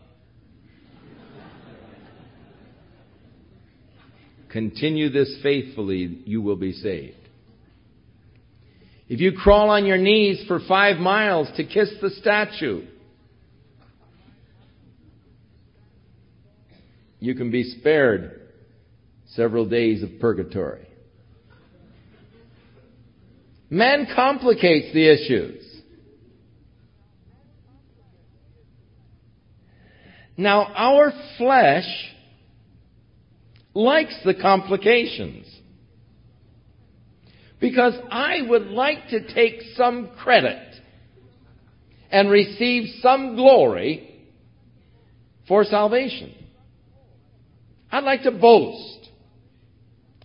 continue 4.51 5.11
this 5.11 5.39
faithfully, 5.43 6.23
you 6.25 6.43
will 6.43 6.57
be 6.57 6.73
saved. 6.73 7.17
If 9.09 9.21
you 9.21 9.33
crawl 9.33 9.71
on 9.71 9.87
your 9.87 9.99
knees 9.99 10.45
for 10.49 10.61
five 10.67 10.97
miles 10.97 11.49
to 11.57 11.65
kiss 11.65 11.91
the 12.01 12.11
statue, 12.11 12.87
you 17.21 17.35
can 17.35 17.51
be 17.51 17.63
spared 17.63 18.41
several 19.29 19.67
days 19.69 20.03
of 20.03 20.19
purgatory. 20.21 20.87
Man 23.71 24.07
complicates 24.15 24.93
the 24.93 25.09
issues. 25.09 25.63
Now, 30.37 30.73
our 30.75 31.13
flesh 31.39 31.87
likes 33.77 34.19
the 34.25 34.35
complications. 34.35 35.47
Because 37.61 37.93
I 38.11 38.39
would 38.41 38.69
like 38.69 39.09
to 39.11 39.33
take 39.35 39.61
some 39.77 40.11
credit 40.19 40.75
and 42.11 42.31
receive 42.31 43.01
some 43.03 43.37
glory 43.37 44.29
for 45.47 45.65
salvation. 45.65 46.35
I'd 47.93 48.05
like 48.05 48.23
to 48.23 48.31
boast 48.31 49.11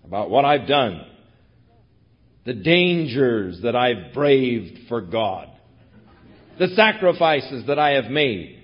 about 0.06 0.30
what 0.30 0.46
I've 0.46 0.68
done, 0.68 1.06
the 2.46 2.54
dangers 2.54 3.60
that 3.64 3.76
I've 3.76 4.14
braved 4.14 4.88
for 4.88 5.02
God, 5.02 5.50
the 6.58 6.68
sacrifices 6.70 7.68
that 7.68 7.80
I 7.80 7.92
have 7.92 8.10
made, 8.10 8.64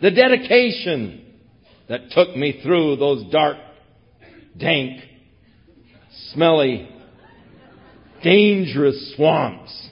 the 0.00 0.10
dedication 0.10 1.20
that 1.88 2.10
took 2.10 2.34
me 2.34 2.60
through 2.62 2.96
those 2.96 3.30
dark, 3.30 3.58
dank, 4.58 5.00
smelly, 6.32 6.88
dangerous 8.22 9.14
swamps. 9.16 9.90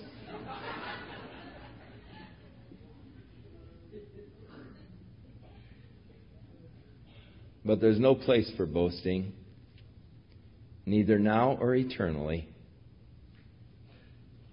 But 7.65 7.81
there's 7.81 8.01
no 8.01 8.15
place 8.15 8.51
for 8.57 8.67
boasting, 8.67 9.33
neither 10.85 11.19
now 11.19 11.57
or 11.61 11.75
eternally. 11.77 12.49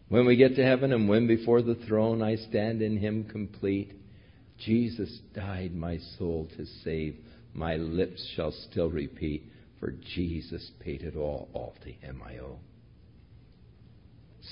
When 0.10 0.26
we 0.26 0.36
get 0.36 0.56
to 0.56 0.64
heaven 0.64 0.92
and 0.92 1.08
when 1.08 1.28
before 1.28 1.62
the 1.62 1.76
throne 1.88 2.22
I 2.22 2.36
stand 2.36 2.82
in 2.82 2.98
Him 2.98 3.26
complete, 3.26 3.94
Jesus 4.60 5.20
died 5.34 5.74
my 5.74 5.98
soul 6.18 6.48
to 6.58 6.66
save. 6.84 7.16
My 7.54 7.78
lips 7.78 8.28
shall 8.36 8.52
still 8.70 8.90
repeat, 8.90 9.44
for 9.80 9.92
Jesus 10.16 10.72
paid 10.80 11.02
it 11.02 11.16
all, 11.16 11.50
all 11.54 11.76
to 11.84 11.92
Him 11.92 12.22
I 12.26 12.38
owe. 12.38 12.60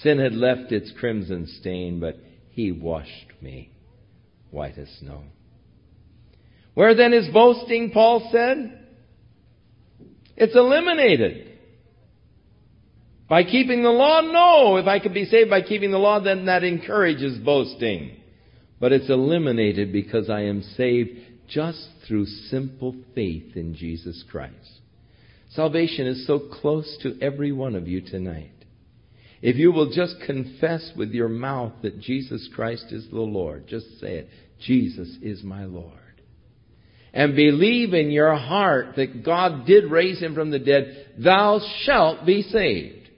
Sin 0.01 0.19
had 0.19 0.34
left 0.34 0.71
its 0.71 0.91
crimson 0.99 1.47
stain, 1.59 1.99
but 1.99 2.17
he 2.49 2.71
washed 2.71 3.32
me 3.41 3.71
white 4.51 4.78
as 4.78 4.89
snow. 4.99 5.23
Where 6.73 6.95
then 6.95 7.13
is 7.13 7.28
boasting, 7.34 7.91
Paul 7.91 8.30
said? 8.32 8.88
It's 10.36 10.55
eliminated. 10.55 11.57
By 13.28 13.43
keeping 13.43 13.84
the 13.84 13.89
law? 13.89 14.21
No. 14.21 14.78
If 14.78 14.88
I 14.88 14.99
could 14.99 15.13
be 15.13 15.25
saved 15.25 15.49
by 15.49 15.61
keeping 15.61 15.91
the 15.91 15.97
law, 15.97 16.19
then 16.19 16.45
that 16.45 16.63
encourages 16.63 17.38
boasting. 17.39 18.17
But 18.80 18.91
it's 18.91 19.09
eliminated 19.09 19.91
because 19.91 20.30
I 20.30 20.41
am 20.41 20.61
saved 20.61 21.17
just 21.49 21.88
through 22.07 22.25
simple 22.25 22.95
faith 23.15 23.55
in 23.55 23.73
Jesus 23.73 24.23
Christ. 24.30 24.82
Salvation 25.50 26.08
is 26.08 26.28
so 26.28 26.39
close 26.39 26.98
to 27.04 27.18
every 27.22 27.52
one 27.52 27.76
of 27.76 27.88
you 27.88 28.02
tonight. 28.02 28.52
If 29.41 29.56
you 29.56 29.72
will 29.72 29.91
just 29.91 30.16
confess 30.26 30.91
with 30.95 31.12
your 31.12 31.30
mouth 31.30 31.74
that 31.84 32.00
Jesus 32.00 32.50
Christ 32.56 32.88
is 32.91 33.08
the 33.10 33.22
Lord, 33.22 33.68
just 33.68 34.00
say 34.00 34.18
it 34.18 34.30
Jesus 34.60 35.18
is 35.22 35.43
my 35.43 35.66
Lord. 35.66 35.93
And 37.14 37.36
believe 37.36 37.93
in 37.93 38.12
your 38.12 38.36
heart 38.36 38.95
that 38.95 39.24
God 39.24 39.66
did 39.66 39.89
raise 39.89 40.20
him 40.20 40.36
from 40.36 40.52
the 40.52 40.60
dead, 40.60 41.14
thou 41.18 41.60
shalt 41.84 42.26
be 42.26 42.41
saved. 42.41 43.10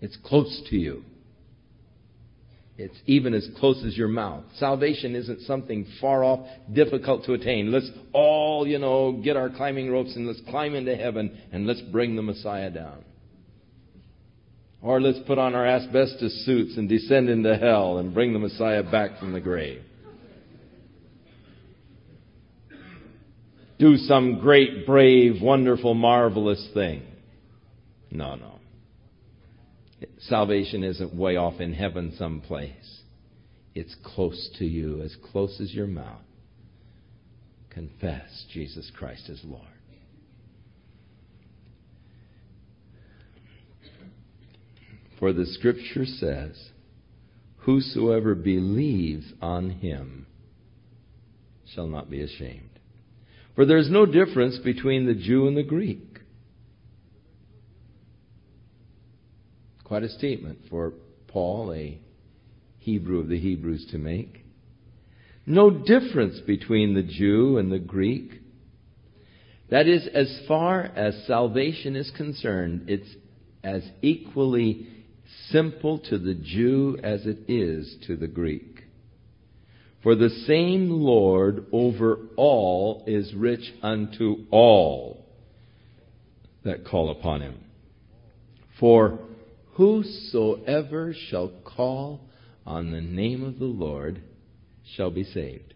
It's 0.00 0.16
close 0.24 0.62
to 0.70 0.76
you. 0.76 1.02
It's 2.78 2.96
even 3.06 3.32
as 3.32 3.48
close 3.58 3.82
as 3.86 3.96
your 3.96 4.08
mouth. 4.08 4.44
Salvation 4.58 5.14
isn't 5.14 5.42
something 5.42 5.86
far 6.00 6.22
off, 6.22 6.46
difficult 6.72 7.24
to 7.24 7.32
attain. 7.32 7.72
Let's 7.72 7.90
all, 8.12 8.66
you 8.66 8.78
know, 8.78 9.12
get 9.12 9.36
our 9.36 9.48
climbing 9.48 9.90
ropes 9.90 10.14
and 10.14 10.26
let's 10.26 10.42
climb 10.50 10.74
into 10.74 10.94
heaven 10.94 11.38
and 11.52 11.66
let's 11.66 11.80
bring 11.80 12.16
the 12.16 12.22
Messiah 12.22 12.70
down. 12.70 13.02
Or 14.82 15.00
let's 15.00 15.18
put 15.26 15.38
on 15.38 15.54
our 15.54 15.66
asbestos 15.66 16.44
suits 16.44 16.76
and 16.76 16.86
descend 16.86 17.30
into 17.30 17.56
hell 17.56 17.96
and 17.96 18.12
bring 18.12 18.34
the 18.34 18.38
Messiah 18.38 18.82
back 18.82 19.18
from 19.18 19.32
the 19.32 19.40
grave. 19.40 19.82
Do 23.78 23.96
some 23.96 24.40
great, 24.40 24.86
brave, 24.86 25.40
wonderful, 25.42 25.94
marvelous 25.94 26.68
thing. 26.74 27.02
No, 28.10 28.34
no. 28.36 28.52
Salvation 30.18 30.82
isn't 30.84 31.14
way 31.14 31.36
off 31.36 31.60
in 31.60 31.72
heaven 31.72 32.14
someplace. 32.18 33.02
It's 33.74 33.94
close 34.02 34.50
to 34.58 34.64
you, 34.64 35.02
as 35.02 35.14
close 35.32 35.60
as 35.60 35.74
your 35.74 35.86
mouth. 35.86 36.22
Confess 37.70 38.46
Jesus 38.52 38.90
Christ 38.96 39.28
as 39.30 39.40
Lord. 39.44 39.62
For 45.18 45.32
the 45.32 45.46
scripture 45.46 46.06
says, 46.06 46.70
Whosoever 47.58 48.34
believes 48.34 49.32
on 49.42 49.70
him 49.70 50.26
shall 51.74 51.86
not 51.86 52.10
be 52.10 52.22
ashamed. 52.22 52.70
For 53.54 53.64
there 53.64 53.78
is 53.78 53.90
no 53.90 54.06
difference 54.06 54.58
between 54.58 55.06
the 55.06 55.14
Jew 55.14 55.48
and 55.48 55.56
the 55.56 55.62
Greek. 55.62 56.15
Quite 59.86 60.02
a 60.02 60.08
statement 60.08 60.58
for 60.68 60.94
Paul, 61.28 61.72
a 61.72 62.00
Hebrew 62.78 63.20
of 63.20 63.28
the 63.28 63.38
Hebrews, 63.38 63.86
to 63.92 63.98
make. 63.98 64.44
No 65.46 65.70
difference 65.70 66.40
between 66.40 66.94
the 66.94 67.04
Jew 67.04 67.58
and 67.58 67.70
the 67.70 67.78
Greek. 67.78 68.32
That 69.70 69.86
is, 69.86 70.08
as 70.12 70.40
far 70.48 70.82
as 70.82 71.22
salvation 71.28 71.94
is 71.94 72.10
concerned, 72.16 72.86
it's 72.88 73.08
as 73.62 73.88
equally 74.02 74.88
simple 75.50 76.00
to 76.10 76.18
the 76.18 76.34
Jew 76.34 76.98
as 77.00 77.24
it 77.24 77.48
is 77.48 77.96
to 78.08 78.16
the 78.16 78.26
Greek. 78.26 78.82
For 80.02 80.16
the 80.16 80.30
same 80.30 80.90
Lord 80.90 81.64
over 81.70 82.18
all 82.36 83.04
is 83.06 83.32
rich 83.34 83.72
unto 83.84 84.46
all 84.50 85.26
that 86.64 86.84
call 86.84 87.12
upon 87.12 87.42
him. 87.42 87.60
For 88.80 89.20
Whosoever 89.76 91.14
shall 91.28 91.52
call 91.64 92.20
on 92.64 92.90
the 92.90 93.00
name 93.00 93.44
of 93.44 93.58
the 93.58 93.66
Lord 93.66 94.22
shall 94.96 95.10
be 95.10 95.24
saved. 95.24 95.74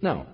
Now, 0.00 0.26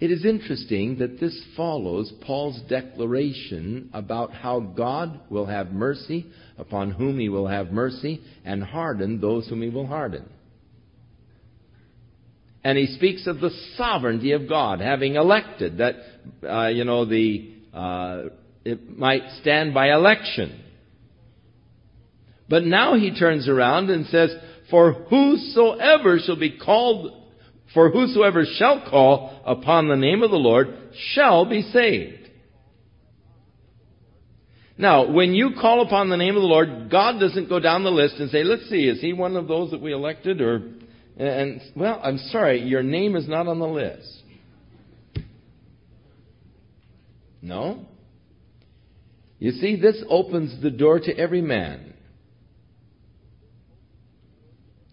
It 0.00 0.10
is 0.10 0.24
interesting 0.24 0.96
that 0.98 1.20
this 1.20 1.38
follows 1.58 2.10
Paul's 2.22 2.58
declaration 2.70 3.90
about 3.92 4.32
how 4.32 4.60
God 4.60 5.20
will 5.28 5.44
have 5.44 5.72
mercy 5.72 6.24
upon 6.56 6.92
whom 6.92 7.18
he 7.18 7.28
will 7.28 7.46
have 7.46 7.70
mercy 7.70 8.22
and 8.42 8.64
harden 8.64 9.20
those 9.20 9.46
whom 9.46 9.60
he 9.60 9.68
will 9.68 9.86
harden. 9.86 10.24
And 12.64 12.78
he 12.78 12.86
speaks 12.86 13.26
of 13.26 13.40
the 13.40 13.50
sovereignty 13.76 14.32
of 14.32 14.48
God, 14.48 14.80
having 14.80 15.16
elected 15.16 15.78
that, 15.78 15.96
uh, 16.48 16.68
you 16.68 16.84
know, 16.84 17.04
the, 17.04 17.52
uh, 17.74 18.22
it 18.64 18.98
might 18.98 19.22
stand 19.42 19.74
by 19.74 19.92
election. 19.92 20.62
But 22.50 22.64
now 22.64 22.96
he 22.96 23.16
turns 23.16 23.48
around 23.48 23.88
and 23.90 24.06
says, 24.06 24.34
For 24.70 24.92
whosoever 24.92 26.18
shall 26.18 26.38
be 26.38 26.58
called 26.58 27.16
for 27.72 27.90
whosoever 27.90 28.44
shall 28.56 28.84
call 28.90 29.40
upon 29.46 29.86
the 29.86 29.96
name 29.96 30.24
of 30.24 30.30
the 30.30 30.36
Lord 30.36 30.76
shall 31.12 31.48
be 31.48 31.62
saved. 31.62 32.28
Now, 34.76 35.08
when 35.12 35.34
you 35.34 35.50
call 35.60 35.82
upon 35.82 36.08
the 36.08 36.16
name 36.16 36.34
of 36.34 36.42
the 36.42 36.48
Lord, 36.48 36.90
God 36.90 37.20
doesn't 37.20 37.48
go 37.48 37.60
down 37.60 37.84
the 37.84 37.90
list 37.90 38.16
and 38.18 38.30
say, 38.30 38.42
let's 38.42 38.68
see, 38.68 38.88
is 38.88 39.00
he 39.00 39.12
one 39.12 39.36
of 39.36 39.46
those 39.46 39.70
that 39.70 39.80
we 39.80 39.92
elected 39.92 40.40
or, 40.40 40.62
and, 41.16 41.60
well, 41.76 42.00
I'm 42.02 42.18
sorry, 42.18 42.62
your 42.62 42.82
name 42.82 43.14
is 43.14 43.28
not 43.28 43.46
on 43.46 43.60
the 43.60 43.68
list. 43.68 44.22
No. 47.40 47.86
You 49.38 49.52
see, 49.52 49.80
this 49.80 50.02
opens 50.08 50.60
the 50.60 50.70
door 50.70 50.98
to 50.98 51.16
every 51.16 51.42
man. 51.42 51.89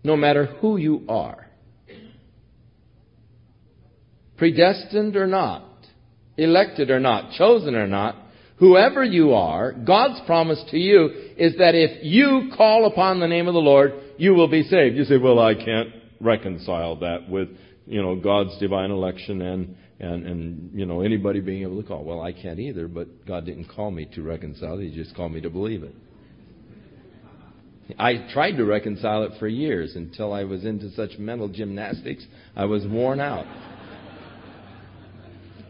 No 0.08 0.16
matter 0.16 0.46
who 0.46 0.78
you 0.78 1.04
are 1.10 1.48
predestined 4.38 5.18
or 5.18 5.28
not, 5.28 5.68
elected 6.38 6.90
or 6.90 7.00
not, 7.02 7.34
chosen 7.34 7.76
or 7.76 7.88
not, 7.88 8.16
whoever 8.58 9.04
you 9.04 9.34
are, 9.34 9.74
God's 9.74 10.22
promise 10.26 10.64
to 10.72 10.78
you 10.78 11.10
is 11.38 11.58
that 11.58 11.76
if 11.76 12.06
you 12.06 12.52
call 12.56 12.86
upon 12.86 13.20
the 13.20 13.28
name 13.28 13.50
of 13.50 13.54
the 13.54 13.60
Lord, 13.60 13.96
you 14.18 14.34
will 14.34 14.48
be 14.48 14.64
saved. 14.64 14.96
You 14.96 15.04
say, 15.04 15.18
well, 15.18 15.40
I 15.40 15.56
can't 15.56 15.90
reconcile 16.22 16.96
that 17.00 17.30
with, 17.30 17.50
you 17.86 18.02
know, 18.02 18.16
God's 18.16 18.58
divine 18.60 18.92
election 18.92 19.42
and, 19.42 19.76
and, 20.00 20.26
and, 20.26 20.72
you 20.74 20.86
know, 20.86 21.02
anybody 21.02 21.42
being 21.42 21.64
able 21.64 21.82
to 21.82 21.88
call. 21.88 22.06
Well, 22.06 22.22
I 22.22 22.32
can't 22.32 22.60
either, 22.60 22.88
but 22.88 23.26
God 23.26 23.46
didn't 23.46 23.66
call 23.66 23.92
me 23.92 24.08
to 24.14 24.22
reconcile 24.22 24.80
it. 24.80 24.90
He 24.90 24.96
just 24.96 25.16
called 25.18 25.34
me 25.34 25.42
to 25.42 25.50
believe 25.50 25.84
it. 25.84 25.96
I 27.98 28.28
tried 28.34 28.54
to 28.54 28.66
reconcile 28.66 29.24
it 29.24 29.34
for 29.40 29.48
years 29.48 29.96
until 29.96 30.34
I 30.34 30.44
was 30.44 30.66
into 30.66 30.92
such 30.92 31.18
mental 31.18 31.48
gymnastics, 31.48 32.26
I 32.56 32.66
was 32.66 32.86
worn 32.86 33.20
out. 33.20 33.46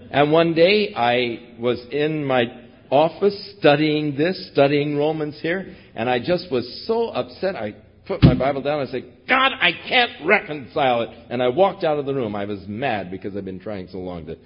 And 0.10 0.32
one 0.32 0.54
day 0.54 0.94
I 0.96 1.58
was 1.60 1.80
in 1.92 2.26
my 2.26 2.46
office 2.90 3.56
studying 3.60 4.16
this, 4.16 4.50
studying 4.52 4.98
Romans 4.98 5.38
here, 5.42 5.76
and 5.96 6.10
I 6.10 6.20
just 6.20 6.52
was 6.52 6.86
so 6.88 7.10
upset. 7.10 7.56
I 7.56 7.76
put 8.08 8.24
my 8.24 8.34
Bible 8.34 8.62
down 8.62 8.80
and 8.80 8.90
I 8.90 8.92
said, 8.92 9.14
God, 9.28 9.52
I 9.60 9.72
can't 9.88 10.26
reconcile 10.26 11.02
it. 11.02 11.10
And 11.30 11.44
I 11.44 11.50
walked 11.50 11.84
out 11.84 12.00
of 12.00 12.06
the 12.06 12.14
room. 12.14 12.36
I 12.36 12.46
was 12.46 12.60
mad 12.68 13.12
because 13.12 13.36
I've 13.36 13.46
been 13.46 13.60
trying 13.60 13.90
so 13.92 13.98
long 13.98 14.26
to 14.28 14.38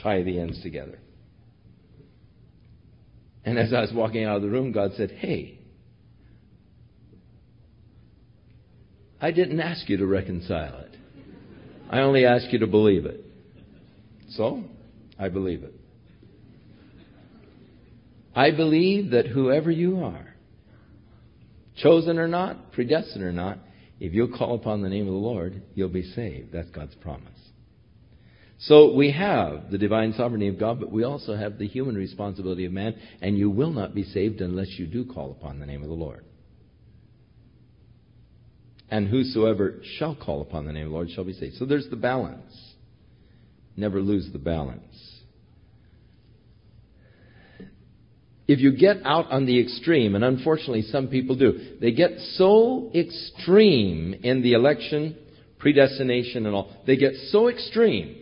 tie 0.00 0.22
the 0.22 0.38
ends 0.38 0.62
together. 0.62 0.98
And 3.44 3.58
as 3.58 3.72
I 3.72 3.80
was 3.80 3.92
walking 3.92 4.24
out 4.24 4.36
of 4.36 4.42
the 4.42 4.48
room, 4.48 4.70
God 4.70 4.92
said, 4.96 5.10
Hey, 5.10 5.58
I 9.22 9.30
didn't 9.30 9.60
ask 9.60 9.88
you 9.88 9.98
to 9.98 10.06
reconcile 10.06 10.80
it. 10.80 10.96
I 11.88 12.00
only 12.00 12.26
asked 12.26 12.48
you 12.50 12.58
to 12.58 12.66
believe 12.66 13.06
it. 13.06 13.24
So, 14.30 14.64
I 15.16 15.28
believe 15.28 15.62
it. 15.62 15.74
I 18.34 18.50
believe 18.50 19.12
that 19.12 19.28
whoever 19.28 19.70
you 19.70 20.02
are, 20.02 20.34
chosen 21.76 22.18
or 22.18 22.26
not, 22.26 22.72
predestined 22.72 23.22
or 23.22 23.30
not, 23.30 23.58
if 24.00 24.12
you'll 24.12 24.36
call 24.36 24.56
upon 24.56 24.82
the 24.82 24.88
name 24.88 25.06
of 25.06 25.12
the 25.12 25.18
Lord, 25.18 25.62
you'll 25.74 25.88
be 25.88 26.02
saved. 26.02 26.50
That's 26.52 26.70
God's 26.70 26.96
promise. 26.96 27.28
So 28.58 28.92
we 28.94 29.12
have 29.12 29.70
the 29.70 29.78
divine 29.78 30.14
sovereignty 30.16 30.48
of 30.48 30.58
God, 30.58 30.80
but 30.80 30.90
we 30.90 31.04
also 31.04 31.36
have 31.36 31.58
the 31.58 31.68
human 31.68 31.94
responsibility 31.94 32.64
of 32.64 32.72
man, 32.72 32.96
and 33.20 33.38
you 33.38 33.50
will 33.50 33.70
not 33.70 33.94
be 33.94 34.02
saved 34.02 34.40
unless 34.40 34.78
you 34.78 34.88
do 34.88 35.04
call 35.04 35.30
upon 35.30 35.60
the 35.60 35.66
name 35.66 35.82
of 35.82 35.88
the 35.88 35.94
Lord. 35.94 36.24
And 38.92 39.08
whosoever 39.08 39.80
shall 39.98 40.14
call 40.14 40.42
upon 40.42 40.66
the 40.66 40.72
name 40.72 40.84
of 40.84 40.90
the 40.90 40.94
Lord 40.94 41.10
shall 41.10 41.24
be 41.24 41.32
saved. 41.32 41.56
So 41.56 41.64
there's 41.64 41.88
the 41.88 41.96
balance. 41.96 42.52
Never 43.76 44.00
lose 44.00 44.28
the 44.32 44.38
balance. 44.38 45.12
if 48.52 48.60
you 48.60 48.76
get 48.76 48.98
out 49.04 49.30
on 49.30 49.46
the 49.46 49.58
extreme, 49.60 50.14
and 50.14 50.22
unfortunately 50.22 50.82
some 50.82 51.08
people 51.08 51.36
do, 51.36 51.76
they 51.80 51.92
get 51.92 52.10
so 52.34 52.90
extreme 52.94 54.14
in 54.22 54.42
the 54.42 54.52
election, 54.52 55.16
predestination, 55.58 56.44
and 56.44 56.54
all, 56.54 56.70
they 56.86 56.96
get 56.96 57.14
so 57.30 57.48
extreme 57.48 58.21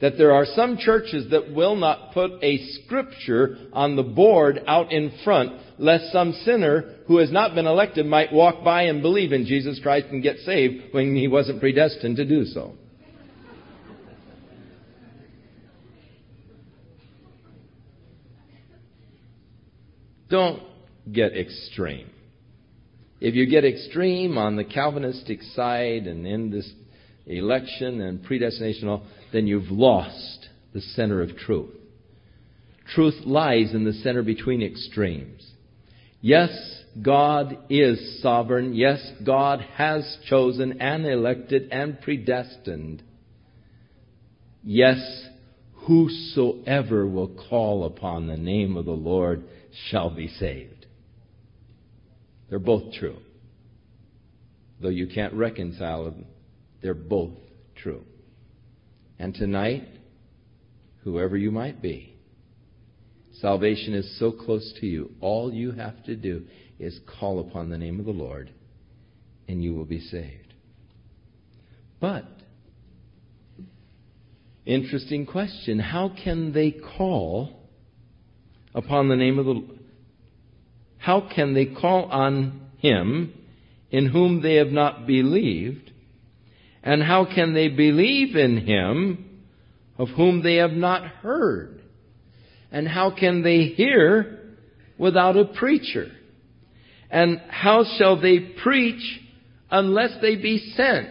that 0.00 0.16
there 0.16 0.32
are 0.32 0.46
some 0.46 0.78
churches 0.78 1.30
that 1.30 1.52
will 1.52 1.76
not 1.76 2.12
put 2.12 2.32
a 2.42 2.58
scripture 2.82 3.56
on 3.72 3.96
the 3.96 4.02
board 4.02 4.60
out 4.66 4.92
in 4.92 5.12
front, 5.24 5.52
lest 5.78 6.10
some 6.10 6.32
sinner 6.44 6.96
who 7.06 7.18
has 7.18 7.30
not 7.30 7.54
been 7.54 7.66
elected 7.66 8.06
might 8.06 8.32
walk 8.32 8.64
by 8.64 8.82
and 8.84 9.02
believe 9.02 9.32
in 9.32 9.44
Jesus 9.44 9.78
Christ 9.82 10.06
and 10.10 10.22
get 10.22 10.38
saved 10.38 10.94
when 10.94 11.14
he 11.14 11.28
wasn't 11.28 11.60
predestined 11.60 12.16
to 12.16 12.24
do 12.24 12.44
so. 12.46 12.74
Don't 20.30 20.62
get 21.12 21.36
extreme. 21.36 22.08
If 23.20 23.34
you 23.34 23.46
get 23.46 23.64
extreme 23.64 24.38
on 24.38 24.56
the 24.56 24.64
Calvinistic 24.64 25.42
side 25.42 26.06
and 26.06 26.26
in 26.26 26.50
this 26.50 26.72
election 27.30 28.00
and 28.00 28.22
predestination—all 28.22 29.06
then 29.32 29.46
you've 29.46 29.70
lost 29.70 30.48
the 30.72 30.80
center 30.80 31.22
of 31.22 31.36
truth. 31.36 31.74
Truth 32.94 33.24
lies 33.24 33.72
in 33.72 33.84
the 33.84 33.92
center 33.92 34.22
between 34.22 34.62
extremes. 34.62 35.48
Yes, 36.20 36.50
God 37.00 37.56
is 37.70 38.20
sovereign. 38.20 38.74
Yes, 38.74 39.00
God 39.24 39.60
has 39.74 40.18
chosen 40.28 40.80
and 40.80 41.06
elected 41.06 41.68
and 41.70 42.00
predestined. 42.00 43.02
Yes, 44.64 44.98
whosoever 45.86 47.06
will 47.06 47.30
call 47.48 47.84
upon 47.84 48.26
the 48.26 48.36
name 48.36 48.76
of 48.76 48.84
the 48.84 48.90
Lord 48.90 49.44
shall 49.88 50.10
be 50.10 50.28
saved. 50.28 50.86
They're 52.48 52.58
both 52.58 52.92
true. 52.94 53.16
Though 54.82 54.88
you 54.88 55.06
can't 55.06 55.34
reconcile 55.34 56.04
them, 56.04 56.24
they're 56.82 56.94
both 56.94 57.32
true. 57.76 58.04
And 59.18 59.34
tonight, 59.34 59.86
whoever 61.04 61.36
you 61.36 61.50
might 61.50 61.82
be, 61.82 62.16
salvation 63.40 63.94
is 63.94 64.18
so 64.18 64.32
close 64.32 64.72
to 64.80 64.86
you. 64.86 65.10
All 65.20 65.52
you 65.52 65.72
have 65.72 66.02
to 66.04 66.16
do 66.16 66.44
is 66.78 66.98
call 67.18 67.40
upon 67.40 67.68
the 67.68 67.78
name 67.78 68.00
of 68.00 68.06
the 68.06 68.12
Lord, 68.12 68.50
and 69.46 69.62
you 69.62 69.74
will 69.74 69.84
be 69.84 70.00
saved. 70.00 70.54
But, 72.00 72.24
interesting 74.64 75.26
question 75.26 75.78
how 75.78 76.12
can 76.24 76.52
they 76.52 76.70
call 76.70 77.60
upon 78.74 79.08
the 79.08 79.16
name 79.16 79.38
of 79.38 79.46
the 79.46 79.62
how 80.98 81.28
can 81.34 81.54
they 81.54 81.66
call 81.66 82.04
on 82.04 82.60
him 82.78 83.32
in 83.90 84.06
whom 84.06 84.42
they 84.42 84.56
have 84.56 84.68
not 84.68 85.06
believed? 85.06 85.89
And 86.82 87.02
how 87.02 87.26
can 87.26 87.52
they 87.52 87.68
believe 87.68 88.36
in 88.36 88.58
him 88.58 89.42
of 89.98 90.08
whom 90.08 90.42
they 90.42 90.56
have 90.56 90.72
not 90.72 91.04
heard? 91.06 91.82
And 92.72 92.88
how 92.88 93.14
can 93.14 93.42
they 93.42 93.64
hear 93.64 94.56
without 94.98 95.36
a 95.36 95.44
preacher? 95.44 96.10
And 97.10 97.40
how 97.48 97.84
shall 97.98 98.20
they 98.20 98.38
preach 98.62 99.20
unless 99.70 100.20
they 100.22 100.36
be 100.36 100.72
sent? 100.76 101.08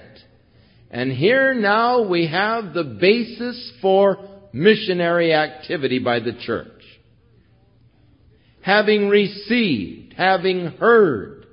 And 0.90 1.12
here 1.12 1.54
now 1.54 2.08
we 2.08 2.28
have 2.28 2.74
the 2.74 2.98
basis 3.00 3.74
for 3.82 4.18
missionary 4.52 5.34
activity 5.34 6.00
by 6.00 6.20
the 6.20 6.34
church 6.46 6.80
having 8.62 9.10
received, 9.10 10.14
having 10.14 10.68
heard, 10.68 11.46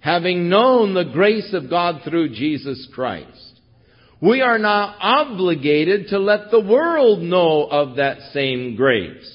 having 0.00 0.48
known 0.48 0.94
the 0.94 1.10
grace 1.12 1.52
of 1.52 1.68
God 1.68 2.00
through 2.04 2.30
Jesus 2.30 2.88
Christ. 2.94 3.45
We 4.20 4.40
are 4.40 4.58
now 4.58 4.94
obligated 4.98 6.08
to 6.08 6.18
let 6.18 6.50
the 6.50 6.60
world 6.60 7.20
know 7.20 7.64
of 7.64 7.96
that 7.96 8.18
same 8.32 8.74
grace. 8.74 9.32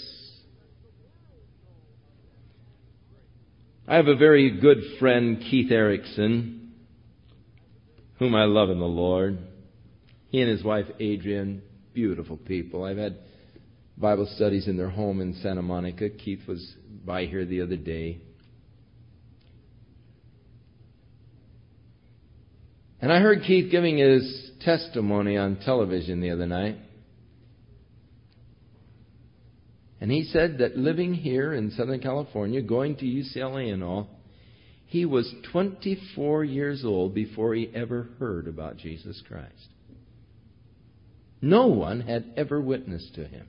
I 3.88 3.98
have 3.98 4.08
a 4.08 4.16
very 4.16 4.60
good 4.60 4.78
friend, 5.00 5.40
Keith 5.40 5.72
Erickson, 5.72 6.74
whom 8.18 8.34
I 8.34 8.46
love 8.46 8.70
in 8.70 8.80
the 8.80 8.86
Lord. 8.86 9.38
He 10.30 10.42
and 10.42 10.50
his 10.50 10.64
wife, 10.64 10.86
Adrian, 11.00 11.62
beautiful 11.94 12.38
people. 12.38 12.84
I've 12.84 12.98
had 12.98 13.18
Bible 13.98 14.28
studies 14.36 14.68
in 14.68 14.78
their 14.78 14.90
home 14.90 15.22
in 15.22 15.36
Santa 15.44 15.62
Monica. 15.62 16.10
Keith 16.10 16.48
was 16.48 16.76
by 17.06 17.26
here 17.26 17.46
the 17.46 17.62
other 17.62 17.76
day. 17.76 18.22
And 23.02 23.12
I 23.12 23.20
heard 23.20 23.42
Keith 23.44 23.72
giving 23.72 23.98
his 23.98 24.52
testimony 24.62 25.36
on 25.36 25.58
television 25.58 26.22
the 26.22 26.30
other 26.30 26.46
night. 26.46 26.78
And 30.00 30.12
he 30.12 30.24
said 30.26 30.60
that 30.60 30.78
living 30.78 31.14
here 31.14 31.54
in 31.54 31.72
Southern 31.72 32.00
California, 32.00 32.62
going 32.62 32.96
to 32.98 33.06
UCLA 33.06 33.74
and 33.74 33.84
all, 33.84 34.08
he 34.86 35.06
was 35.06 35.34
24 35.52 36.44
years 36.44 36.84
old 36.86 37.16
before 37.16 37.56
he 37.56 37.72
ever 37.74 38.10
heard 38.20 38.48
about 38.48 38.78
Jesus 38.78 39.22
Christ. 39.28 39.70
No 41.42 41.68
one 41.68 42.02
had 42.02 42.34
ever 42.38 42.62
witnessed 42.62 43.16
to 43.16 43.26
him. 43.26 43.48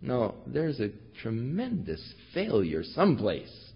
No, 0.00 0.36
there's 0.46 0.80
a 0.80 0.90
tremendous 1.20 2.00
failure 2.32 2.84
someplace 2.94 3.67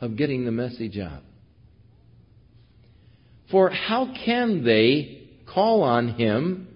of 0.00 0.16
getting 0.16 0.44
the 0.44 0.52
message 0.52 0.98
out. 0.98 1.22
For 3.50 3.70
how 3.70 4.14
can 4.24 4.64
they 4.64 5.28
call 5.52 5.82
on 5.82 6.08
Him 6.08 6.68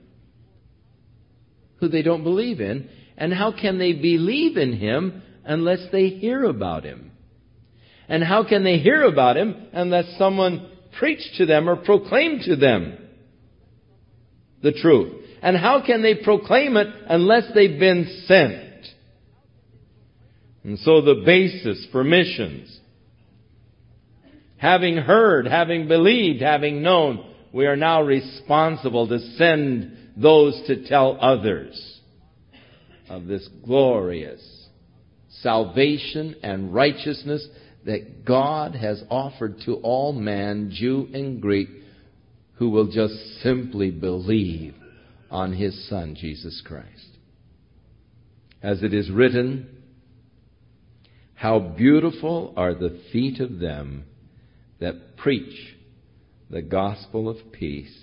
who 1.77 1.89
they 1.89 2.03
don't 2.03 2.23
believe 2.23 2.61
in? 2.61 2.89
And 3.17 3.33
how 3.33 3.53
can 3.53 3.79
they 3.79 3.93
believe 3.93 4.57
in 4.57 4.73
Him 4.73 5.23
unless 5.45 5.81
they 5.93 6.09
hear 6.09 6.45
about 6.45 6.85
Him? 6.85 7.13
And 8.09 8.25
how 8.25 8.47
can 8.49 8.65
they 8.65 8.79
hear 8.79 9.03
about 9.03 9.37
Him 9.37 9.55
unless 9.73 10.17
someone 10.19 10.69
preached 10.99 11.37
to 11.37 11.47
them 11.47 11.69
or 11.69 11.77
proclaimed 11.77 12.43
to 12.47 12.57
them 12.57 12.99
the 14.63 14.73
truth? 14.73 15.23
And 15.43 15.57
how 15.57 15.85
can 15.85 16.03
they 16.03 16.15
proclaim 16.15 16.77
it 16.77 16.87
unless 17.09 17.45
they've 17.55 17.79
been 17.79 18.25
sent? 18.27 18.87
And 20.65 20.79
so 20.79 21.01
the 21.01 21.23
basis 21.27 21.87
for 21.91 22.05
missions, 22.05 22.79
having 24.63 24.97
heard, 24.97 25.45
having 25.49 25.89
believed, 25.89 26.41
having 26.41 26.83
known, 26.83 27.27
we 27.53 27.67
are 27.67 27.75
now 27.75 28.01
responsible 28.01 29.09
to 29.09 29.19
send 29.37 30.13
those 30.17 30.63
to 30.69 30.87
tell 30.87 31.19
others 31.21 32.01
of 33.11 33.27
this 33.27 33.47
glorious 33.65 34.41
salvation 35.41 36.37
and 36.45 36.73
righteousness 36.73 37.45
that 37.87 38.25
God 38.25 38.77
has 38.77 39.03
offered 39.11 39.57
to 39.67 39.75
all 39.83 40.13
man, 40.13 40.71
Jew 40.73 41.09
and 41.13 41.43
Greek, 41.43 41.69
who 42.55 42.71
will 42.71 42.87
just 42.87 43.15
simply 43.43 43.91
believe 43.91 44.77
on 45.29 45.53
His 45.53 45.89
Son, 45.89 46.15
Jesus 46.15 46.63
Christ. 46.65 47.09
As 48.63 48.85
it 48.85 48.95
is 48.95 49.11
written, 49.11 49.83
how 51.35 51.59
beautiful 51.59 52.55
are 52.57 52.75
the 52.75 53.01
feet 53.11 53.41
of 53.41 53.59
them 53.59 54.05
that 54.83 55.17
preach 55.17 55.77
the 56.51 56.61
gospel 56.61 57.29
of 57.29 57.37
peace 57.53 57.97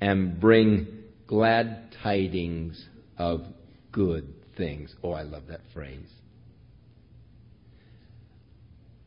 and 0.00 0.40
bring 0.40 0.86
glad 1.26 1.94
tidings 2.02 2.82
of 3.18 3.42
good 3.92 4.32
things. 4.56 4.92
Oh, 5.04 5.12
I 5.12 5.22
love 5.22 5.44
that 5.48 5.60
phrase. 5.72 6.08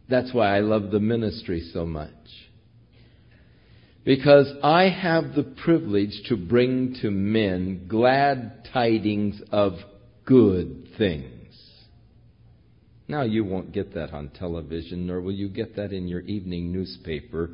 That's 0.07 0.31
why 0.31 0.55
I 0.55 0.59
love 0.59 0.91
the 0.91 0.99
ministry 0.99 1.67
so 1.73 1.87
much. 1.87 2.11
Because 4.03 4.47
I 4.61 4.89
have 4.89 5.33
the 5.33 5.55
privilege 5.63 6.21
to 6.29 6.37
bring 6.37 6.95
to 7.01 7.09
men 7.09 7.87
glad 7.87 8.69
tidings 8.71 9.41
of 9.51 9.73
good 10.23 10.89
things. 10.99 11.34
Now, 13.07 13.21
you 13.21 13.43
won't 13.43 13.71
get 13.71 13.93
that 13.93 14.13
on 14.13 14.29
television, 14.29 15.07
nor 15.07 15.21
will 15.21 15.33
you 15.33 15.47
get 15.47 15.75
that 15.75 15.93
in 15.93 16.07
your 16.07 16.21
evening 16.21 16.71
newspaper 16.71 17.51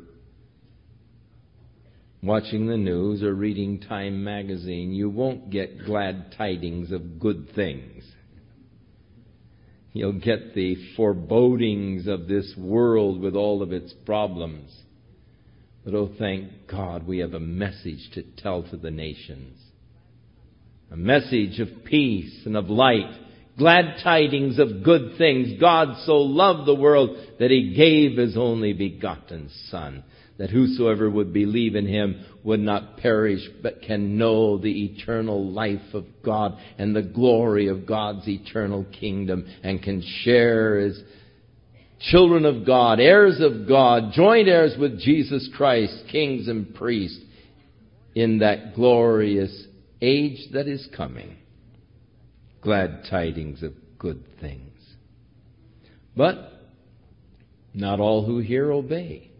watching 2.22 2.66
the 2.66 2.76
news 2.76 3.22
or 3.22 3.34
reading 3.34 3.80
Time 3.80 4.22
magazine, 4.22 4.92
you 4.92 5.10
won't 5.10 5.50
get 5.50 5.84
glad 5.84 6.34
tidings 6.38 6.92
of 6.92 7.18
good 7.18 7.48
things. 7.54 8.04
You'll 9.92 10.20
get 10.20 10.54
the 10.54 10.76
forebodings 10.96 12.06
of 12.06 12.28
this 12.28 12.54
world 12.56 13.20
with 13.20 13.34
all 13.34 13.62
of 13.62 13.72
its 13.72 13.92
problems. 14.06 14.74
But 15.84 15.94
oh, 15.94 16.10
thank 16.18 16.68
God 16.70 17.06
we 17.06 17.18
have 17.18 17.34
a 17.34 17.40
message 17.40 18.10
to 18.14 18.22
tell 18.38 18.62
to 18.70 18.76
the 18.76 18.90
nations. 18.90 19.58
A 20.90 20.96
message 20.96 21.58
of 21.58 21.84
peace 21.84 22.42
and 22.46 22.56
of 22.56 22.70
light. 22.70 23.12
Glad 23.58 24.02
tidings 24.02 24.58
of 24.58 24.82
good 24.82 25.18
things. 25.18 25.60
God 25.60 25.96
so 26.04 26.18
loved 26.18 26.66
the 26.66 26.74
world 26.74 27.16
that 27.38 27.50
He 27.50 27.74
gave 27.74 28.16
His 28.16 28.36
only 28.36 28.72
begotten 28.72 29.50
Son 29.68 30.04
that 30.38 30.50
whosoever 30.50 31.08
would 31.08 31.32
believe 31.32 31.76
in 31.76 31.86
him 31.86 32.24
would 32.42 32.58
not 32.58 32.96
perish, 32.96 33.42
but 33.62 33.82
can 33.82 34.18
know 34.18 34.58
the 34.58 34.86
eternal 34.86 35.50
life 35.52 35.94
of 35.94 36.04
God 36.24 36.58
and 36.78 36.96
the 36.96 37.02
glory 37.02 37.68
of 37.68 37.86
God's 37.86 38.26
eternal 38.26 38.84
kingdom 38.98 39.46
and 39.62 39.80
can 39.80 40.02
share 40.22 40.78
as 40.78 41.00
children 42.10 42.44
of 42.44 42.66
God, 42.66 42.98
heirs 42.98 43.40
of 43.40 43.68
God, 43.68 44.12
joint 44.14 44.48
heirs 44.48 44.74
with 44.76 45.00
Jesus 45.00 45.48
Christ, 45.56 45.94
kings 46.10 46.48
and 46.48 46.74
priests 46.74 47.20
in 48.14 48.38
that 48.38 48.74
glorious 48.74 49.66
age 50.00 50.50
that 50.52 50.66
is 50.66 50.88
coming. 50.96 51.36
Glad 52.62 53.04
tidings 53.10 53.62
of 53.62 53.74
good 53.98 54.24
things. 54.40 54.78
But 56.16 56.52
not 57.74 58.00
all 58.00 58.24
who 58.24 58.38
hear 58.38 58.70
obey. 58.72 59.30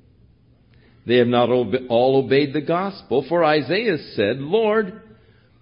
They 1.06 1.16
have 1.16 1.28
not 1.28 1.48
all 1.48 2.24
obeyed 2.24 2.52
the 2.52 2.60
gospel, 2.60 3.24
for 3.28 3.44
Isaiah 3.44 3.98
said, 4.14 4.38
Lord, 4.38 5.02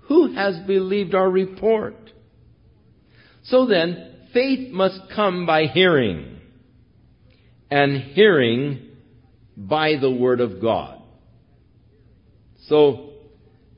who 0.02 0.34
has 0.34 0.58
believed 0.66 1.14
our 1.14 1.30
report? 1.30 1.96
So 3.44 3.66
then, 3.66 4.26
faith 4.34 4.70
must 4.70 5.00
come 5.14 5.46
by 5.46 5.64
hearing, 5.64 6.40
and 7.70 8.02
hearing 8.02 8.88
by 9.56 9.96
the 10.00 10.10
Word 10.10 10.40
of 10.40 10.60
God. 10.60 11.00
So, 12.66 13.10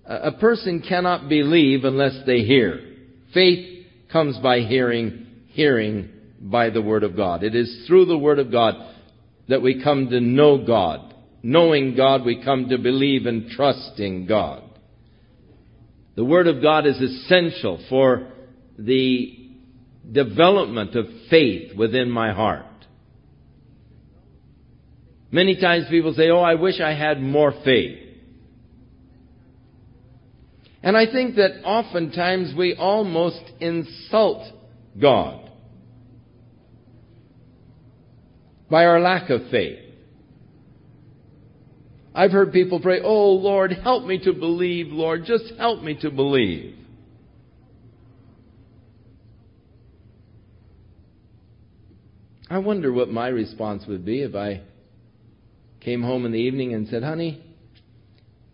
a 0.04 0.32
person 0.32 0.82
cannot 0.86 1.28
believe 1.28 1.84
unless 1.84 2.26
they 2.26 2.40
hear. 2.40 2.80
Faith 3.32 3.71
comes 4.12 4.38
by 4.38 4.60
hearing, 4.60 5.26
hearing 5.48 6.10
by 6.40 6.70
the 6.70 6.82
Word 6.82 7.02
of 7.02 7.16
God. 7.16 7.42
It 7.42 7.54
is 7.54 7.84
through 7.86 8.06
the 8.06 8.18
Word 8.18 8.38
of 8.38 8.52
God 8.52 8.74
that 9.48 9.62
we 9.62 9.82
come 9.82 10.10
to 10.10 10.20
know 10.20 10.64
God 10.64 11.12
knowing 11.42 11.96
God, 11.96 12.24
we 12.24 12.42
come 12.42 12.68
to 12.68 12.78
believe 12.78 13.26
and 13.26 13.50
trust 13.50 13.98
in 13.98 14.26
God. 14.26 14.62
The 16.14 16.24
Word 16.24 16.46
of 16.46 16.62
God 16.62 16.86
is 16.86 17.00
essential 17.00 17.84
for 17.88 18.28
the 18.78 19.38
development 20.10 20.94
of 20.94 21.06
faith 21.30 21.76
within 21.76 22.10
my 22.10 22.32
heart. 22.32 22.66
Many 25.30 25.60
times 25.60 25.86
people 25.88 26.14
say, 26.14 26.28
Oh, 26.28 26.40
I 26.40 26.54
wish 26.54 26.80
I 26.80 26.94
had 26.94 27.20
more 27.20 27.52
faith. 27.64 28.01
And 30.82 30.96
I 30.96 31.10
think 31.10 31.36
that 31.36 31.62
oftentimes 31.64 32.54
we 32.56 32.74
almost 32.74 33.42
insult 33.60 34.52
God 35.00 35.50
by 38.68 38.84
our 38.86 39.00
lack 39.00 39.30
of 39.30 39.42
faith. 39.50 39.78
I've 42.14 42.32
heard 42.32 42.52
people 42.52 42.80
pray, 42.80 43.00
Oh 43.02 43.30
Lord, 43.32 43.72
help 43.72 44.04
me 44.04 44.18
to 44.24 44.32
believe, 44.32 44.88
Lord, 44.88 45.24
just 45.24 45.52
help 45.56 45.82
me 45.82 45.98
to 46.00 46.10
believe. 46.10 46.76
I 52.50 52.58
wonder 52.58 52.92
what 52.92 53.08
my 53.08 53.28
response 53.28 53.84
would 53.86 54.04
be 54.04 54.20
if 54.22 54.34
I 54.34 54.62
came 55.80 56.02
home 56.02 56.26
in 56.26 56.32
the 56.32 56.38
evening 56.38 56.74
and 56.74 56.86
said, 56.88 57.02
Honey, 57.02 57.42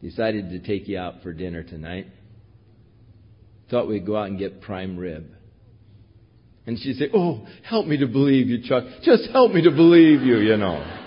decided 0.02 0.50
to 0.50 0.60
take 0.60 0.86
you 0.86 0.98
out 0.98 1.22
for 1.22 1.32
dinner 1.32 1.64
tonight. 1.64 2.06
Thought 3.70 3.88
we'd 3.88 4.06
go 4.06 4.16
out 4.16 4.28
and 4.28 4.38
get 4.38 4.60
prime 4.60 4.96
rib. 4.96 5.30
And 6.66 6.78
she'd 6.78 6.96
say, 6.96 7.08
Oh, 7.14 7.46
help 7.62 7.86
me 7.86 7.98
to 7.98 8.06
believe 8.06 8.48
you, 8.48 8.62
Chuck. 8.62 8.84
Just 9.02 9.30
help 9.30 9.52
me 9.52 9.62
to 9.62 9.70
believe 9.70 10.22
you, 10.22 10.38
you 10.38 10.56
know. 10.56 11.04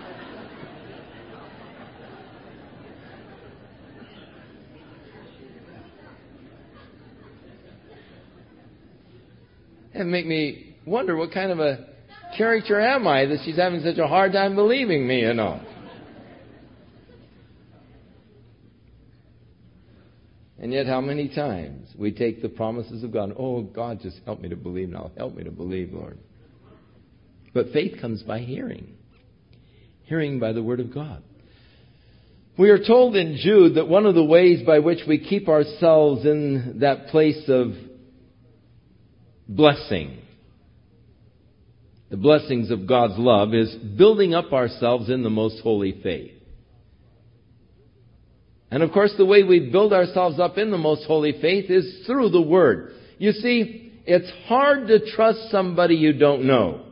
and 9.93 10.11
make 10.11 10.25
me 10.25 10.75
wonder 10.85 11.15
what 11.15 11.31
kind 11.31 11.51
of 11.51 11.59
a 11.59 11.87
character 12.35 12.79
am 12.79 13.07
I 13.07 13.25
that 13.25 13.39
she's 13.45 13.57
having 13.57 13.81
such 13.81 13.97
a 13.97 14.07
hard 14.07 14.33
time 14.33 14.55
believing 14.55 15.07
me, 15.07 15.21
you 15.21 15.33
know. 15.33 15.61
And 20.61 20.71
yet, 20.71 20.85
how 20.85 21.01
many 21.01 21.27
times 21.27 21.89
we 21.97 22.11
take 22.11 22.43
the 22.43 22.47
promises 22.47 23.03
of 23.03 23.11
God, 23.11 23.33
oh, 23.35 23.63
God, 23.63 23.99
just 23.99 24.19
help 24.25 24.39
me 24.39 24.49
to 24.49 24.55
believe 24.55 24.89
now. 24.89 25.09
Help 25.17 25.35
me 25.35 25.43
to 25.43 25.49
believe, 25.49 25.91
Lord. 25.91 26.19
But 27.51 27.71
faith 27.73 27.99
comes 27.99 28.21
by 28.21 28.39
hearing, 28.41 28.93
hearing 30.03 30.39
by 30.39 30.53
the 30.53 30.61
Word 30.61 30.79
of 30.79 30.93
God. 30.93 31.23
We 32.59 32.69
are 32.69 32.77
told 32.77 33.15
in 33.15 33.37
Jude 33.37 33.75
that 33.75 33.87
one 33.87 34.05
of 34.05 34.13
the 34.13 34.23
ways 34.23 34.63
by 34.63 34.77
which 34.77 34.99
we 35.07 35.17
keep 35.17 35.49
ourselves 35.49 36.27
in 36.27 36.77
that 36.81 37.07
place 37.07 37.43
of 37.47 37.71
blessing, 39.47 40.19
the 42.11 42.17
blessings 42.17 42.69
of 42.69 42.87
God's 42.87 43.17
love, 43.17 43.55
is 43.55 43.73
building 43.73 44.35
up 44.35 44.53
ourselves 44.53 45.09
in 45.09 45.23
the 45.23 45.29
most 45.31 45.63
holy 45.63 45.99
faith. 46.03 46.33
And 48.71 48.81
of 48.83 48.93
course, 48.93 49.13
the 49.17 49.25
way 49.25 49.43
we 49.43 49.69
build 49.69 49.91
ourselves 49.91 50.39
up 50.39 50.57
in 50.57 50.71
the 50.71 50.77
most 50.77 51.05
holy 51.05 51.33
faith 51.41 51.69
is 51.69 52.05
through 52.07 52.29
the 52.29 52.41
Word. 52.41 52.93
You 53.17 53.33
see, 53.33 53.91
it's 54.05 54.31
hard 54.47 54.87
to 54.87 55.11
trust 55.11 55.51
somebody 55.51 55.95
you 55.95 56.13
don't 56.13 56.45
know. 56.45 56.85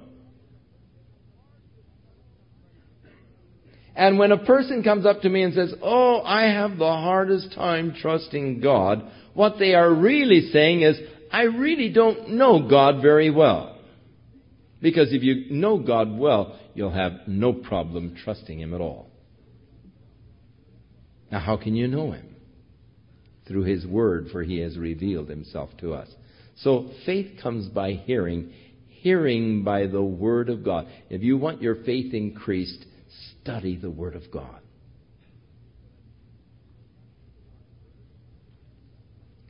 And 3.95 4.19
when 4.19 4.31
a 4.31 4.37
person 4.37 4.83
comes 4.83 5.05
up 5.05 5.21
to 5.21 5.29
me 5.29 5.43
and 5.43 5.53
says, 5.53 5.73
Oh, 5.81 6.21
I 6.21 6.43
have 6.43 6.77
the 6.77 6.85
hardest 6.85 7.53
time 7.53 7.95
trusting 7.99 8.61
God, 8.61 9.09
what 9.33 9.55
they 9.57 9.73
are 9.73 9.93
really 9.93 10.49
saying 10.51 10.81
is, 10.81 10.99
I 11.31 11.43
really 11.43 11.89
don't 11.89 12.31
know 12.31 12.67
God 12.69 13.01
very 13.01 13.29
well. 13.29 13.77
Because 14.81 15.11
if 15.11 15.23
you 15.23 15.51
know 15.51 15.79
God 15.79 16.17
well, 16.17 16.57
you'll 16.73 16.91
have 16.91 17.27
no 17.27 17.53
problem 17.53 18.15
trusting 18.23 18.59
Him 18.59 18.73
at 18.73 18.81
all. 18.81 19.08
Now, 21.31 21.39
how 21.39 21.57
can 21.57 21.75
you 21.75 21.87
know 21.87 22.11
him? 22.11 22.35
Through 23.47 23.63
his 23.63 23.85
word, 23.85 24.27
for 24.31 24.43
he 24.43 24.59
has 24.59 24.77
revealed 24.77 25.29
himself 25.29 25.69
to 25.79 25.93
us. 25.93 26.07
So 26.57 26.89
faith 27.05 27.39
comes 27.41 27.67
by 27.67 27.93
hearing, 27.93 28.51
hearing 28.87 29.63
by 29.63 29.87
the 29.87 30.01
word 30.01 30.49
of 30.49 30.63
God. 30.63 30.87
If 31.09 31.23
you 31.23 31.37
want 31.37 31.61
your 31.61 31.83
faith 31.83 32.13
increased, 32.13 32.85
study 33.41 33.75
the 33.75 33.89
word 33.89 34.15
of 34.15 34.31
God. 34.31 34.59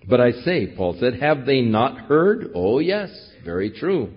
But 0.07 0.21
I 0.21 0.31
say, 0.31 0.73
Paul 0.75 0.97
said, 0.99 1.19
have 1.19 1.45
they 1.45 1.61
not 1.61 1.97
heard? 1.97 2.51
Oh, 2.55 2.79
yes, 2.79 3.09
very 3.43 3.71
true. 3.71 4.13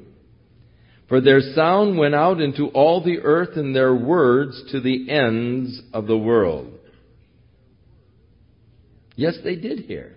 For 1.08 1.20
their 1.20 1.40
sound 1.54 1.98
went 1.98 2.14
out 2.14 2.40
into 2.40 2.68
all 2.68 3.04
the 3.04 3.18
earth 3.18 3.56
and 3.56 3.76
their 3.76 3.94
words 3.94 4.62
to 4.72 4.80
the 4.80 5.10
ends 5.10 5.82
of 5.92 6.06
the 6.06 6.16
world. 6.16 6.78
Yes, 9.16 9.36
they 9.44 9.56
did 9.56 9.80
hear. 9.80 10.16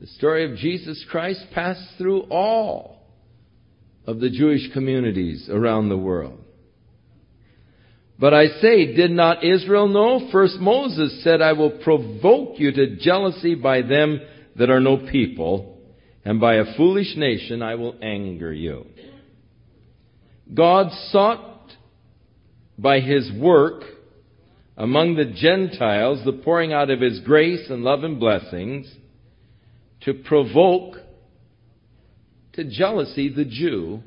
The 0.00 0.06
story 0.06 0.50
of 0.50 0.56
Jesus 0.58 1.04
Christ 1.10 1.44
passed 1.54 1.96
through 1.98 2.22
all 2.30 3.00
of 4.06 4.20
the 4.20 4.30
Jewish 4.30 4.72
communities 4.72 5.48
around 5.50 5.88
the 5.88 5.96
world. 5.96 6.40
But 8.18 8.34
I 8.34 8.46
say, 8.60 8.94
did 8.94 9.10
not 9.12 9.44
Israel 9.44 9.86
know? 9.86 10.28
First 10.32 10.58
Moses 10.58 11.22
said, 11.22 11.40
I 11.40 11.52
will 11.52 11.78
provoke 11.78 12.58
you 12.58 12.72
to 12.72 12.96
jealousy 12.96 13.54
by 13.54 13.82
them 13.82 14.20
that 14.56 14.70
are 14.70 14.80
no 14.80 15.08
people, 15.10 15.78
and 16.24 16.40
by 16.40 16.56
a 16.56 16.76
foolish 16.76 17.16
nation 17.16 17.62
I 17.62 17.76
will 17.76 17.96
anger 18.02 18.52
you. 18.52 18.86
God 20.52 20.90
sought 21.10 21.70
by 22.76 23.00
his 23.00 23.30
work 23.38 23.82
among 24.78 25.16
the 25.16 25.24
Gentiles 25.24 26.24
the 26.24 26.32
pouring 26.32 26.72
out 26.72 26.88
of 26.88 27.00
His 27.00 27.20
grace 27.20 27.68
and 27.68 27.82
love 27.82 28.04
and 28.04 28.20
blessings 28.20 28.90
to 30.02 30.14
provoke 30.14 30.94
to 32.52 32.64
jealousy 32.64 33.28
the 33.28 33.44
Jew 33.44 34.00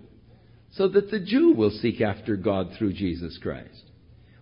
so 0.72 0.88
that 0.88 1.11
the 1.11 1.19
Jew 1.19 1.53
will 1.53 1.72
seek 1.72 1.99
after 1.99 2.38
God 2.38 2.69
through 2.77 2.93
Jesus 2.93 3.38
Christ. 3.41 3.84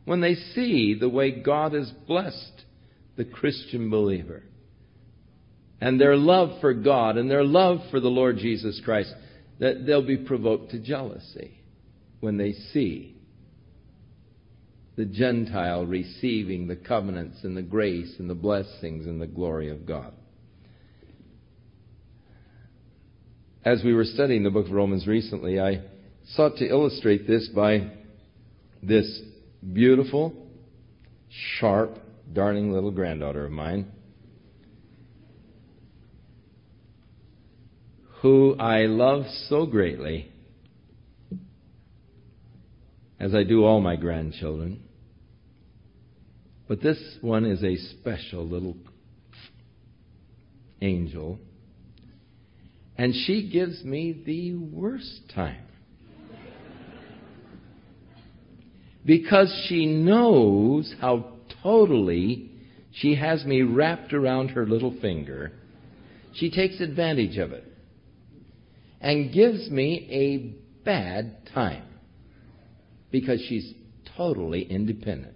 When 0.05 0.21
they 0.21 0.35
see 0.35 0.95
the 0.97 1.09
way 1.09 1.31
God 1.31 1.73
has 1.73 1.91
blessed 2.07 2.63
the 3.17 3.25
Christian 3.25 3.89
believer 3.89 4.43
and 5.81 5.99
their 5.99 6.15
love 6.15 6.61
for 6.61 6.75
God 6.75 7.17
and 7.17 7.29
their 7.29 7.43
love 7.43 7.79
for 7.89 7.99
the 7.99 8.07
Lord 8.07 8.37
Jesus 8.37 8.79
Christ, 8.85 9.11
that 9.59 9.85
they'll 9.87 10.05
be 10.05 10.17
provoked 10.17 10.71
to 10.71 10.79
jealousy 10.79 11.59
when 12.19 12.37
they 12.37 12.53
see 12.53 13.18
the 14.99 15.05
Gentile 15.05 15.85
receiving 15.85 16.67
the 16.67 16.75
covenants 16.75 17.45
and 17.45 17.55
the 17.55 17.61
grace 17.61 18.15
and 18.19 18.29
the 18.29 18.35
blessings 18.35 19.07
and 19.07 19.21
the 19.21 19.27
glory 19.27 19.69
of 19.69 19.85
God. 19.85 20.11
As 23.63 23.81
we 23.81 23.93
were 23.93 24.03
studying 24.03 24.43
the 24.43 24.49
book 24.49 24.65
of 24.65 24.73
Romans 24.73 25.07
recently, 25.07 25.57
I 25.57 25.83
sought 26.33 26.57
to 26.57 26.67
illustrate 26.67 27.25
this 27.25 27.47
by 27.55 27.93
this 28.83 29.21
beautiful, 29.71 30.33
sharp, 31.29 31.97
darling 32.33 32.73
little 32.73 32.91
granddaughter 32.91 33.45
of 33.45 33.53
mine 33.53 33.89
who 38.21 38.53
I 38.59 38.79
love 38.81 39.23
so 39.47 39.65
greatly, 39.65 40.29
as 43.17 43.33
I 43.33 43.43
do 43.43 43.63
all 43.63 43.79
my 43.79 43.95
grandchildren. 43.95 44.83
But 46.69 46.83
this 46.83 46.99
one 47.21 47.45
is 47.45 47.63
a 47.63 47.77
special 47.99 48.45
little 48.45 48.77
angel. 50.83 51.39
And 52.95 53.11
she 53.25 53.49
gives 53.51 53.83
me 53.83 54.21
the 54.23 54.53
worst 54.53 55.23
time. 55.33 55.63
Because 59.03 59.65
she 59.67 59.87
knows 59.87 60.93
how 61.01 61.33
totally 61.63 62.51
she 62.91 63.15
has 63.15 63.43
me 63.45 63.63
wrapped 63.63 64.13
around 64.13 64.49
her 64.49 64.67
little 64.67 64.95
finger, 65.01 65.53
she 66.35 66.51
takes 66.51 66.79
advantage 66.79 67.37
of 67.37 67.51
it 67.51 67.65
and 69.01 69.33
gives 69.33 69.71
me 69.71 70.07
a 70.11 70.83
bad 70.85 71.47
time 71.51 71.85
because 73.09 73.41
she's 73.47 73.73
totally 74.15 74.61
independent 74.61 75.33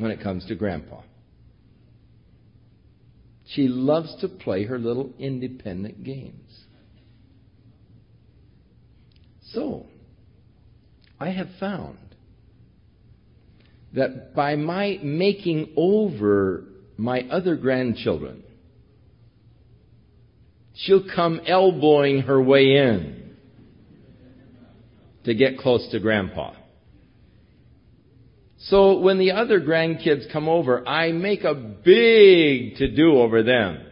when 0.00 0.10
it 0.10 0.20
comes 0.22 0.46
to 0.46 0.54
grandpa. 0.54 1.02
She 3.54 3.68
loves 3.68 4.14
to 4.20 4.28
play 4.28 4.64
her 4.64 4.78
little 4.78 5.12
independent 5.18 6.04
games. 6.04 6.60
So, 9.52 9.86
I 11.18 11.30
have 11.30 11.48
found 11.58 11.98
that 13.92 14.34
by 14.34 14.54
my 14.54 15.00
making 15.02 15.70
over 15.76 16.64
my 16.96 17.22
other 17.22 17.56
grandchildren, 17.56 18.44
she'll 20.74 21.08
come 21.12 21.40
elbowing 21.46 22.22
her 22.22 22.40
way 22.40 22.76
in 22.76 23.36
to 25.24 25.34
get 25.34 25.58
close 25.58 25.88
to 25.90 25.98
grandpa. 25.98 26.54
So 28.64 28.98
when 28.98 29.18
the 29.18 29.32
other 29.32 29.60
grandkids 29.60 30.30
come 30.32 30.48
over, 30.48 30.86
I 30.86 31.10
make 31.12 31.44
a 31.44 31.54
big 31.54 32.76
to 32.76 32.94
do 32.94 33.18
over 33.18 33.42
them. 33.42 33.86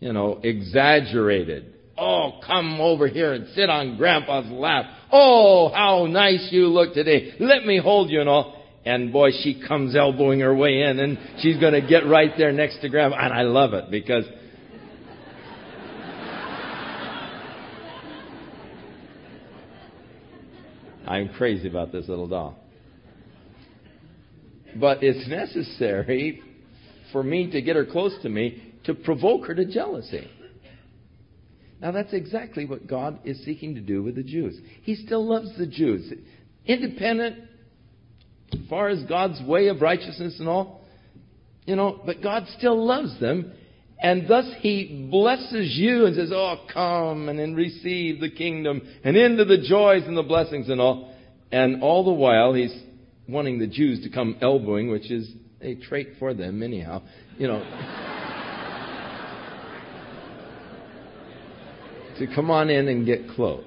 You 0.00 0.14
know, 0.14 0.40
exaggerated. 0.42 1.74
Oh, 1.96 2.40
come 2.44 2.80
over 2.80 3.06
here 3.06 3.32
and 3.34 3.46
sit 3.54 3.68
on 3.68 3.98
grandpa's 3.98 4.50
lap. 4.50 4.86
Oh, 5.12 5.70
how 5.72 6.06
nice 6.06 6.48
you 6.50 6.66
look 6.68 6.94
today. 6.94 7.34
Let 7.38 7.66
me 7.66 7.78
hold 7.78 8.10
you 8.10 8.20
and 8.20 8.28
all. 8.28 8.60
And 8.84 9.12
boy, 9.12 9.30
she 9.42 9.62
comes 9.68 9.94
elbowing 9.94 10.40
her 10.40 10.52
way 10.54 10.82
in 10.82 10.98
and 10.98 11.16
she's 11.38 11.60
going 11.60 11.74
to 11.74 11.82
get 11.86 12.04
right 12.06 12.32
there 12.36 12.50
next 12.50 12.80
to 12.80 12.88
grandpa. 12.88 13.16
And 13.20 13.32
I 13.32 13.42
love 13.42 13.74
it 13.74 13.90
because 13.90 14.24
I'm 21.06 21.28
crazy 21.28 21.68
about 21.68 21.92
this 21.92 22.08
little 22.08 22.26
doll. 22.26 22.61
But 24.78 25.02
it's 25.02 25.28
necessary 25.28 26.42
for 27.12 27.22
me 27.22 27.50
to 27.50 27.62
get 27.62 27.76
her 27.76 27.84
close 27.84 28.14
to 28.22 28.28
me 28.28 28.74
to 28.84 28.94
provoke 28.94 29.46
her 29.46 29.54
to 29.54 29.64
jealousy. 29.64 30.28
Now, 31.80 31.90
that's 31.90 32.12
exactly 32.12 32.64
what 32.64 32.86
God 32.86 33.18
is 33.24 33.44
seeking 33.44 33.74
to 33.74 33.80
do 33.80 34.02
with 34.04 34.14
the 34.14 34.22
Jews. 34.22 34.56
He 34.82 34.94
still 34.94 35.26
loves 35.28 35.56
the 35.58 35.66
Jews. 35.66 36.12
Independent, 36.64 37.40
as 38.52 38.60
far 38.70 38.88
as 38.88 39.02
God's 39.04 39.42
way 39.42 39.66
of 39.66 39.82
righteousness 39.82 40.36
and 40.38 40.48
all, 40.48 40.82
you 41.66 41.74
know, 41.74 42.00
but 42.06 42.22
God 42.22 42.46
still 42.56 42.86
loves 42.86 43.18
them. 43.20 43.52
And 44.00 44.28
thus 44.28 44.46
He 44.60 45.08
blesses 45.10 45.76
you 45.76 46.06
and 46.06 46.14
says, 46.14 46.30
Oh, 46.32 46.56
come 46.72 47.28
and 47.28 47.38
then 47.38 47.54
receive 47.54 48.20
the 48.20 48.30
kingdom 48.30 48.82
and 49.04 49.16
into 49.16 49.44
the 49.44 49.58
joys 49.58 50.02
and 50.06 50.16
the 50.16 50.22
blessings 50.22 50.68
and 50.68 50.80
all. 50.80 51.12
And 51.50 51.82
all 51.82 52.04
the 52.04 52.12
while, 52.12 52.52
He's 52.54 52.74
wanting 53.28 53.58
the 53.58 53.66
Jews 53.66 54.02
to 54.02 54.10
come 54.10 54.36
elbowing, 54.40 54.90
which 54.90 55.10
is 55.10 55.30
a 55.60 55.74
trait 55.76 56.14
for 56.18 56.34
them, 56.34 56.62
anyhow. 56.62 57.02
You 57.38 57.48
know. 57.48 57.60
to 62.18 62.26
come 62.34 62.50
on 62.50 62.70
in 62.70 62.88
and 62.88 63.06
get 63.06 63.28
close. 63.30 63.64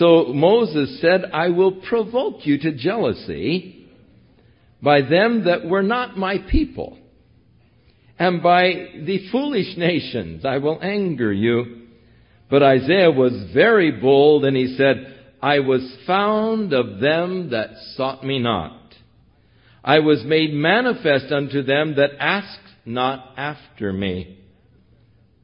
So 0.00 0.32
Moses 0.32 0.98
said, 1.00 1.26
I 1.32 1.50
will 1.50 1.72
provoke 1.72 2.46
you 2.46 2.58
to 2.60 2.72
jealousy 2.72 3.86
by 4.82 5.02
them 5.02 5.44
that 5.44 5.66
were 5.66 5.82
not 5.82 6.16
my 6.16 6.38
people, 6.50 6.96
and 8.18 8.42
by 8.42 8.72
the 9.04 9.28
foolish 9.30 9.76
nations 9.76 10.44
I 10.46 10.56
will 10.56 10.78
anger 10.80 11.30
you. 11.30 11.79
But 12.50 12.62
Isaiah 12.62 13.10
was 13.10 13.52
very 13.54 13.92
bold, 13.92 14.44
and 14.44 14.56
he 14.56 14.76
said, 14.76 15.16
I 15.40 15.60
was 15.60 15.96
found 16.06 16.72
of 16.72 17.00
them 17.00 17.50
that 17.50 17.70
sought 17.96 18.24
me 18.24 18.38
not. 18.38 18.76
I 19.82 20.00
was 20.00 20.22
made 20.24 20.52
manifest 20.52 21.32
unto 21.32 21.62
them 21.62 21.96
that 21.96 22.10
asked 22.18 22.58
not 22.84 23.34
after 23.36 23.92
me. 23.92 24.38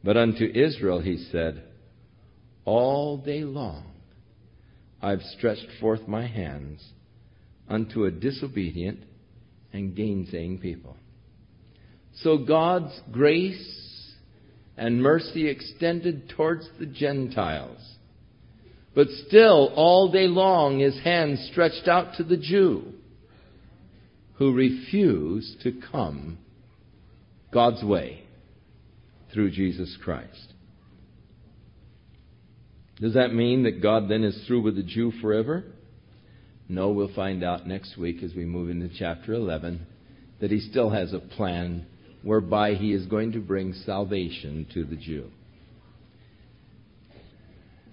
But 0.04 0.16
unto 0.16 0.44
Israel 0.44 1.00
he 1.00 1.16
said, 1.30 1.62
All 2.64 3.16
day 3.16 3.44
long 3.44 3.84
I've 5.00 5.22
stretched 5.22 5.68
forth 5.80 6.06
my 6.06 6.26
hands 6.26 6.84
unto 7.68 8.04
a 8.04 8.10
disobedient 8.10 9.00
and 9.72 9.96
gainsaying 9.96 10.58
people. 10.58 10.96
So 12.16 12.38
God's 12.38 12.98
grace 13.10 13.85
and 14.76 15.02
mercy 15.02 15.48
extended 15.48 16.28
towards 16.28 16.68
the 16.78 16.86
Gentiles. 16.86 17.78
But 18.94 19.08
still, 19.26 19.72
all 19.74 20.10
day 20.10 20.26
long, 20.26 20.80
his 20.80 20.98
hand 21.00 21.38
stretched 21.50 21.86
out 21.88 22.14
to 22.16 22.24
the 22.24 22.36
Jew 22.36 22.92
who 24.34 24.52
refused 24.52 25.62
to 25.62 25.80
come 25.90 26.38
God's 27.52 27.82
way 27.82 28.24
through 29.32 29.50
Jesus 29.50 29.96
Christ. 30.02 30.52
Does 33.00 33.14
that 33.14 33.34
mean 33.34 33.64
that 33.64 33.82
God 33.82 34.08
then 34.08 34.24
is 34.24 34.44
through 34.46 34.62
with 34.62 34.76
the 34.76 34.82
Jew 34.82 35.12
forever? 35.20 35.64
No, 36.68 36.90
we'll 36.90 37.14
find 37.14 37.44
out 37.44 37.66
next 37.66 37.96
week 37.96 38.22
as 38.22 38.34
we 38.34 38.44
move 38.44 38.70
into 38.70 38.88
chapter 38.98 39.34
11 39.34 39.86
that 40.40 40.50
he 40.50 40.60
still 40.60 40.90
has 40.90 41.12
a 41.12 41.18
plan 41.18 41.86
whereby 42.26 42.74
he 42.74 42.92
is 42.92 43.06
going 43.06 43.30
to 43.30 43.38
bring 43.38 43.72
salvation 43.72 44.66
to 44.74 44.82
the 44.82 44.96
Jew. 44.96 45.30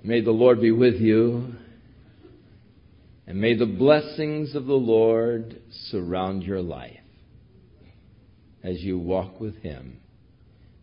May 0.04 0.22
the 0.22 0.32
Lord 0.32 0.60
be 0.60 0.72
with 0.72 0.96
you, 0.96 1.54
and 3.28 3.40
may 3.40 3.56
the 3.56 3.68
blessings 3.68 4.56
of 4.56 4.66
the 4.66 4.74
Lord 4.74 5.62
surround 5.90 6.42
your 6.42 6.64
life 6.64 6.98
as 8.64 8.82
you 8.82 8.98
walk 8.98 9.40
with 9.40 9.56
him. 9.58 10.00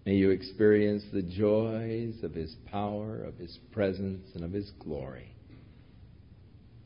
May 0.07 0.15
you 0.15 0.31
experience 0.31 1.03
the 1.13 1.23
joys 1.23 2.23
of 2.23 2.33
his 2.33 2.55
power, 2.71 3.25
of 3.25 3.37
his 3.37 3.59
presence, 3.73 4.29
and 4.37 4.45
of 4.45 4.53
his 4.53 4.71
glory 4.79 5.35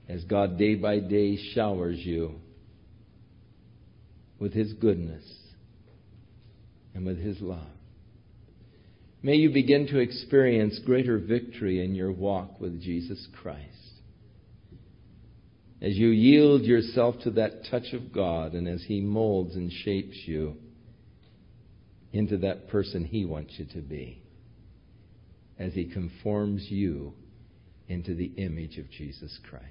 as 0.09 0.25
God 0.25 0.57
day 0.57 0.77
by 0.77 0.99
day 0.99 1.37
showers 1.55 1.99
you 1.99 2.37
with 4.39 4.55
his 4.55 4.73
goodness 4.73 5.25
and 6.95 7.05
with 7.05 7.19
His 7.19 7.41
love. 7.41 7.67
May 9.23 9.37
you 9.37 9.51
begin 9.51 9.87
to 9.89 9.99
experience 9.99 10.79
greater 10.85 11.19
victory 11.19 11.83
in 11.85 11.95
your 11.95 12.13
walk 12.13 12.61
with 12.61 12.81
Jesus 12.81 13.27
Christ. 13.41 13.61
As 15.81 15.97
you 15.97 16.09
yield 16.09 16.63
yourself 16.63 17.17
to 17.25 17.31
that 17.33 17.65
touch 17.71 17.93
of 17.93 18.13
God 18.13 18.53
and 18.53 18.69
as 18.69 18.83
He 18.87 19.01
molds 19.01 19.55
and 19.55 19.73
shapes 19.73 20.17
you 20.27 20.57
into 22.13 22.39
that 22.39 22.69
person 22.69 23.05
He 23.05 23.25
wants 23.25 23.55
you 23.57 23.65
to 23.67 23.81
be, 23.81 24.23
as 25.59 25.73
He 25.73 25.87
conforms 25.87 26.67
you 26.69 27.15
into 27.89 28.15
the 28.15 28.33
image 28.37 28.79
of 28.79 28.91
Jesus 28.91 29.39
Christ. 29.49 29.65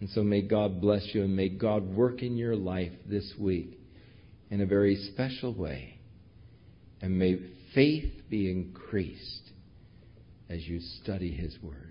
And 0.00 0.10
so 0.10 0.22
may 0.22 0.42
God 0.42 0.80
bless 0.80 1.08
you 1.14 1.22
and 1.22 1.34
may 1.34 1.48
God 1.48 1.84
work 1.84 2.22
in 2.22 2.36
your 2.36 2.56
life 2.56 2.92
this 3.08 3.32
week 3.38 3.75
in 4.50 4.60
a 4.60 4.66
very 4.66 4.96
special 5.12 5.54
way. 5.54 5.98
And 7.00 7.18
may 7.18 7.38
faith 7.74 8.12
be 8.30 8.50
increased 8.50 9.50
as 10.48 10.66
you 10.66 10.80
study 11.02 11.30
His 11.30 11.56
Word. 11.62 11.85